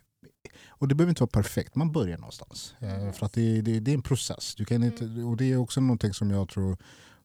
och 0.69 0.87
det 0.87 0.95
behöver 0.95 1.09
inte 1.11 1.21
vara 1.23 1.29
perfekt, 1.29 1.75
man 1.75 1.91
börjar 1.91 2.17
någonstans. 2.17 2.75
Eh, 2.79 3.11
För 3.11 3.25
att 3.25 3.33
det, 3.33 3.61
det, 3.61 3.79
det 3.79 3.91
är 3.91 3.95
en 3.95 4.01
process. 4.01 4.55
Du 4.55 4.65
kan 4.65 4.83
inte, 4.83 5.05
och 5.05 5.37
det 5.37 5.51
är 5.51 5.57
också 5.57 5.81
någonting 5.81 6.13
som 6.13 6.31
jag 6.31 6.49
tror 6.49 6.77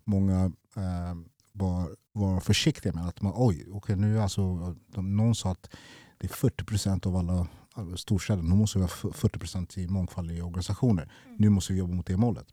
många 0.04 0.44
eh, 0.76 1.14
var, 1.52 1.90
var 2.12 2.40
försiktiga 2.40 2.92
med. 2.92 3.06
Att 3.08 3.22
man, 3.22 3.32
oj, 3.36 3.66
okej, 3.72 3.96
nu 3.96 4.20
alltså, 4.20 4.76
de, 4.86 5.16
någon 5.16 5.34
sa 5.34 5.50
att 5.52 5.70
det 6.18 6.26
är 6.26 6.34
40 6.34 6.64
procent 6.64 7.06
av 7.06 7.16
alla 7.16 7.46
alla 7.74 7.96
storstäder, 7.96 8.42
nu 8.42 8.54
måste 8.54 8.78
vi 8.78 8.82
ha 8.84 8.88
40 9.12 9.38
procent 9.38 9.78
i 9.78 9.86
mångfald 9.88 10.30
i 10.32 10.40
organisationer. 10.42 11.12
Nu 11.38 11.48
måste 11.48 11.72
vi 11.72 11.78
jobba 11.78 11.94
mot 11.94 12.06
det 12.06 12.16
målet. 12.16 12.46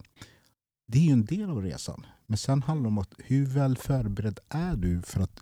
Det 0.88 0.98
är 0.98 1.04
ju 1.04 1.12
en 1.12 1.26
del 1.26 1.50
av 1.50 1.62
resan. 1.62 2.06
Men 2.28 2.38
sen 2.38 2.62
handlar 2.62 2.84
det 2.84 2.88
om 2.88 2.98
att 2.98 3.14
hur 3.18 3.46
väl 3.46 3.78
förberedd 3.78 4.40
är 4.50 4.76
du 4.76 5.02
för 5.02 5.22
att 5.22 5.40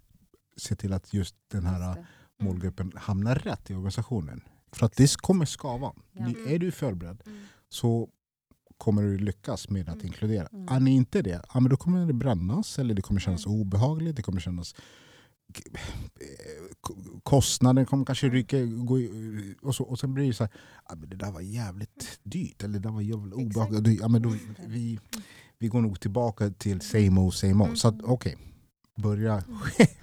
se 0.57 0.75
till 0.75 0.93
att 0.93 1.13
just 1.13 1.35
den 1.51 1.65
här 1.65 1.95
Just 1.95 2.07
det. 2.37 2.43
målgruppen 2.45 2.91
hamnar 2.95 3.35
rätt 3.35 3.69
i 3.69 3.73
organisationen. 3.73 4.41
För 4.71 4.85
att 4.85 4.95
det 4.95 5.15
kommer 5.17 5.45
skava. 5.45 5.93
Ja. 6.11 6.29
Är 6.47 6.59
du 6.59 6.71
förberedd 6.71 7.21
Mm. 7.25 7.39
så 7.69 8.09
kommer 8.77 9.01
du 9.03 9.17
lyckas 9.17 9.69
med 9.69 9.89
att 9.89 9.95
Mm. 9.95 10.05
inkludera. 10.07 10.47
Mm. 10.47 10.67
Är 10.75 10.79
ni 10.79 10.91
inte 10.91 11.21
det, 11.21 11.41
ja, 11.53 11.59
men 11.59 11.69
då 11.69 11.77
kommer 11.77 12.05
det 12.05 12.13
brännas 12.13 12.79
eller 12.79 12.93
det 12.93 13.01
kommer 13.01 13.19
kännas 13.19 13.45
obehagligt. 13.45 14.15
Det 14.15 14.21
kommer 14.23 14.39
kännas 14.41 14.75
kostnaden 17.23 17.85
kommer 17.85 18.05
kanske 18.05 18.27
i- 18.99 19.55
och, 19.61 19.75
så, 19.75 19.83
och 19.83 19.99
sen 19.99 20.13
blir 20.13 20.27
det 20.27 20.33
så 20.33 20.43
här, 20.43 20.95
men 20.95 21.09
det 21.09 21.15
där 21.15 21.31
var 21.31 21.41
jävligt 21.41 22.19
dyrt 22.23 22.63
eller 22.63 22.73
det 22.73 22.79
där 22.79 22.93
var 22.93 23.01
jävligt 23.01 23.33
obehagligt. 23.33 23.99
Ja, 24.01 24.07
men 24.07 24.21
då, 24.21 24.35
vi, 24.67 24.99
vi 25.57 25.67
går 25.67 25.81
nog 25.81 25.99
tillbaka 25.99 26.49
till 26.49 26.81
same 26.81 27.21
old 27.21 27.33
same 27.33 27.63
old. 27.63 27.77
Så 27.77 27.87
att, 27.87 28.01
okej, 28.03 28.37
börja 28.95 29.43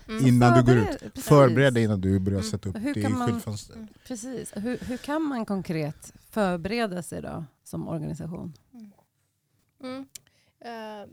Mm. 0.09 0.27
innan 0.27 0.55
du 0.59 0.63
går 0.75 0.83
ut. 0.83 0.89
Förbered- 0.89 0.99
precis. 1.11 1.25
Förbered 1.29 1.75
dig 1.75 1.85
innan 1.85 2.01
du 2.01 2.19
börjar 2.19 2.39
Mm. 2.39 2.51
sätta 2.51 2.69
upp 2.69 2.77
Hur 2.77 2.95
det 2.95 3.03
kan 3.03 3.13
i 3.13 3.15
man- 3.15 3.29
skyltfönster. 3.33 3.89
Precis. 4.07 4.53
Hur, 4.57 4.79
hur 4.79 4.97
kan 4.97 5.23
man 5.23 5.47
konkret 5.47 6.13
förbereda 6.31 7.03
sig 7.03 7.23
då 7.23 7.45
som 7.65 7.89
organisation? 7.89 8.53
Mm. 9.83 10.07
Eh, 10.65 11.09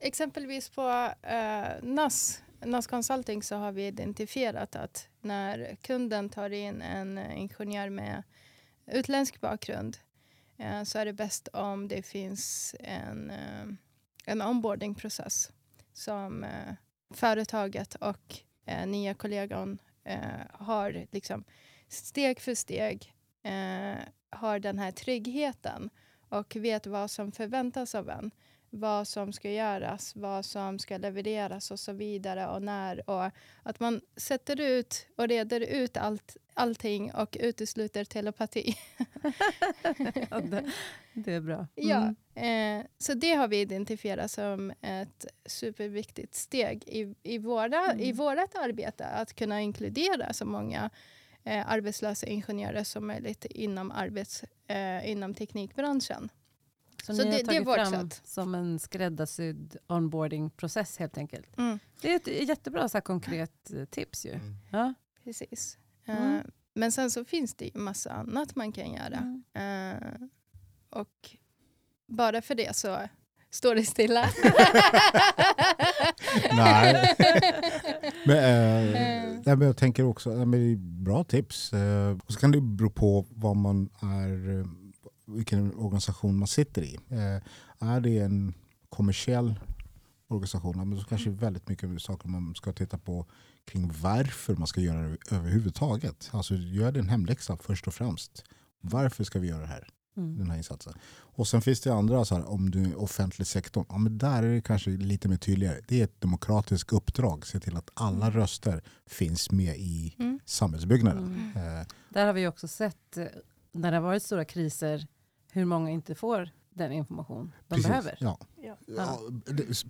exempelvis 0.00 0.68
på 0.68 0.82
uh, 0.82 1.88
NAS, 1.94 2.42
NAS 2.62 2.86
Consulting 2.86 3.42
så 3.42 3.56
har 3.56 3.72
vi 3.72 3.86
identifierat 3.86 4.76
att 4.76 5.08
när 5.20 5.76
kunden 5.82 6.28
tar 6.28 6.50
in 6.50 6.82
en 6.82 7.18
ingenjör 7.18 7.90
med 7.90 8.22
utländsk 8.86 9.40
bakgrund 9.40 9.96
eh, 10.56 10.82
så 10.82 10.98
är 10.98 11.04
det 11.04 11.12
bäst 11.12 11.48
om 11.48 11.88
det 11.88 12.02
finns 12.02 12.74
en, 12.80 13.30
eh, 13.30 13.66
en 14.26 14.42
onboardingprocess 14.42 15.52
som 15.92 16.44
eh, 16.44 16.74
företaget 17.14 17.94
och 17.94 18.36
nya 18.86 19.14
kollegan 19.14 19.78
har 20.52 21.06
liksom 21.10 21.44
steg 21.88 22.40
för 22.40 22.54
steg 22.54 23.14
har 24.30 24.58
den 24.58 24.78
här 24.78 24.90
tryggheten 24.90 25.90
och 26.28 26.56
vet 26.56 26.86
vad 26.86 27.10
som 27.10 27.32
förväntas 27.32 27.94
av 27.94 28.10
en. 28.10 28.30
Vad 28.72 29.08
som 29.08 29.32
ska 29.32 29.50
göras, 29.50 30.16
vad 30.16 30.44
som 30.44 30.78
ska 30.78 30.96
levereras 30.96 31.70
och 31.70 31.80
så 31.80 31.92
vidare 31.92 32.46
och 32.48 32.62
när. 32.62 33.10
Och 33.10 33.30
att 33.62 33.80
man 33.80 34.00
sätter 34.16 34.60
ut 34.60 35.06
och 35.16 35.28
reder 35.28 35.60
ut 35.60 35.96
allt, 35.96 36.36
allting 36.54 37.12
och 37.14 37.36
utesluter 37.40 38.04
telepati. 38.04 38.74
Ja, 40.30 40.40
det, 40.40 40.70
det 41.12 41.32
är 41.32 41.40
bra. 41.40 41.66
Ja, 41.74 42.14
Mm. 42.34 42.80
eh, 42.80 42.86
så 42.98 43.14
det 43.14 43.34
har 43.34 43.48
vi 43.48 43.60
identifierat 43.60 44.30
som 44.30 44.72
ett 44.80 45.26
superviktigt 45.46 46.34
steg 46.34 46.84
i, 46.86 47.14
i, 47.22 47.38
våra, 47.38 47.94
i 47.94 48.04
Mm. 48.04 48.16
vårt 48.16 48.54
arbete. 48.54 49.06
Att 49.06 49.34
kunna 49.34 49.60
inkludera 49.60 50.32
så 50.32 50.44
många 50.44 50.90
eh, 51.44 51.70
arbetslösa 51.70 52.26
ingenjörer 52.26 52.84
som 52.84 53.06
möjligt 53.06 53.44
inom, 53.44 53.90
arbets, 53.90 54.44
eh, 54.66 55.10
inom 55.10 55.34
teknikbranschen. 55.34 56.28
Så, 57.02 57.14
Så 57.14 57.24
ni 57.24 57.30
har 57.30 57.30
det- 57.30 57.36
det 57.36 57.42
är 57.42 57.46
tagit 57.64 57.68
vårt 57.68 57.88
fram 57.88 58.10
som 58.24 58.54
en 58.54 58.78
skräddarsydd 58.78 59.76
onboardingprocess 59.86 60.98
helt 60.98 61.18
enkelt. 61.18 61.58
Mm. 61.58 61.78
Det 62.00 62.12
är 62.12 62.16
ett 62.16 62.48
jättebra 62.48 62.88
så 62.88 62.96
här, 62.96 63.02
konkret 63.02 63.70
eh, 63.76 63.84
tips 63.84 64.26
ju. 64.26 64.32
Mm. 64.32 64.56
Ja. 64.70 64.94
Precis. 65.24 65.78
Mm. 66.06 66.36
Eh, 66.36 66.42
men 66.74 66.92
sen 66.92 67.10
så 67.10 67.24
finns 67.24 67.54
det 67.54 67.64
ju 67.64 67.70
massa 67.80 68.10
annat 68.12 68.56
man 68.56 68.72
kan 68.72 68.92
göra. 68.92 69.16
Mm. 69.54 69.94
Eh, 69.94 70.02
och 70.90 71.30
bara 72.08 72.42
för 72.42 72.54
det 72.54 72.76
så 72.76 72.98
står 73.50 73.74
det 73.74 73.82
stilla. 73.84 74.24
Nej. 76.52 77.14
Men, 78.26 78.36
eh, 78.36 79.02
Eh. 79.02 79.22
nej, 79.44 79.56
men 79.56 79.60
jag 79.66 79.76
tänker 79.76 80.02
också, 80.04 80.30
nej, 80.30 80.46
men 80.46 80.60
det 80.60 80.72
är 80.72 80.76
bra 81.04 81.24
tips. 81.24 81.72
Eh, 81.72 82.16
och 82.26 82.32
så 82.32 82.40
kan 82.40 82.50
det 82.50 82.60
bero 82.60 82.90
på 82.90 83.26
vad 83.30 83.56
man 83.56 83.88
är, 84.02 84.58
eh, 84.60 84.66
vilken 85.36 85.74
organisation 85.74 86.38
man 86.38 86.48
sitter 86.48 86.82
i. 86.82 86.98
Eh, 87.08 87.88
är 87.88 88.00
det 88.00 88.18
en 88.18 88.54
kommersiell 88.88 89.60
organisation, 90.28 90.88
men 90.88 90.98
så 91.00 91.04
kanske 91.04 91.30
det 91.30 91.36
är 91.36 91.40
väldigt 91.40 91.68
mycket 91.68 92.02
saker 92.02 92.28
man 92.28 92.54
ska 92.54 92.72
titta 92.72 92.98
på 92.98 93.26
kring 93.64 93.90
varför 94.02 94.56
man 94.56 94.66
ska 94.66 94.80
göra 94.80 95.02
det 95.08 95.16
överhuvudtaget. 95.30 96.30
Alltså 96.32 96.54
gör 96.54 96.92
din 96.92 97.08
hemläxa 97.08 97.56
först 97.56 97.86
och 97.86 97.94
främst. 97.94 98.44
Varför 98.80 99.24
ska 99.24 99.38
vi 99.38 99.48
göra 99.48 99.60
det 99.60 99.66
här? 99.66 99.88
Mm. 100.16 100.38
den 100.38 100.50
här 100.50 100.56
insatsen. 100.56 100.92
Och 101.12 101.48
sen 101.48 101.62
finns 101.62 101.80
det 101.80 101.94
andra, 101.94 102.24
så 102.24 102.34
här, 102.34 102.48
om 102.50 102.70
du 102.70 102.84
är 102.84 103.00
offentlig 103.00 103.46
sektor, 103.46 103.86
ja, 103.88 103.98
men 103.98 104.18
där 104.18 104.42
är 104.42 104.54
det 104.54 104.60
kanske 104.62 104.90
lite 104.90 105.28
mer 105.28 105.36
tydligare. 105.36 105.80
Det 105.88 106.00
är 106.00 106.04
ett 106.04 106.20
demokratiskt 106.20 106.92
uppdrag, 106.92 107.46
se 107.46 107.60
till 107.60 107.76
att 107.76 107.90
alla 107.94 108.26
Mm. 108.26 108.40
röster 108.40 108.82
finns 109.06 109.50
med 109.50 109.76
i 109.78 110.14
Mm. 110.18 110.38
samhällsbyggnaden. 110.44 111.52
Mm. 111.56 111.78
Eh, 111.80 111.86
Där 112.08 112.26
har 112.26 112.32
vi 112.32 112.46
också 112.46 112.68
sett 112.68 113.16
eh, 113.16 113.24
när 113.72 113.90
det 113.90 113.96
har 113.96 114.02
varit 114.04 114.22
stora 114.22 114.44
kriser 114.44 115.06
hur 115.52 115.64
många 115.64 115.90
inte 115.90 116.14
får 116.14 116.50
den 116.74 116.92
information 116.92 117.52
de 117.68 117.74
precis. 117.74 117.86
behöver. 117.88 118.16
Ja. 118.20 118.38
Ja. 118.96 119.18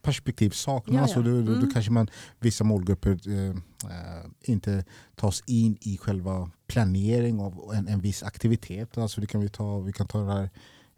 Perspektiv 0.02 0.50
saknas 0.50 1.11
Ja, 1.11 1.14
ja. 1.14 1.18
och 1.18 1.24
då, 1.24 1.30
då, 1.40 1.46
då 1.46 1.52
Mm. 1.58 1.70
kanske 1.70 1.92
man, 1.92 2.08
vissa 2.38 2.64
målgrupper 2.64 3.18
eh, 3.28 3.50
eh, 3.50 4.24
inte 4.42 4.84
tas 5.16 5.42
in 5.46 5.76
i 5.80 5.96
själva 5.98 6.50
planering 6.66 7.40
av 7.40 7.72
en, 7.74 7.88
en 7.88 8.00
viss 8.00 8.22
aktivitet. 8.22 8.98
Alltså 8.98 9.20
det 9.20 9.26
kan 9.26 9.40
vi, 9.40 9.48
ta, 9.48 9.78
vi 9.80 9.92
kan 9.92 10.06
ta 10.06 10.18
det 10.20 10.32
här 10.32 10.50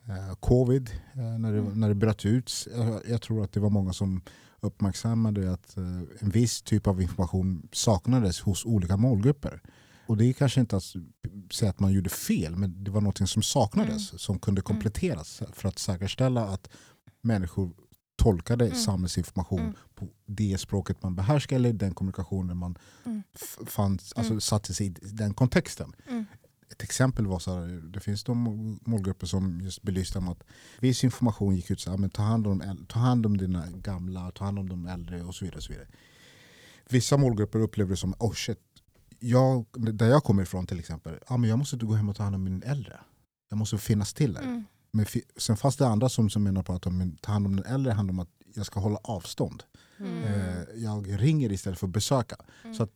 eh, 0.08 0.34
covid, 0.40 0.90
eh, 1.14 1.20
när, 1.38 1.52
det, 1.52 1.58
Mm. 1.58 1.80
när 1.80 1.88
det 1.88 1.94
bröt 1.94 2.24
ut. 2.24 2.52
Jag, 2.76 3.00
jag 3.08 3.22
tror 3.22 3.44
att 3.44 3.52
det 3.52 3.60
var 3.60 3.70
många 3.70 3.92
som 3.92 4.20
uppmärksammade 4.60 5.52
att 5.52 5.76
eh, 5.76 5.84
en 6.20 6.30
viss 6.30 6.62
typ 6.62 6.86
av 6.86 7.02
information 7.02 7.68
saknades 7.72 8.40
hos 8.40 8.64
olika 8.66 8.96
målgrupper. 8.96 9.60
Och 10.06 10.16
det 10.16 10.24
är 10.24 10.32
kanske 10.32 10.60
inte 10.60 10.76
att 10.76 10.94
säga 11.52 11.70
att 11.70 11.80
man 11.80 11.92
gjorde 11.92 12.10
fel, 12.10 12.56
men 12.56 12.84
det 12.84 12.90
var 12.90 13.00
något 13.00 13.28
som 13.28 13.42
saknades 13.42 14.20
som 14.22 14.38
kunde 14.38 14.60
kompletteras 14.62 15.42
för 15.52 15.68
att 15.68 15.78
säkerställa 15.78 16.44
att 16.48 16.68
människor 17.22 17.70
tolkade 18.16 18.64
Mm. 18.66 18.78
samhällsinformation 18.78 19.60
Mm. 19.60 19.74
på 19.94 20.08
det 20.26 20.58
språket 20.60 21.02
man 21.02 21.14
behärskar 21.16 21.56
eller 21.56 21.72
den 21.72 21.94
kommunikationen 21.94 22.56
man 22.56 22.78
Mm. 23.04 23.22
fanns, 23.66 24.12
alltså 24.12 24.32
Mm. 24.32 24.40
satte 24.40 24.74
sig 24.74 24.86
i 24.86 24.90
den 25.12 25.34
kontexten. 25.34 25.92
Mm. 26.08 26.24
Ett 26.70 26.82
exempel 26.82 27.26
var 27.26 27.38
så 27.38 27.54
här, 27.60 27.66
det 27.92 28.00
finns 28.00 28.24
de 28.24 28.78
målgrupper 28.86 29.26
som 29.26 29.60
just 29.60 29.82
belyste 29.82 30.18
att 30.18 30.42
viss 30.80 31.04
information 31.04 31.56
gick 31.56 31.70
ut 31.70 31.80
så 31.80 31.90
här, 31.90 31.98
men 31.98 32.10
ta 32.10 32.22
hand 32.22 32.46
om, 32.46 32.84
ta 32.88 32.98
hand 32.98 33.26
om 33.26 33.36
dina 33.36 33.66
gamla, 33.70 34.30
ta 34.30 34.44
hand 34.44 34.58
om 34.58 34.68
de 34.68 34.86
äldre 34.86 35.22
och 35.22 35.34
så 35.34 35.44
vidare. 35.44 35.56
Och 35.56 35.62
så 35.62 35.72
vidare. 35.72 35.88
Vissa 36.88 37.16
målgrupper 37.16 37.58
upplever 37.58 37.90
det 37.90 37.96
som, 37.96 38.14
oh 38.18 38.32
shit, 38.32 38.58
jag, 39.22 39.64
där 39.72 40.06
jag 40.08 40.24
kommer 40.24 40.42
ifrån 40.42 40.66
till 40.66 40.78
exempel, 40.78 41.18
ja, 41.28 41.36
men 41.36 41.50
jag 41.50 41.58
måste 41.58 41.76
gå 41.76 41.94
hem 41.94 42.08
och 42.08 42.16
ta 42.16 42.22
hand 42.22 42.34
om 42.34 42.44
min 42.44 42.62
äldre. 42.62 43.00
Jag 43.48 43.58
måste 43.58 43.78
finnas 43.78 44.14
till 44.14 44.32
där. 44.32 44.42
Mm. 44.42 44.64
Men 44.90 45.06
fi- 45.06 45.22
sen 45.36 45.56
fanns 45.56 45.76
det 45.76 45.86
andra 45.86 46.08
som, 46.08 46.30
som 46.30 46.42
menar 46.42 46.62
på 46.62 46.72
att 46.72 46.86
om 46.86 47.16
ta 47.20 47.32
hand 47.32 47.46
om 47.46 47.56
den 47.56 47.64
äldre 47.64 47.92
handlar 47.92 48.12
om 48.12 48.18
att 48.20 48.28
jag 48.54 48.66
ska 48.66 48.80
hålla 48.80 48.96
avstånd. 49.04 49.62
Mm. 49.98 50.22
Eh, 50.24 50.54
jag 50.76 51.22
ringer 51.22 51.52
istället 51.52 51.78
för 51.78 51.86
att 51.86 51.92
besöka. 51.92 52.36
Mm. 52.64 52.74
Så 52.74 52.82
att, 52.82 52.90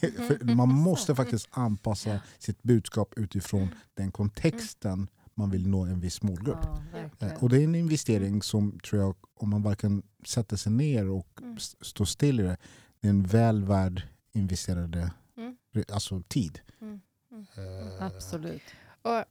för 0.00 0.54
man 0.54 0.68
måste 0.68 1.14
faktiskt 1.14 1.48
anpassa 1.50 2.20
sitt 2.38 2.62
budskap 2.62 3.12
utifrån 3.16 3.68
den 3.94 4.12
kontexten 4.12 5.08
man 5.34 5.50
vill 5.50 5.68
nå 5.68 5.84
en 5.84 6.00
viss 6.00 6.22
målgrupp. 6.22 6.58
Ja. 6.92 7.26
Eh, 7.26 7.32
Och 7.42 7.48
det 7.48 7.60
är 7.60 7.64
en 7.64 7.74
investering 7.74 8.42
som 8.42 8.78
tror 8.78 9.02
jag, 9.02 9.14
om 9.34 9.50
man 9.50 9.62
varken 9.62 10.02
sätter 10.26 10.56
sig 10.56 10.72
ner 10.72 11.08
och 11.08 11.28
Mm. 11.42 11.58
står 11.80 12.04
still 12.04 12.40
i 12.40 12.42
det, 12.42 12.56
det 13.00 13.08
är 13.08 13.10
en 13.10 13.22
väl 13.22 13.64
värd 13.64 14.02
investerade 14.32 14.98
Mm. 14.98 15.10
Alltså 15.92 16.22
tid. 16.28 16.60
Mm. 16.80 17.00
Mm. 17.32 17.46
Eh, 17.98 18.02
Absolut. 18.06 18.62
Och 19.02 19.24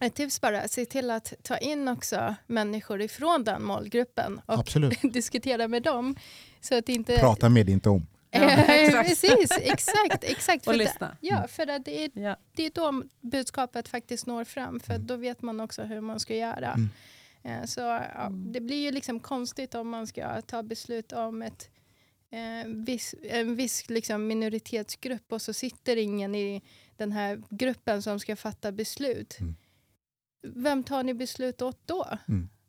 ett 0.00 0.14
tips 0.14 0.40
bara, 0.40 0.68
se 0.68 0.84
till 0.86 1.10
att 1.10 1.32
ta 1.42 1.58
in 1.58 1.88
också 1.88 2.34
människor 2.46 3.02
ifrån 3.02 3.44
den 3.44 3.64
målgruppen 3.64 4.40
och 4.46 4.58
Absolut. 4.58 4.98
diskutera 5.12 5.68
med 5.68 5.82
dem. 5.82 6.16
Så 6.60 6.78
att 6.78 6.88
inte... 6.88 7.18
Prata 7.18 7.48
med 7.48 7.68
inte 7.68 7.88
om. 7.90 8.06
Ja, 8.30 8.40
exakt. 8.50 9.08
Precis, 9.08 9.50
exakt. 9.60 10.24
exakt. 10.24 10.66
Och 10.66 10.72
För 10.72 10.78
det, 10.78 10.84
lyssna. 10.84 11.16
ja, 11.20 11.46
för 11.48 11.66
att 11.70 11.84
det 11.84 12.04
är, 12.04 12.10
Ja. 12.14 12.36
det 12.56 12.66
är 12.66 12.70
då 12.74 13.02
budskapet 13.20 13.88
faktiskt 13.88 14.26
når 14.26 14.44
fram. 14.44 14.80
För 14.80 14.94
Mm. 14.94 15.06
då 15.06 15.16
vet 15.16 15.42
man 15.42 15.60
också 15.60 15.82
hur 15.82 16.00
man 16.00 16.20
ska 16.20 16.34
göra. 16.36 16.72
Mm. 16.72 16.88
Eh, 17.42 17.66
Så 17.66 17.80
ja, 17.80 18.26
Mm. 18.26 18.52
det 18.52 18.60
blir 18.60 18.82
ju 18.82 18.90
liksom 18.92 19.20
konstigt 19.20 19.74
om 19.74 19.88
man 19.88 20.06
ska 20.06 20.42
ta 20.42 20.62
beslut 20.62 21.12
om 21.12 21.42
ett 21.42 21.70
eh, 22.34 22.66
viss, 22.66 23.14
en 23.22 23.56
viss 23.56 23.90
liksom 23.90 24.26
minoritetsgrupp 24.26 25.32
och 25.32 25.42
så 25.42 25.52
sitter 25.52 25.96
ingen 25.96 26.34
i 26.34 26.62
den 26.96 27.12
här 27.12 27.42
gruppen 27.50 28.02
som 28.02 28.20
ska 28.20 28.36
fatta 28.36 28.72
beslut. 28.72 29.36
Mm. 29.40 29.54
Vem 30.42 30.82
tar 30.82 31.02
ni 31.02 31.14
beslut 31.14 31.62
åt 31.62 31.80
då? 31.86 32.06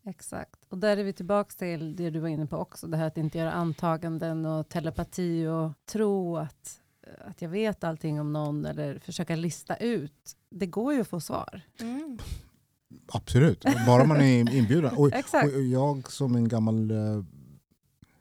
Exakt. 0.06 0.60
Och 0.70 0.78
där 0.78 0.98
är 0.98 1.04
vi 1.04 1.14
tillbaka 1.14 1.52
till 1.58 1.96
det 1.96 2.10
du 2.10 2.20
var 2.20 2.28
inne 2.28 2.46
på 2.46 2.58
också, 2.58 2.88
det 2.88 2.98
här 2.98 3.08
att 3.08 3.18
inte 3.18 3.38
göra 3.38 3.52
antaganden 3.52 4.46
och 4.46 4.70
telepati 4.70 5.46
och 5.48 5.72
tro 5.86 6.38
att, 6.38 6.82
att 7.26 7.42
jag 7.42 7.50
vet 7.50 7.84
allting 7.84 8.20
om 8.20 8.34
någon 8.34 8.66
eller 8.66 9.00
försöka 9.00 9.36
lista 9.36 9.76
ut. 9.76 10.38
Det 10.50 10.66
går 10.66 10.94
ju 10.94 11.02
att 11.02 11.08
få 11.08 11.20
svar. 11.20 11.62
Mm. 11.80 12.18
Absolut, 13.08 13.66
bara 13.88 14.06
man 14.06 14.22
är 14.22 14.56
inbjuden. 14.56 14.96
Och, 14.96 15.14
Exakt. 15.14 15.54
och 15.54 15.62
jag 15.62 16.12
som 16.12 16.36
en 16.36 16.48
gammal 16.48 16.92
eh, 16.92 17.24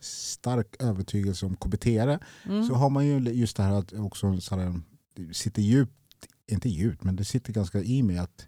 stark 0.04 0.76
övertygelse 0.78 1.46
om 1.46 1.56
KBT 1.56 1.86
Mm. 1.86 2.64
så 2.64 2.74
har 2.74 2.90
man 2.90 3.06
ju 3.06 3.18
just 3.18 3.56
det 3.56 3.62
här 3.62 3.72
att 3.72 3.92
också 3.92 4.40
så 4.40 4.56
här, 4.56 4.80
det 5.14 5.34
sitter 5.34 5.62
djupt, 5.62 5.92
inte 6.46 6.68
djupt, 6.68 7.04
men 7.04 7.16
det 7.16 7.24
sitter 7.24 7.52
ganska 7.52 7.82
i 7.82 8.02
mig 8.02 8.18
att, 8.18 8.46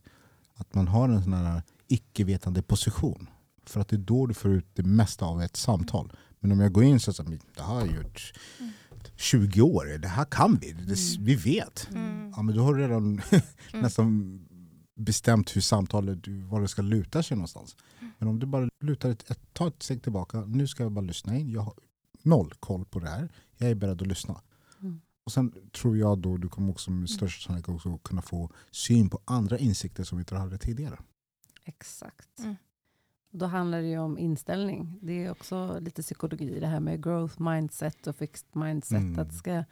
att 0.54 0.74
man 0.74 0.88
har 0.88 1.08
en 1.08 1.22
sån 1.22 1.32
här 1.32 1.62
icke-vetande 1.88 2.62
position. 2.62 3.28
För 3.66 3.80
att 3.80 3.88
det 3.88 3.96
är 3.96 4.00
då 4.00 4.26
du 4.26 4.34
får 4.34 4.50
ut 4.50 4.66
det 4.74 4.82
mesta 4.82 5.24
av 5.24 5.42
ett 5.42 5.56
samtal. 5.56 6.12
Men 6.40 6.52
om 6.52 6.60
jag 6.60 6.72
går 6.72 6.84
in 6.84 7.00
så 7.00 7.10
att 7.10 7.16
det 7.16 7.62
här 7.62 7.64
har 7.64 7.80
jag 7.80 7.96
gjort 7.96 8.32
20 9.16 9.60
år, 9.62 9.98
det 9.98 10.08
här 10.08 10.24
kan 10.24 10.58
vi, 10.60 10.72
det, 10.72 10.96
vi 11.18 11.34
vet. 11.34 11.88
Mm. 11.90 12.32
Ja, 12.36 12.42
men 12.42 12.56
då 12.56 12.62
har 12.62 12.74
du 12.74 12.82
redan 12.82 13.20
nästan 13.72 14.40
bestämt 14.96 15.56
hur 15.56 15.60
samtalet, 15.60 16.18
vad 16.26 16.62
det 16.62 16.68
ska 16.68 16.82
luta 16.82 17.22
sig 17.22 17.36
någonstans. 17.36 17.76
Men 18.18 18.28
om 18.28 18.38
du 18.38 18.46
bara 18.46 18.68
lutar 18.80 19.10
ett, 19.10 19.30
ett, 19.30 19.40
ta 19.52 19.68
ett 19.68 19.82
steg 19.82 20.02
tillbaka, 20.02 20.40
nu 20.40 20.66
ska 20.66 20.82
jag 20.82 20.92
bara 20.92 21.04
lyssna 21.04 21.36
in, 21.36 21.50
jag 21.50 21.60
har 21.60 21.74
noll 22.22 22.52
koll 22.60 22.84
på 22.84 22.98
det 22.98 23.08
här, 23.08 23.28
jag 23.56 23.70
är 23.70 23.74
beredd 23.74 24.02
att 24.02 24.08
lyssna. 24.08 24.40
Mm. 24.80 25.00
Och 25.24 25.32
sen 25.32 25.70
tror 25.72 25.96
jag 25.96 26.18
då 26.18 26.36
du 26.36 26.48
kommer 26.48 26.70
också 26.70 26.90
med 26.90 27.10
största 27.10 27.46
sannolikhet 27.46 27.74
också 27.74 27.98
kunna 27.98 28.22
få 28.22 28.50
syn 28.70 29.10
på 29.10 29.20
andra 29.24 29.58
insikter 29.58 30.04
som 30.04 30.18
vi 30.18 30.22
inte 30.22 30.36
hade 30.36 30.58
tidigare. 30.58 30.98
Exakt. 31.64 32.38
Mm. 32.38 32.56
Då 33.30 33.46
handlar 33.46 33.82
det 33.82 33.88
ju 33.88 33.98
om 33.98 34.18
inställning. 34.18 34.98
Det 35.02 35.24
är 35.24 35.30
också 35.30 35.78
lite 35.80 36.02
psykologi, 36.02 36.60
det 36.60 36.66
här 36.66 36.80
med 36.80 37.02
growth 37.02 37.42
mindset 37.42 38.06
och 38.06 38.16
fixed 38.16 38.56
mindset. 38.56 38.98
Mm. 38.98 39.18
Att 39.18 39.34
ska 39.34 39.64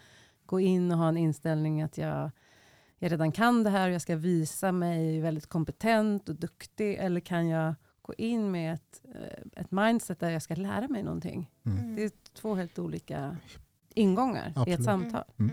gå 0.47 0.61
in 0.61 0.93
och 0.93 0.99
ha 0.99 1.09
en 1.09 1.17
inställning 1.17 1.83
att 1.83 1.99
jag, 1.99 2.31
jag 2.99 3.13
redan 3.13 3.33
kan 3.33 3.65
det 3.65 3.71
här 3.71 3.89
och 3.89 3.95
jag 3.95 4.03
ska 4.03 4.17
visa 4.17 4.73
mig 4.73 5.21
väldigt 5.21 5.47
kompetent 5.47 6.29
och 6.29 6.35
duktig. 6.35 6.95
Eller 6.95 7.21
kan 7.21 7.49
jag 7.49 7.75
gå 8.03 8.15
in 8.19 8.51
med 8.51 8.75
ett, 8.75 9.03
eh, 9.15 9.61
ett 9.63 9.71
mindset 9.71 10.21
där 10.21 10.31
jag 10.31 10.43
ska 10.43 10.55
lära 10.55 10.89
mig 10.89 11.03
någonting. 11.03 11.51
Mm. 11.67 11.97
Det 11.97 12.05
är 12.05 12.11
två 12.35 12.55
helt 12.55 12.79
olika 12.79 13.37
ingångar 13.95 14.47
i 14.47 14.53
Absolut. 14.57 14.79
ett 14.79 14.85
samtal. 14.85 15.25
Mm. 15.39 15.51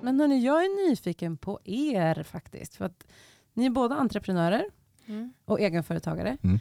Men 0.00 0.20
hörni, 0.20 0.44
jag 0.44 0.64
är 0.64 0.88
nyfiken 0.90 1.36
på 1.36 1.60
er 1.64 2.22
faktiskt. 2.22 2.74
För 2.74 2.84
att 2.84 3.06
ni 3.54 3.66
är 3.66 3.70
båda 3.70 3.94
entreprenörer 3.94 4.64
Mm. 5.06 5.32
och 5.44 5.60
egenföretagare. 5.60 6.36
Mm. 6.42 6.58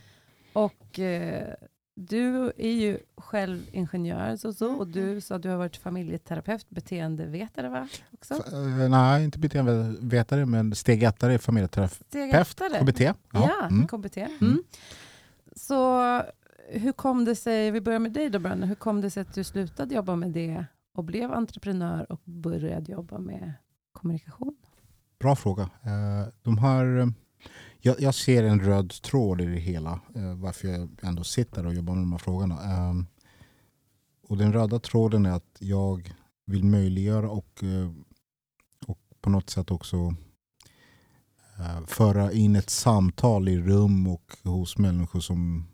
Och 0.54 1.00
eh, 1.00 1.54
du 1.96 2.52
är 2.58 2.72
ju 2.72 2.98
själv 3.18 3.62
ingenjör 3.72 4.36
så, 4.36 4.54
så, 4.54 4.74
och 4.74 4.88
du 4.88 5.22
sa 5.22 5.36
att 5.36 5.42
du 5.44 5.50
har 5.50 5.58
varit 5.58 5.78
familjeterapeut, 5.78 6.70
beteendevetare 6.70 7.70
va? 7.70 7.88
Också? 8.12 8.34
F- 8.48 8.54
eh, 8.54 8.90
nej, 8.90 9.24
inte 9.24 9.40
beteendevetare, 9.40 10.46
men 10.46 10.76
steg 10.76 11.04
ettare 11.04 11.34
är 11.34 11.38
familjeterapeut? 11.38 12.10
KBT. 12.80 13.02
Ja, 13.34 13.68
Mm. 13.72 13.88
KBT. 13.88 14.18
Mm. 14.18 14.64
Så 15.56 16.02
hur 16.70 16.92
kom 16.92 17.26
det 17.26 17.36
sig, 17.36 17.72
vi 17.72 17.82
börjar 17.82 18.00
med 18.00 18.12
dig 18.14 18.30
då 18.30 18.40
Branne, 18.40 18.66
hur 18.66 18.76
kom 18.76 19.02
det 19.02 19.10
sig 19.10 19.22
att 19.22 19.34
du 19.34 19.44
slutade 19.44 19.96
jobba 19.96 20.16
med 20.16 20.32
det 20.32 20.66
och 20.94 21.04
blev 21.04 21.32
entreprenör 21.32 22.12
och 22.12 22.22
började 22.26 22.92
jobba 22.92 23.18
med 23.18 23.54
kommunikation? 23.92 24.56
Bra 25.20 25.36
fråga. 25.36 25.64
Eh, 25.64 26.34
De 26.42 26.58
här, 26.58 26.98
eh, 27.00 27.08
jag, 27.82 28.02
jag 28.02 28.16
ser 28.16 28.44
en 28.44 28.60
röd 28.60 28.90
tråd 29.02 29.42
i 29.42 29.46
det 29.46 29.60
hela, 29.60 30.00
eh, 30.16 30.36
varför 30.36 30.68
jag 30.68 30.90
ändå 31.02 31.24
sitter 31.24 31.66
och 31.66 31.74
jobbar 31.74 31.94
med 31.94 32.04
de 32.04 32.12
här 32.12 32.20
frågorna. 32.20 32.56
Eh, 32.64 32.94
Och 34.30 34.38
den 34.38 34.54
röda 34.54 34.80
tråden 34.80 35.26
är 35.26 35.32
att 35.32 35.58
jag 35.60 36.14
vill 36.46 36.64
möjliggöra 36.64 37.30
och, 37.30 37.64
eh, 37.64 37.92
och 38.88 39.00
på 39.22 39.30
något 39.30 39.50
sätt 39.50 39.72
också 39.72 40.16
eh, 41.60 41.86
föra 41.88 42.32
in 42.32 42.56
ett 42.56 42.70
samtal 42.70 43.50
i 43.50 43.58
rum 43.62 44.08
och 44.08 44.38
hos 44.44 44.78
människor 44.78 45.20
som 45.20 45.68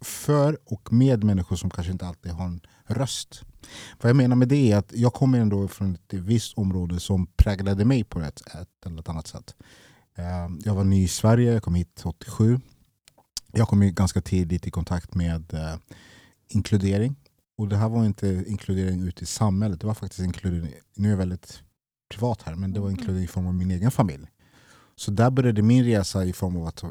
för 0.00 0.58
och 0.64 0.92
med 0.92 1.24
människor 1.24 1.56
som 1.56 1.70
kanske 1.70 1.92
inte 1.92 2.06
alltid 2.06 2.32
har 2.32 2.44
en 2.44 2.60
röst. 2.86 3.42
Vad 4.00 4.10
jag 4.10 4.16
menar 4.16 4.36
med 4.36 4.48
det 4.48 4.72
är 4.72 4.76
att 4.76 4.92
jag 4.92 5.12
kommer 5.12 5.38
ändå 5.40 5.68
från 5.68 5.94
ett 5.94 6.12
visst 6.12 6.58
område 6.58 7.00
som 7.00 7.26
präglade 7.26 7.84
mig 7.84 8.04
på 8.04 8.20
ett, 8.20 8.40
ett 8.46 8.86
eller 8.86 9.00
ett 9.00 9.08
annat 9.08 9.26
sätt. 9.26 9.54
Eh, 10.16 10.48
Jag 10.64 10.74
var 10.74 10.84
ny 10.84 11.02
i 11.04 11.08
Sverige, 11.08 11.52
jag 11.52 11.62
kom 11.62 11.74
hit 11.74 12.02
87. 12.04 12.60
Jag 13.52 13.68
kom 13.68 13.80
ganska 13.94 14.20
tidigt 14.20 14.66
i 14.66 14.70
kontakt 14.70 15.14
med 15.14 15.54
eh, 15.54 15.74
inkludering. 16.48 17.16
Och 17.56 17.68
det 17.68 17.76
här 17.76 17.88
var 17.88 18.04
inte 18.04 18.44
inkludering 18.46 19.02
ute 19.02 19.22
i 19.22 19.26
samhället, 19.26 19.80
det 19.80 19.86
var 19.86 19.94
faktiskt 19.94 20.20
inkludering, 20.22 20.72
nu 20.96 21.08
är 21.08 21.10
jag 21.10 21.18
väldigt 21.18 21.62
privat 22.14 22.42
här, 22.42 22.54
men 22.54 22.72
det 22.72 22.80
var 22.80 22.90
inkludering 22.90 23.24
i 23.24 23.26
form 23.26 23.46
av 23.46 23.54
min 23.54 23.70
egen 23.70 23.90
familj. 23.90 24.26
Så 24.96 25.10
där 25.10 25.30
började 25.30 25.62
min 25.62 25.84
resa 25.84 26.24
i 26.24 26.32
form 26.32 26.56
av 26.56 26.66
att 26.66 26.84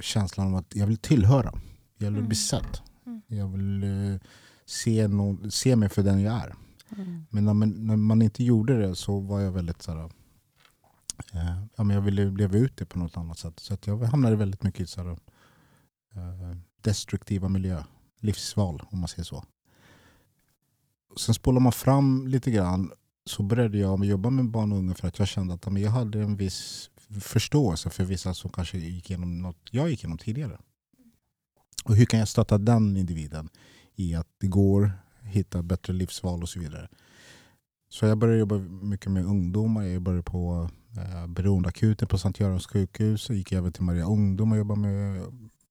känslan 0.00 0.46
av 0.46 0.56
att 0.56 0.74
jag 0.76 0.86
vill 0.86 0.96
tillhöra. 0.98 1.52
Jag 1.98 2.06
vill 2.06 2.16
Mm. 2.16 2.28
bli 2.28 2.36
sedd. 2.36 2.78
Mm. 3.06 3.22
Jag 3.26 3.48
vill 3.48 3.82
eh, 3.82 4.20
se, 4.66 5.08
någon, 5.08 5.50
se 5.50 5.76
mig 5.76 5.88
för 5.88 6.02
den 6.02 6.20
jag 6.20 6.34
är. 6.34 6.54
Mm. 6.96 7.26
Men 7.30 7.44
när 7.44 7.54
man, 7.54 7.86
när 7.86 7.96
man 7.96 8.22
inte 8.22 8.44
gjorde 8.44 8.78
det 8.88 8.94
så 8.94 9.20
var 9.20 9.40
jag 9.40 9.52
väldigt 9.52 9.82
så 9.82 9.92
här, 9.92 10.00
eh, 10.04 10.08
Eh, 11.32 11.62
ja, 11.76 11.84
men 11.84 11.94
jag 11.96 12.02
ville 12.02 12.24
leva 12.24 12.58
ut 12.58 12.76
det 12.76 12.86
på 12.86 12.98
något 12.98 13.16
annat 13.16 13.38
sätt. 13.38 13.60
Så 13.60 13.74
att 13.74 13.86
jag 13.86 13.98
hamnade 13.98 14.36
väldigt 14.36 14.62
mycket 14.62 14.80
i 14.80 14.86
så 14.86 15.02
här, 15.02 15.10
eh, 16.14 16.56
destruktiva 16.80 17.48
miljö, 17.48 17.82
livsval 18.20 18.82
om 18.90 18.98
man 18.98 19.08
säger 19.08 19.24
så. 19.24 19.44
Sen 21.16 21.34
spolar 21.34 21.60
man 21.60 21.72
fram 21.72 22.26
lite 22.26 22.50
grann 22.50 22.92
så 23.24 23.42
började 23.42 23.78
jag 23.78 24.04
jobba 24.04 24.30
med 24.30 24.50
barn 24.50 24.72
och 24.72 24.78
unga 24.78 24.94
för 24.94 25.08
att 25.08 25.18
jag 25.18 25.28
kände 25.28 25.54
att 25.54 25.80
jag 25.80 25.90
hade 25.90 26.22
en 26.22 26.36
viss 26.36 26.90
förståelse 27.20 27.90
för 27.90 28.04
vissa 28.04 28.34
som 28.34 28.50
kanske 28.50 28.78
gick 28.78 29.10
igenom 29.10 29.38
något 29.38 29.68
jag 29.70 29.90
gick 29.90 30.00
igenom 30.00 30.18
tidigare. 30.18 30.58
Och 31.84 31.96
hur 31.96 32.04
kan 32.04 32.18
jag 32.18 32.28
stötta 32.28 32.58
den 32.58 32.96
individen 32.96 33.48
i 33.94 34.14
att 34.14 34.28
det 34.38 34.46
går 34.46 34.92
hitta 35.22 35.62
bättre 35.62 35.92
livsval 35.92 36.42
och 36.42 36.48
så 36.48 36.60
vidare. 36.60 36.88
Så 37.88 38.06
jag 38.06 38.18
började 38.18 38.38
jobba 38.38 38.58
mycket 38.58 39.12
med 39.12 39.24
ungdomar. 39.24 39.82
Jag 39.82 39.94
jobbade 39.94 40.22
på 40.22 40.70
Eh, 40.96 41.26
beroendeakuten 41.26 42.08
på 42.08 42.18
Sankt 42.18 42.40
Görans 42.40 42.66
sjukhus. 42.66 43.28
Jag 43.28 43.38
gick 43.38 43.52
över 43.52 43.70
till 43.70 43.82
Maria 43.82 44.04
Ungdom 44.04 44.52
och 44.52 44.58
jobbade 44.58 44.80
med 44.80 45.22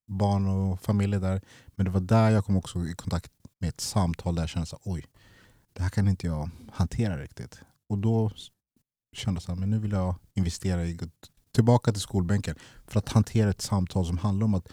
barn 0.08 0.48
och 0.48 0.82
familjer 0.82 1.20
där. 1.20 1.42
Men 1.76 1.86
det 1.86 1.92
var 1.92 2.00
där 2.00 2.30
jag 2.30 2.46
kom 2.46 2.58
också 2.58 2.86
i 2.86 2.94
kontakt 2.94 3.32
med 3.60 3.70
ett 3.70 3.82
samtal 3.82 4.36
där 4.36 4.42
jag 4.42 4.50
kände 4.50 4.68
att 4.72 4.82
oj, 4.84 5.06
det 5.74 5.82
här 5.82 5.90
kan 5.90 6.08
inte 6.08 6.28
jag 6.28 6.50
hantera 6.72 7.18
riktigt. 7.18 7.60
Och 7.90 7.98
då 7.98 8.32
kände 9.14 9.42
jag 9.48 9.54
att 9.54 9.68
nu 9.68 9.80
vill 9.80 9.92
jag 9.92 10.16
investera 10.34 10.86
i 10.86 11.00
tillbaka 11.52 11.92
till 11.92 12.02
skolbänken 12.02 12.56
för 12.88 13.00
att 13.00 13.10
hantera 13.10 13.50
ett 13.50 13.62
samtal 13.62 14.06
som 14.06 14.18
handlar 14.18 14.46
om 14.46 14.54
att 14.54 14.70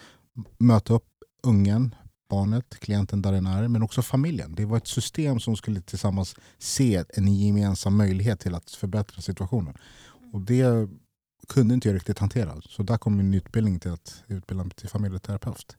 möta 0.59 0.95
upp 0.95 1.09
ungen, 1.43 1.95
barnet, 2.29 2.81
klienten 2.81 3.23
där 3.23 3.33
den 3.33 3.47
är, 3.47 3.69
men 3.69 3.83
också 3.83 4.03
familjen. 4.03 4.55
Det 4.55 4.65
var 4.65 4.77
ett 4.77 4.87
system 4.87 5.41
som 5.41 5.57
skulle 5.57 5.81
tillsammans 5.81 6.37
se 6.59 7.05
en 7.09 7.35
gemensam 7.35 7.97
möjlighet 7.97 8.41
till 8.41 8.55
att 8.55 8.71
förbättra 8.71 9.23
situationen. 9.23 9.75
Och 10.33 10.41
det 10.41 10.89
kunde 11.49 11.75
inte 11.75 11.89
jag 11.89 11.95
riktigt 11.95 12.19
hantera. 12.19 12.63
Så 12.63 12.83
där 12.83 12.99
kom 12.99 13.17
min 13.17 13.35
utbildning 13.35 13.81
till 13.81 13.91
att 13.91 14.25
utbilda 14.27 14.65
mig 14.65 14.75
till 14.75 14.89
familjeterapeut. 14.89 15.77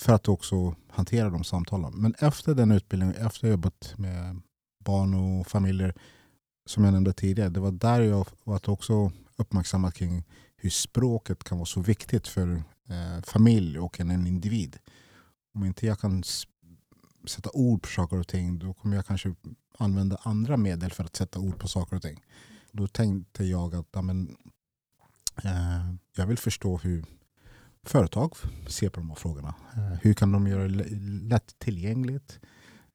För 0.00 0.12
att 0.12 0.28
också 0.28 0.74
hantera 0.88 1.30
de 1.30 1.44
samtalen. 1.44 1.92
Men 1.94 2.14
efter 2.18 2.54
den 2.54 2.70
utbildningen, 2.70 3.14
efter 3.14 3.26
att 3.26 3.42
jag 3.42 3.50
jobbat 3.50 3.94
med 3.96 4.40
barn 4.84 5.14
och 5.14 5.46
familjer, 5.46 5.94
som 6.66 6.84
jag 6.84 6.92
nämnde 6.92 7.12
tidigare, 7.12 7.48
det 7.48 7.60
var 7.60 7.72
där 7.72 8.00
jag 8.00 8.28
var 8.44 8.70
också 8.70 9.12
uppmärksammad 9.36 9.94
kring 9.94 10.24
hur 10.56 10.70
språket 10.70 11.44
kan 11.44 11.58
vara 11.58 11.66
så 11.66 11.80
viktigt 11.80 12.28
för 12.28 12.62
eh, 12.88 13.22
familj 13.22 13.78
och 13.78 14.00
en, 14.00 14.10
en 14.10 14.26
individ. 14.26 14.78
Om 15.54 15.64
inte 15.64 15.86
jag 15.86 16.00
kan 16.00 16.22
sätta 17.26 17.50
ord 17.52 17.82
på 17.82 17.88
saker 17.88 18.18
och 18.18 18.28
ting 18.28 18.58
då 18.58 18.74
kommer 18.74 18.96
jag 18.96 19.06
kanske 19.06 19.34
använda 19.78 20.16
andra 20.22 20.56
medel 20.56 20.90
för 20.90 21.04
att 21.04 21.16
sätta 21.16 21.38
ord 21.38 21.58
på 21.58 21.68
saker 21.68 21.96
och 21.96 22.02
ting. 22.02 22.24
Då 22.72 22.86
tänkte 22.86 23.44
jag 23.44 23.74
att 23.74 23.96
amen, 23.96 24.36
eh, 25.44 25.94
jag 26.16 26.26
vill 26.26 26.38
förstå 26.38 26.76
hur 26.76 27.04
företag 27.82 28.32
ser 28.66 28.88
på 28.88 29.00
de 29.00 29.08
här 29.08 29.16
frågorna. 29.16 29.54
Eh, 29.76 29.98
hur 30.02 30.14
kan 30.14 30.32
de 30.32 30.46
göra 30.46 30.68
det 30.68 30.84
lätt 31.28 31.58
tillgängligt? 31.58 32.40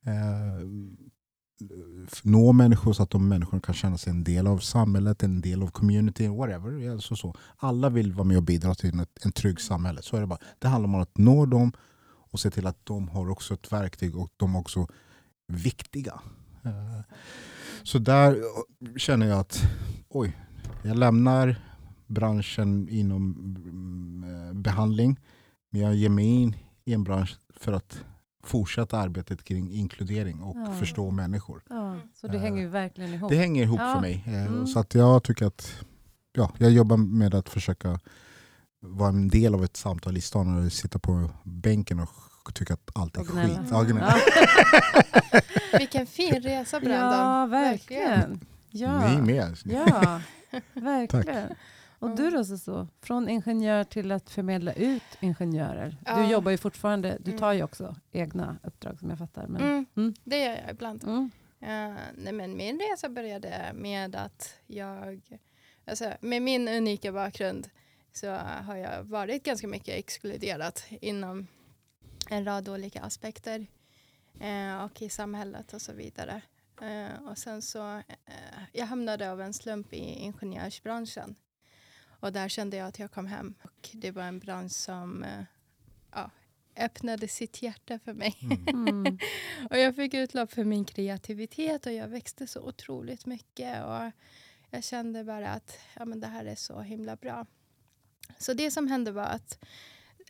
Eh, 0.06 0.68
nå 2.24 2.52
människor 2.52 2.94
så 2.94 3.04
att 3.04 3.10
de 3.10 3.28
människorna 3.28 3.62
kan 3.62 3.76
känna 3.76 3.98
sig 3.98 4.12
en 4.12 4.24
del 4.24 4.48
av 4.48 4.58
samhället, 4.58 5.24
en 5.24 5.42
del 5.42 5.64
av 5.64 5.68
communityn, 5.68 6.36
whatever. 6.36 6.92
Alltså 6.92 7.16
så. 7.16 7.36
Alla 7.58 7.90
vill 7.90 8.14
vara 8.14 8.24
med 8.24 8.38
och 8.38 8.44
bidra 8.44 8.76
till 8.76 9.00
ett, 9.00 9.26
en 9.26 9.32
trygg 9.32 9.62
samhälle. 9.62 10.02
Så 10.02 10.18
är 10.18 10.22
det 10.22 10.28
bara. 10.28 10.40
Det 10.60 10.68
handlar 10.68 10.90
om 10.90 10.96
att 10.96 11.18
nå 11.18 11.46
dem 11.46 11.72
och 12.32 12.40
se 12.40 12.52
till 12.52 12.68
att 12.68 12.86
de 12.86 13.10
har 13.10 13.30
också 13.30 13.54
ett 13.54 13.72
verktyg 13.72 14.16
och 14.16 14.30
de 14.38 14.56
är 14.56 14.60
också 14.60 14.88
viktiga. 15.48 16.22
Eh, 16.64 17.00
Eh, 17.88 17.92
så 17.92 18.00
där 18.00 18.38
känner 18.98 19.28
jag 19.28 19.40
att 19.40 19.62
oj, 20.10 20.38
jag 20.84 20.98
lämnar 20.98 21.56
branschen 22.08 22.90
inom 22.90 23.34
mm, 23.66 24.62
behandling 24.62 25.20
men 25.72 25.82
jag 25.82 25.96
ger 25.96 26.10
mig 26.10 26.26
in 26.26 26.56
i 26.86 26.94
en 26.94 27.04
bransch 27.04 27.38
för 27.60 27.74
att 27.74 28.04
fortsätta 28.44 28.98
arbetet 28.98 29.44
kring 29.44 29.72
inkludering 29.72 30.42
och 30.42 30.58
ja. 30.58 30.74
förstå 30.80 31.12
människor. 31.12 31.64
Ja, 31.70 31.96
så 32.14 32.28
det 32.28 32.40
hänger 32.40 32.62
ju 32.62 32.70
verkligen 32.70 33.14
ihop. 33.14 33.30
Det 33.30 33.38
hänger 33.38 33.64
ihop 33.64 33.80
ja. 33.80 33.94
för 33.94 34.02
mig. 34.02 34.24
Eh, 34.28 34.48
mm. 34.48 34.68
Så 34.68 34.80
att 34.80 34.96
jag 34.96 35.24
tycker 35.24 35.46
att 35.46 35.86
ja, 36.34 36.52
jag 36.58 36.72
jobbar 36.72 36.98
med 36.98 37.36
att 37.36 37.50
försöka 37.50 38.00
vara 38.82 39.10
en 39.10 39.28
del 39.28 39.54
av 39.54 39.64
ett 39.64 39.78
samtal 39.78 40.18
i 40.18 40.22
stan 40.22 40.66
och 40.66 40.72
sitta 40.72 41.00
på 41.00 41.30
bänken 41.44 42.00
och 42.00 42.27
tycka 42.54 42.74
att 42.74 42.90
allt 42.96 43.18
är 43.18 43.24
skit. 43.24 43.60
Ja, 43.72 44.14
Vilken 45.78 46.08
fin 46.08 46.42
resa 46.42 46.80
Brandon. 46.80 47.20
Ja, 47.20 47.46
verkligen. 47.46 48.46
Ja. 48.70 49.10
Ni 49.10 49.22
med. 49.22 49.58
Ja, 49.66 50.22
verkligen. 50.74 51.56
Och 52.00 52.16
du 52.16 52.30
då 52.30 52.46
så, 52.46 52.88
från 53.02 53.30
ingenjör 53.30 53.84
till 53.84 54.12
att 54.12 54.30
förmedla 54.30 54.74
ut 54.74 55.04
ingenjörer. 55.20 55.98
Ja. 56.06 56.18
Du 56.18 56.32
jobbar 56.32 56.52
ju 56.52 56.58
fortfarande, 56.58 57.18
du 57.20 57.32
mm. 57.32 57.40
tar 57.40 57.54
ju 57.54 57.64
också 57.64 57.96
egna 58.12 58.58
uppdrag 58.64 59.00
som 59.00 59.10
jag 59.10 59.20
fattar. 59.20 59.48
Men, 59.48 59.62
mm. 59.62 59.86
Mm. 59.96 60.14
Det 60.24 60.40
gör 60.40 60.52
jag 60.52 60.72
ibland. 60.72 61.04
Uh, 61.04 61.28
nej, 62.16 62.34
men 62.34 62.58
min 62.58 62.80
resa 62.80 63.10
började 63.10 63.72
med 63.74 64.16
att 64.16 64.54
jag, 64.68 65.22
alltså, 65.86 66.14
med 66.22 66.42
min 66.42 66.68
unika 66.68 67.12
bakgrund 67.12 67.70
så 68.14 68.32
har 68.36 68.76
jag 68.76 69.04
varit 69.04 69.44
ganska 69.44 69.68
mycket 69.68 69.96
exkluderat 69.96 70.86
inom 70.90 71.48
en 72.30 72.46
rad 72.46 72.70
olika 72.70 73.02
aspekter 73.02 73.68
uh, 74.42 74.84
och 74.84 75.02
i 75.02 75.10
samhället 75.10 75.74
och 75.74 75.82
så 75.82 75.94
vidare. 75.94 76.42
Uh, 76.82 77.28
och 77.30 77.38
sen 77.38 77.62
så, 77.62 78.02
jag 78.72 78.86
hamnade 78.86 79.32
av 79.32 79.42
en 79.42 79.54
slump 79.54 79.94
i 79.94 79.98
ingenjörsbranschen. 79.98 81.36
Och 82.20 82.34
där 82.34 82.50
kände 82.50 82.78
jag 82.78 82.88
att 82.88 83.00
jag 83.00 83.12
kom 83.12 83.28
hem. 83.28 83.56
Och 83.64 83.90
det 83.94 84.12
var 84.12 84.24
en 84.24 84.40
bransch 84.40 84.72
som 84.72 85.24
uh, 85.24 85.44
ja, 86.12 86.32
öppnade 86.78 87.28
sitt 87.28 87.62
hjärta 87.62 88.00
för 88.00 88.14
mig. 88.14 88.36
Mm. 88.68 89.18
och 89.70 89.78
jag 89.78 89.96
fick 89.96 90.14
utlopp 90.14 90.52
för 90.52 90.64
min 90.64 90.86
kreativitet 90.86 91.86
och 91.86 91.94
jag 91.94 92.08
växte 92.08 92.48
så 92.48 92.62
otroligt 92.62 93.26
mycket. 93.26 93.86
Och 93.86 94.12
jag 94.70 94.84
kände 94.84 95.24
bara 95.24 95.50
att 95.50 95.80
ja, 95.96 96.06
men 96.06 96.20
det 96.20 96.28
här 96.28 96.46
är 96.46 96.56
så 96.56 96.82
himla 96.82 97.16
bra. 97.16 97.46
Så 98.38 98.54
det 98.54 98.72
som 98.72 98.88
hände 98.88 99.12
var 99.12 99.24
att 99.24 99.60
eh, 99.64 99.68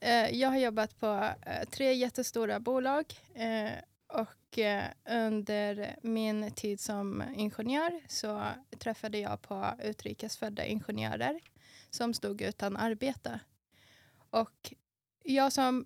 Eh, 0.02 0.30
jag 0.40 0.50
har 0.50 0.58
jobbat 0.58 1.00
på 1.00 1.34
eh, 1.46 1.70
tre 1.70 1.94
jättestora 1.94 2.60
bolag. 2.60 3.06
Eh, 3.34 3.72
och 4.08 4.60
eh, 4.60 4.84
under 5.10 5.96
min 6.02 6.52
tid 6.52 6.80
som 6.80 7.24
ingenjör 7.36 8.02
så 8.08 8.48
träffade 8.80 9.18
jag 9.18 9.42
på 9.42 9.66
utrikesfödda 9.84 10.66
ingenjörer 10.66 11.40
som 11.90 12.14
stod 12.14 12.42
utan 12.42 12.78
arbete. 12.78 13.40
Och 14.30 14.74
jag 15.24 15.54
som 15.54 15.86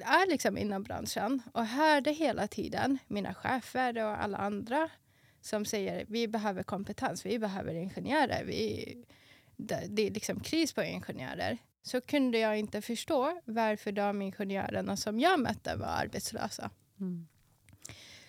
är 0.00 0.30
liksom 0.30 0.58
inom 0.58 0.82
branschen 0.82 1.42
och 1.54 1.66
hörde 1.66 2.10
hela 2.10 2.48
tiden 2.48 2.98
mina 3.06 3.34
chefer 3.34 4.04
och 4.04 4.22
alla 4.22 4.38
andra 4.38 4.90
som 5.40 5.64
säger 5.64 6.04
vi 6.08 6.28
behöver 6.28 6.62
kompetens, 6.62 7.26
vi 7.26 7.38
behöver 7.38 7.74
ingenjörer. 7.74 8.44
Vi, 8.44 8.96
det, 9.56 9.86
det 9.88 10.06
är 10.06 10.10
liksom 10.10 10.40
kris 10.40 10.72
på 10.72 10.82
ingenjörer. 10.82 11.58
Så 11.82 12.00
kunde 12.00 12.38
jag 12.38 12.58
inte 12.58 12.82
förstå 12.82 13.40
varför 13.44 13.92
de 13.92 14.22
ingenjörerna 14.22 14.96
som 14.96 15.20
jag 15.20 15.40
mötte 15.40 15.76
var 15.76 15.86
arbetslösa. 15.86 16.70
Mm. 17.00 17.28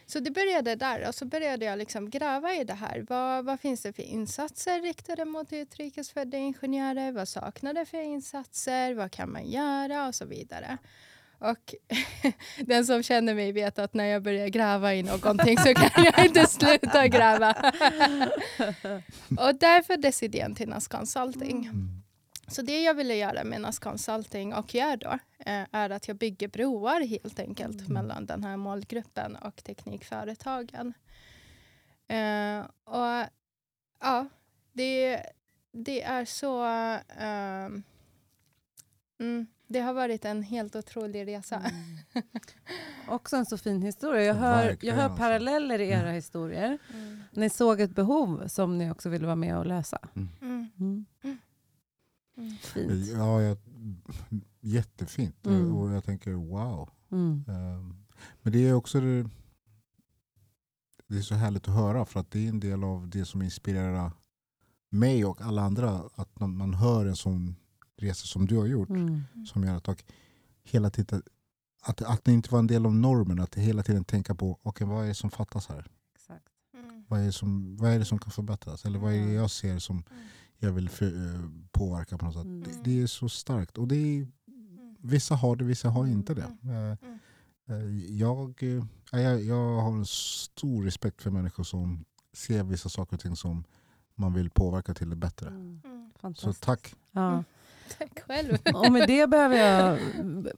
Så 0.05 0.19
det 0.19 0.31
började 0.31 0.75
där 0.75 1.07
och 1.07 1.15
så 1.15 1.25
började 1.25 1.65
jag 1.65 1.79
liksom 1.79 2.09
gräva 2.09 2.53
i 2.53 2.63
det 2.63 2.73
här. 2.73 3.05
Vad, 3.09 3.45
vad 3.45 3.59
finns 3.59 3.81
det 3.81 3.93
för 3.93 4.03
insatser 4.03 4.81
riktade 4.81 5.25
mot 5.25 5.53
utrikesfödda 5.53 6.37
ingenjörer? 6.37 7.11
Vad 7.11 7.27
saknar 7.27 7.73
det 7.73 7.85
för 7.85 8.01
insatser? 8.01 8.93
Vad 8.93 9.11
kan 9.11 9.31
man 9.31 9.49
göra? 9.49 10.07
Och 10.07 10.15
så 10.15 10.25
vidare. 10.25 10.77
Och 11.39 11.75
den 12.65 12.85
som 12.85 13.03
känner 13.03 13.35
mig 13.35 13.51
vet 13.51 13.79
att 13.79 13.93
när 13.93 14.05
jag 14.05 14.23
börjar 14.23 14.47
gräva 14.47 14.93
i 14.93 15.03
någonting 15.03 15.57
så 15.57 15.73
kan 15.73 16.03
jag 16.03 16.25
inte 16.25 16.45
sluta 16.45 17.07
gräva. 17.07 17.51
och 19.29 19.55
därför 19.55 19.93
föddes 19.93 20.23
idén 20.23 20.55
till 20.55 20.69
NAS 20.69 20.87
Consulting. 20.87 21.65
Mm. 21.65 22.00
Så 22.51 22.61
det 22.61 22.81
jag 22.81 22.93
ville 22.93 23.15
göra 23.15 23.43
med 23.43 23.61
NAS 23.61 23.79
Consulting 23.79 24.53
och 24.53 24.75
gör 24.75 24.97
då 24.97 25.19
eh, 25.45 25.65
är 25.71 25.89
att 25.89 26.07
jag 26.07 26.17
bygger 26.17 26.47
broar 26.47 27.01
helt 27.01 27.39
enkelt 27.39 27.79
mm. 27.79 27.93
mellan 27.93 28.25
den 28.25 28.43
här 28.43 28.57
målgruppen 28.57 29.35
och 29.35 29.63
teknikföretagen. 29.63 30.93
Eh, 32.07 32.59
och 32.83 33.27
ja, 33.99 34.27
det, 34.73 35.23
det 35.71 36.01
är 36.01 36.25
så... 36.25 36.63
Uh, 36.63 37.81
mm, 39.19 39.47
det 39.67 39.79
har 39.79 39.93
varit 39.93 40.25
en 40.25 40.43
helt 40.43 40.75
otrolig 40.75 41.27
resa. 41.27 41.55
Mm. 41.55 42.27
Också 43.07 43.35
en 43.35 43.45
så 43.45 43.57
fin 43.57 43.81
historia. 43.81 44.23
Jag 44.23 44.33
hör, 44.33 44.77
jag 44.81 44.95
hör 44.95 45.03
alltså. 45.03 45.17
paralleller 45.17 45.79
i 45.79 45.89
era 45.89 46.01
mm. 46.01 46.13
historier. 46.13 46.77
Mm. 46.93 47.23
Ni 47.31 47.49
såg 47.49 47.81
ett 47.81 47.95
behov 47.95 48.47
som 48.47 48.77
ni 48.77 48.91
också 48.91 49.09
ville 49.09 49.25
vara 49.25 49.35
med 49.35 49.57
och 49.57 49.65
lösa. 49.65 49.99
Fint. 52.61 53.07
Ja, 53.07 53.41
jag, 53.41 53.57
jättefint. 54.61 55.47
Mm. 55.47 55.75
Och 55.75 55.91
jag 55.91 56.03
tänker 56.03 56.31
wow. 56.31 56.89
Mm. 57.11 57.43
Um, 57.47 58.05
men 58.41 58.53
det 58.53 58.67
är 58.67 58.73
också 58.73 59.01
det, 59.01 59.29
det 61.07 61.17
är 61.17 61.21
så 61.21 61.35
härligt 61.35 61.67
att 61.67 61.73
höra 61.75 62.05
för 62.05 62.19
att 62.19 62.31
det 62.31 62.45
är 62.45 62.49
en 62.49 62.59
del 62.59 62.83
av 62.83 63.09
det 63.09 63.25
som 63.25 63.41
inspirerar 63.41 64.11
mig 64.89 65.25
och 65.25 65.41
alla 65.41 65.61
andra. 65.61 66.03
Att 66.15 66.39
man 66.39 66.73
hör 66.73 67.05
en 67.05 67.15
sån 67.15 67.55
resa 67.97 68.27
som 68.27 68.45
du 68.47 68.57
har 68.57 68.65
gjort. 68.65 68.89
Mm. 68.89 69.21
Som 69.45 69.63
gör 69.63 69.75
att 69.75 70.03
hela 70.63 70.89
tiden 70.89 71.21
att, 71.83 72.01
att 72.01 72.23
det 72.25 72.31
inte 72.31 72.51
var 72.51 72.59
en 72.59 72.67
del 72.67 72.85
av 72.85 72.95
normen. 72.95 73.39
Att 73.39 73.55
hela 73.55 73.83
tiden 73.83 74.03
tänka 74.03 74.35
på 74.35 74.59
okay, 74.63 74.87
vad 74.87 75.03
är 75.03 75.07
det 75.07 75.15
som 75.15 75.31
fattas 75.31 75.67
här. 75.67 75.87
Exakt. 76.15 76.45
Mm. 76.73 77.05
vad, 77.07 77.19
är 77.19 77.31
som, 77.31 77.77
vad 77.77 77.91
är 77.91 77.99
det 77.99 78.05
som 78.05 78.19
kan 78.19 78.31
förbättras? 78.31 78.85
Eller 78.85 78.99
vad 78.99 79.13
är 79.13 79.17
det 79.17 79.23
Mm. 79.23 79.35
jag 79.35 79.51
ser 79.51 79.79
som 79.79 79.95
Mm. 79.95 80.23
Jag 80.62 80.72
vill 80.72 80.89
för, 80.89 81.05
eh, 81.05 81.41
påverka 81.72 82.18
på 82.18 82.26
något 82.26 82.34
sätt? 82.34 82.43
Mm. 82.45 82.64
Det, 82.64 82.84
det 82.84 83.01
är 83.01 83.07
så 83.07 83.30
starkt. 83.30 83.78
Och 83.78 83.88
det 83.88 83.95
är, 83.95 84.28
vissa 84.99 85.36
har 85.36 85.55
det, 85.55 85.64
vissa 85.64 85.89
har 85.89 86.07
inte 86.07 86.34
det. 86.34 86.41
Eh, 86.41 86.97
Mm. 87.68 87.97
eh, 87.99 88.16
Jag, 88.18 88.64
eh, 88.64 88.84
jag, 89.22 89.41
jag 89.43 89.82
har 89.82 89.91
en 89.91 90.05
stor 90.05 90.84
respekt 90.84 91.22
för 91.22 91.32
människor 91.32 91.64
som 91.64 92.05
ser 92.34 92.64
vissa 92.64 92.89
saker 92.89 93.14
och 93.16 93.20
ting 93.22 93.36
som 93.36 93.64
man 94.16 94.34
vill 94.34 94.49
påverka 94.49 94.93
till 94.93 95.09
det 95.09 95.16
bättre. 95.16 95.47
Mm. 95.47 95.82
Mm. 95.86 96.12
Så 96.16 96.20
Fantastiskt. 96.22 96.64
tack. 96.64 96.95
Ja. 97.12 97.32
Mm. 97.32 97.43
Tack 97.99 98.20
själv. 98.28 98.57
Och 98.74 98.91
med 98.91 99.07
det 99.07 99.28
behöver, 99.30 99.57
jag, 99.57 99.99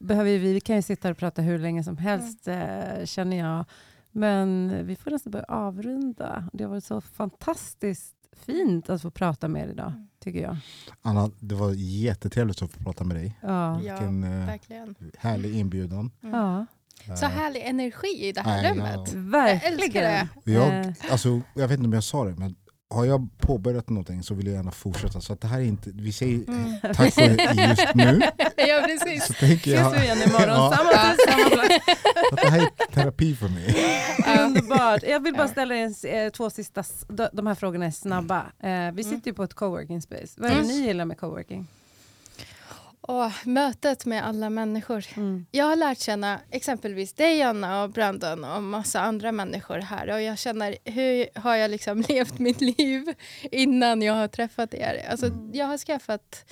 behöver 0.00 0.30
vi, 0.30 0.38
vi 0.38 0.60
kan 0.60 0.76
ju 0.76 0.82
sitta 0.82 1.10
och 1.10 1.16
prata 1.18 1.42
hur 1.42 1.58
länge 1.58 1.84
som 1.84 1.96
helst 1.96 2.48
eh, 2.48 3.04
känner 3.04 3.36
jag. 3.36 3.64
Men 4.10 4.70
vi 4.86 4.96
får 4.96 5.10
nästan 5.10 5.30
börja 5.30 5.44
avrunda. 5.44 6.48
Det 6.52 6.64
har 6.64 6.70
varit 6.70 6.84
så 6.84 7.00
fantastiskt 7.00 8.16
fint 8.34 8.90
att 8.90 9.02
få 9.02 9.10
prata 9.10 9.48
med 9.48 9.68
er 9.68 9.72
idag, 9.72 9.86
Mm. 9.92 10.08
tycker 10.20 10.40
jag. 10.42 10.56
Anna, 11.02 11.30
det 11.40 11.54
var 11.54 11.72
jättetrevligt 11.76 12.62
att 12.62 12.70
få 12.70 12.82
prata 12.84 13.04
med 13.04 13.16
dig. 13.16 13.38
Ja. 13.42 13.48
Ja, 13.82 13.92
Vilken 13.92 14.24
eh, 14.24 14.46
verkligen. 14.46 14.94
härlig 15.18 15.54
inbjudan. 15.58 16.10
Mm. 16.22 16.34
ja. 16.34 16.66
Så 17.16 17.24
Eh, 17.24 17.30
härlig 17.30 17.60
energi 17.60 18.08
i 18.28 18.32
det 18.32 18.40
här 18.40 18.62
Nej, 18.62 18.72
rummet. 18.72 18.92
ja. 19.14 19.20
Verkligen. 19.20 19.74
älskar 19.74 20.00
det. 20.02 20.28
Jag, 20.52 20.84
Eh, 20.86 20.92
alltså, 21.10 21.40
jag 21.54 21.68
vet 21.68 21.78
inte 21.78 21.86
om 21.86 21.92
jag 21.92 22.04
sa 22.04 22.24
det, 22.24 22.36
men 22.36 22.54
har 22.90 23.04
jag 23.04 23.28
påbörjat 23.38 23.88
någonting 23.88 24.22
så 24.22 24.34
vill 24.34 24.46
jag 24.46 24.54
gärna 24.54 24.70
fortsätta. 24.70 25.20
Så 25.20 25.32
att 25.32 25.40
det 25.40 25.46
här 25.48 25.58
är 25.60 25.64
inte, 25.64 25.90
vi 25.94 26.12
säger 26.12 26.48
Mm. 26.48 26.72
tack 26.94 27.14
för 27.14 27.68
just 27.68 27.94
nu. 27.94 28.20
ja, 28.56 28.82
precis. 28.86 29.26
Så 29.26 29.32
tänker 29.32 29.70
jag 29.70 29.86
ses 29.92 30.02
vi 30.02 30.04
igen 30.06 30.18
imorgon, 30.28 30.48
Ja. 30.48 30.74
samma 30.76 30.90
tid, 30.90 31.20
samma 31.28 31.50
plats. 31.50 31.84
att 32.32 32.38
det 32.42 32.48
här 32.50 32.60
är 32.60 32.92
terapi 32.94 33.34
för 33.36 33.48
mig. 33.48 33.76
Underbart. 34.44 35.02
Jag 35.02 35.20
vill 35.20 35.34
bara 35.34 35.48
ställa 35.48 35.74
en, 35.74 35.94
eh, 36.04 36.30
två 36.30 36.50
sista, 36.50 36.84
de 37.32 37.46
här 37.46 37.54
frågorna 37.54 37.86
är 37.86 37.90
snabba. 37.90 38.42
Eh, 38.62 38.92
vi 38.94 39.04
sitter 39.04 39.30
ju 39.30 39.34
på 39.34 39.42
ett 39.44 39.54
coworking 39.54 40.02
space. 40.02 40.34
Vad 40.36 40.50
är 40.50 40.54
det 40.54 40.60
Mm. 40.60 40.68
ni 40.76 40.86
gillar 40.86 41.04
med 41.04 41.18
coworking? 41.18 41.66
Och 43.08 43.46
mötet 43.46 44.06
med 44.06 44.26
alla 44.26 44.50
människor. 44.50 45.04
Mm. 45.16 45.46
Jag 45.50 45.64
har 45.64 45.76
lärt 45.76 45.98
känna 45.98 46.40
exempelvis 46.50 47.12
dig, 47.12 47.42
Anna 47.42 47.82
och 47.82 47.90
Brandon 47.90 48.44
och 48.44 48.62
massa 48.62 49.00
andra 49.00 49.32
människor 49.32 49.78
här. 49.78 50.10
Och 50.10 50.22
jag 50.22 50.38
känner, 50.38 50.76
hur 50.84 51.40
har 51.40 51.54
jag 51.54 51.70
liksom 51.70 52.00
levt 52.08 52.38
mitt 52.38 52.60
liv 52.60 53.14
innan 53.42 54.02
jag 54.02 54.14
har 54.14 54.28
träffat 54.28 54.74
er? 54.74 55.06
Alltså, 55.10 55.30
Jag 55.52 55.66
har 55.66 55.78
skaffat 55.78 56.44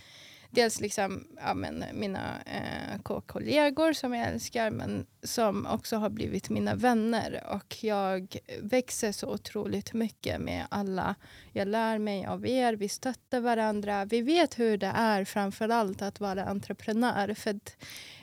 dels 0.52 0.80
liksom, 0.80 1.26
ja, 1.36 1.54
men, 1.54 1.84
mina 1.92 2.42
eh, 2.46 3.20
kollegor 3.26 3.92
som 3.92 4.14
jag 4.14 4.28
älskar 4.28 4.70
men 4.70 5.06
som 5.22 5.66
också 5.66 5.96
har 5.96 6.10
blivit 6.10 6.50
mina 6.50 6.74
vänner. 6.74 7.44
Och 7.50 7.84
jag 7.84 8.36
växer 8.60 9.12
så 9.12 9.28
otroligt 9.28 9.92
mycket 9.92 10.40
med 10.40 10.66
alla. 10.70 11.14
Jag 11.52 11.68
lär 11.68 11.98
mig 11.98 12.26
av 12.26 12.46
er, 12.46 12.72
vi 12.72 12.88
stöttar 12.88 13.40
varandra. 13.40 14.04
Vi 14.04 14.20
vet 14.20 14.58
hur 14.58 14.76
det 14.78 14.92
är 14.94 15.24
framför 15.24 15.68
allt 15.68 16.02
att 16.02 16.20
vara 16.20 16.44
entreprenör. 16.44 17.34
För 17.34 17.60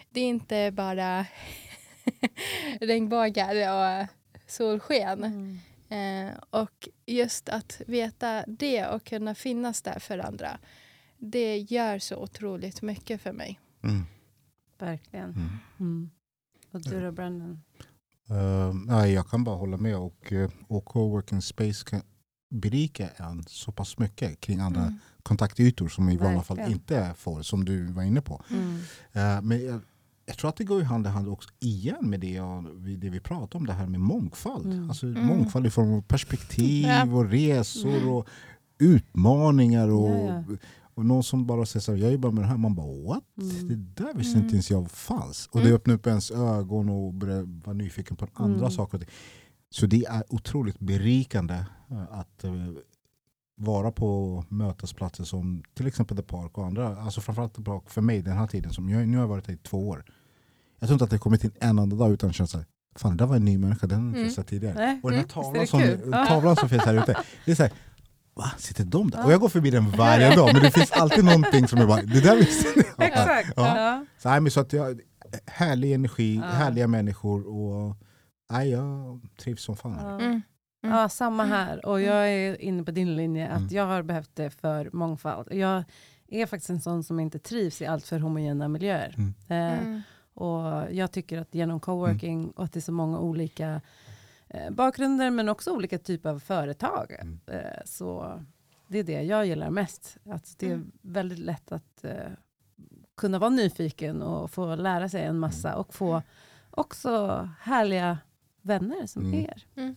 det 0.09 0.21
är 0.21 0.27
inte 0.27 0.71
bara 0.71 1.25
regnbågar 2.79 3.55
och 3.73 4.07
solsken. 4.47 5.23
Mm. 5.23 5.59
Eh, 5.89 6.33
och 6.49 6.89
just 7.05 7.49
att 7.49 7.81
veta 7.87 8.43
det 8.47 8.85
och 8.85 9.03
kunna 9.03 9.35
finnas 9.35 9.81
där 9.81 9.99
för 9.99 10.17
andra. 10.19 10.59
Det 11.21 11.57
gör 11.57 11.99
så 11.99 12.15
otroligt 12.15 12.81
mycket 12.81 13.21
för 13.21 13.31
mig. 13.33 13.59
Mm. 13.83 14.03
Verkligen. 14.79 15.29
Mm. 15.29 15.49
Mm. 15.79 16.09
Och 16.71 16.81
du 16.81 17.01
då 17.01 17.11
Brandon? 17.11 17.61
Uh, 18.31 18.73
nej, 18.85 19.13
jag 19.13 19.27
kan 19.27 19.43
bara 19.43 19.55
hålla 19.55 19.77
med. 19.77 19.97
Och, 19.97 20.33
eh, 20.33 20.49
och 20.67 20.85
coworking 20.85 21.41
space 21.41 21.85
kan 21.89 22.01
berika 22.51 23.09
en 23.09 23.43
så 23.47 23.71
pass 23.71 23.97
mycket 23.97 24.39
kring 24.39 24.59
andra 24.59 24.81
Mm. 24.81 24.99
kontaktytor 25.23 25.87
som 25.89 26.07
vi 26.07 26.13
i 26.13 26.17
vanliga 26.17 26.41
fall 26.43 26.59
inte 26.59 27.13
får, 27.17 27.41
som 27.41 27.65
du 27.65 27.85
var 27.91 28.03
inne 28.03 28.21
på. 28.21 28.41
Mm. 28.49 28.75
Eh, 29.11 29.41
men 29.41 29.65
jag, 29.65 29.81
jag 30.25 30.37
tror 30.37 30.49
att 30.49 30.55
det 30.55 30.63
går 30.63 30.81
hand 30.81 31.05
i 31.05 31.09
hand 31.09 31.27
också 31.27 31.49
igen 31.59 32.09
med 32.09 32.19
det, 32.19 32.31
jag, 32.31 32.65
det 32.97 33.09
vi 33.09 33.19
pratar 33.19 33.59
om, 33.59 33.65
det 33.65 33.73
här 33.73 33.85
med 33.87 33.99
mångfald. 33.99 34.65
Mm. 34.65 34.89
Alltså 34.89 35.05
Mm. 35.05 35.25
mångfald 35.25 35.67
i 35.67 35.69
form 35.69 35.93
av 35.93 36.01
perspektiv 36.01 36.85
Ja. 36.87 37.03
och 37.13 37.29
resor 37.29 37.97
Mm. 37.97 38.09
och 38.09 38.27
utmaningar. 38.79 39.89
Och, 39.89 40.09
Ja, 40.09 40.43
och 40.99 41.05
någon 41.05 41.23
som 41.23 41.45
bara 41.45 41.65
säger 41.65 41.81
så 41.81 41.91
här, 41.91 41.99
jag 41.99 42.11
jobbar 42.11 42.31
med 42.31 42.43
det 42.43 42.47
här, 42.47 42.57
man 42.57 42.75
bara 42.75 42.87
what? 43.07 43.23
Mm. 43.41 43.67
Det 43.67 44.03
där 44.03 44.13
visste 44.13 44.33
Mm. 44.33 44.43
inte 44.45 44.55
ens 44.55 44.71
jag 44.71 44.91
fanns. 44.91 45.47
Och 45.51 45.55
Mm. 45.59 45.69
det 45.69 45.75
öppnar 45.75 45.95
upp 45.95 46.07
ens 46.07 46.31
ögon 46.31 46.89
och 46.89 47.13
börjar 47.13 47.63
vara 47.65 47.73
nyfiken 47.73 48.17
på 48.17 48.27
andra 48.33 48.59
Mm. 48.59 48.71
saker. 48.71 49.05
Så 49.69 49.85
det 49.85 50.05
är 50.05 50.23
otroligt 50.29 50.79
berikande 50.79 51.65
eh, 51.91 52.03
att 52.19 52.43
eh, 52.43 52.51
vara 53.57 53.91
på 53.91 54.43
mötesplatser 54.49 55.23
som 55.23 55.63
till 55.73 55.87
exempel 55.87 56.17
The 56.17 56.23
Park 56.23 56.57
och 56.57 56.65
andra. 56.65 56.97
Alltså 57.01 57.21
framförallt 57.21 57.53
The 57.55 57.63
Park 57.63 57.89
för 57.89 58.01
mig 58.01 58.21
den 58.21 58.37
här 58.37 58.47
tiden. 58.47 58.73
Som 58.73 58.89
jag, 58.89 59.07
nu 59.07 59.17
har 59.17 59.23
jag 59.23 59.27
varit 59.27 59.47
här 59.47 59.53
i 59.53 59.57
två 59.57 59.89
år. 59.89 60.05
Jag 60.79 60.87
tror 60.87 60.95
inte 60.95 61.03
att 61.03 61.09
det 61.11 61.17
kommit 61.17 61.43
in 61.43 61.51
en 61.59 61.79
enda 61.79 61.95
dag 61.95 62.11
utan 62.11 62.29
att 62.29 62.35
känna 62.35 62.47
så 62.47 62.57
här, 62.57 62.65
fan 62.95 63.11
det 63.17 63.23
där 63.23 63.27
var 63.27 63.35
en 63.35 63.45
ny 63.45 63.57
människa, 63.57 63.87
den 63.87 63.99
har 63.99 64.05
jag 64.05 64.13
Mm. 64.13 64.21
inte 64.23 64.35
sett 64.35 64.47
tidigare. 64.47 64.73
Nej. 64.73 64.99
Och 65.03 65.11
den 65.11 65.19
här 65.19 65.25
Mm. 65.25 65.43
tavlan, 65.43 65.67
som, 65.67 66.11
tavlan 66.27 66.55
som 66.55 66.69
finns 66.69 66.83
här 66.83 66.95
ute, 67.03 67.17
det 67.45 67.51
är 67.51 67.55
så 67.55 67.63
här, 67.63 67.71
va, 68.39 68.51
sitter 68.57 68.83
de 68.83 69.09
där? 69.11 69.19
Ja. 69.19 69.25
Och 69.25 69.31
jag 69.31 69.39
går 69.41 69.49
förbi 69.49 69.69
den 69.69 69.89
varje 69.91 70.35
dag, 70.35 70.49
men 70.53 70.61
det 70.63 70.71
finns 70.71 70.91
alltid 70.91 71.23
någonting 71.25 71.67
som 71.67 71.79
är 71.79 71.85
bara, 71.87 72.01
det 72.01 72.21
där 72.21 72.35
visste 72.35 72.67
jag. 72.97 73.07
Exakt. 73.07 73.53
Ja. 73.55 73.77
Ja. 73.77 74.05
Så, 74.17 74.29
nej, 74.29 74.39
men 74.41 74.51
så 74.51 74.59
att 74.59 74.73
jag, 74.73 75.01
härlig 75.45 75.93
energi, 75.93 76.35
Ja. 76.35 76.41
härliga 76.47 76.87
människor 76.87 77.47
och 77.47 77.95
nej, 78.51 78.69
jag 78.69 79.19
trivs 79.39 79.63
som 79.63 79.75
fan. 79.77 79.97
Ja. 80.01 80.25
Mm. 80.25 80.41
Ja, 80.81 81.09
samma 81.09 81.43
här. 81.45 81.85
Och 81.85 82.01
jag 82.01 82.29
är 82.29 82.61
inne 82.61 82.83
på 82.83 82.91
din 82.91 83.15
linje 83.15 83.47
att 83.49 83.57
Mm. 83.57 83.69
jag 83.71 83.85
har 83.85 84.03
behövt 84.03 84.31
det 84.35 84.49
för 84.49 84.89
mångfald. 84.93 85.47
Jag 85.51 85.83
är 86.27 86.45
faktiskt 86.45 86.69
en 86.69 86.81
sån 86.81 87.03
som 87.03 87.19
inte 87.19 87.39
trivs 87.39 87.81
i 87.81 87.85
allt 87.85 88.05
för 88.05 88.19
homogena 88.19 88.67
miljöer. 88.67 89.15
Mm. 89.17 89.33
Eh, 89.47 89.79
Mm. 89.79 90.01
och 90.33 90.93
jag 90.93 91.11
tycker 91.11 91.39
att 91.41 91.55
genom 91.55 91.79
coworking 91.79 92.49
och 92.55 92.63
att 92.63 92.73
det 92.73 92.79
är 92.79 92.81
så 92.81 92.91
många 92.91 93.19
olika 93.19 93.81
bakgrunder 94.71 95.29
men 95.31 95.49
också 95.49 95.71
olika 95.71 95.97
typer 95.97 96.29
av 96.29 96.39
företag. 96.39 97.11
Mm. 97.19 97.39
Eh, 97.47 97.81
så 97.85 98.39
det 98.87 98.99
är 98.99 99.03
det 99.03 99.21
jag 99.21 99.45
gillar 99.45 99.69
mest. 99.69 100.17
Att 100.29 100.55
det 100.59 100.65
är 100.65 100.73
Mm. 100.73 100.91
väldigt 101.01 101.39
lätt 101.39 101.71
att 101.71 102.03
eh, 102.03 102.11
kunna 103.17 103.39
vara 103.39 103.49
nyfiken 103.49 104.21
och 104.21 104.51
få 104.51 104.75
lära 104.75 105.09
sig 105.09 105.23
en 105.23 105.39
massa 105.39 105.75
och 105.75 105.93
få 105.93 106.21
också 106.71 107.49
härliga 107.61 108.17
vänner 108.61 109.07
som 109.07 109.21
Mm. 109.25 109.39
er. 109.39 109.63
Mm. 109.75 109.95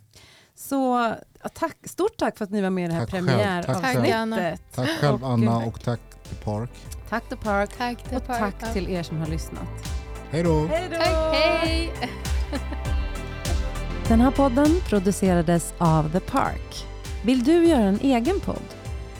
Så 0.54 1.14
tack, 1.54 1.76
stort 1.84 2.16
tack 2.16 2.38
för 2.38 2.44
att 2.44 2.50
ni 2.50 2.60
var 2.62 2.70
med 2.70 2.84
i 2.84 2.88
det 2.88 2.94
här 2.94 3.06
premiäravsnittet. 3.06 3.82
Tack, 3.82 4.10
Anna. 4.10 4.56
Tack 4.74 4.88
själv 4.88 5.24
Och, 5.24 5.30
Anna 5.30 5.62
eh, 5.62 5.68
och 5.68 5.80
tack 5.80 6.00
till 6.24 6.36
Park. 6.36 6.70
Tack 7.08 7.28
The 7.28 7.36
Park. 7.36 7.70
Tack, 7.78 8.02
till 8.08 8.16
Och 8.16 8.26
Park. 8.26 8.54
tack 8.58 8.72
till 8.72 8.88
er 8.88 9.02
som 9.02 9.16
har 9.16 9.26
lyssnat. 9.26 9.68
Hej 10.30 10.42
då! 10.42 10.66
Hej 10.66 10.88
då! 10.90 10.96
Hej! 11.32 11.92
Den 14.12 14.20
här 14.20 14.30
podden 14.30 14.80
producerades 14.88 15.74
av 15.78 16.12
The 16.12 16.20
Park. 16.20 16.86
Vill 17.24 17.44
du 17.44 17.66
göra 17.66 17.82
en 17.82 18.00
egen 18.00 18.40
podd? 18.40 18.74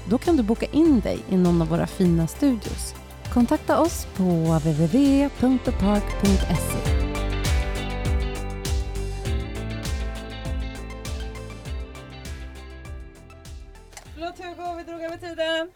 Då 0.09 0.18
kan 0.18 0.36
du 0.36 0.43
boka 0.43 0.66
in 0.66 1.01
dig 1.01 1.18
i 1.28 1.36
någon 1.36 1.62
av 1.62 1.68
våra 1.68 1.86
fina 1.86 2.26
studios. 2.26 2.95
Kontakta 3.32 3.80
oss 3.80 4.07
på 4.16 4.22
www.thepark.se. 4.22 5.59
Förlåt 14.14 14.38
Hugo, 14.38 14.74
vi 14.76 14.82
drog 14.82 15.03
över 15.03 15.16
tiden. 15.16 15.70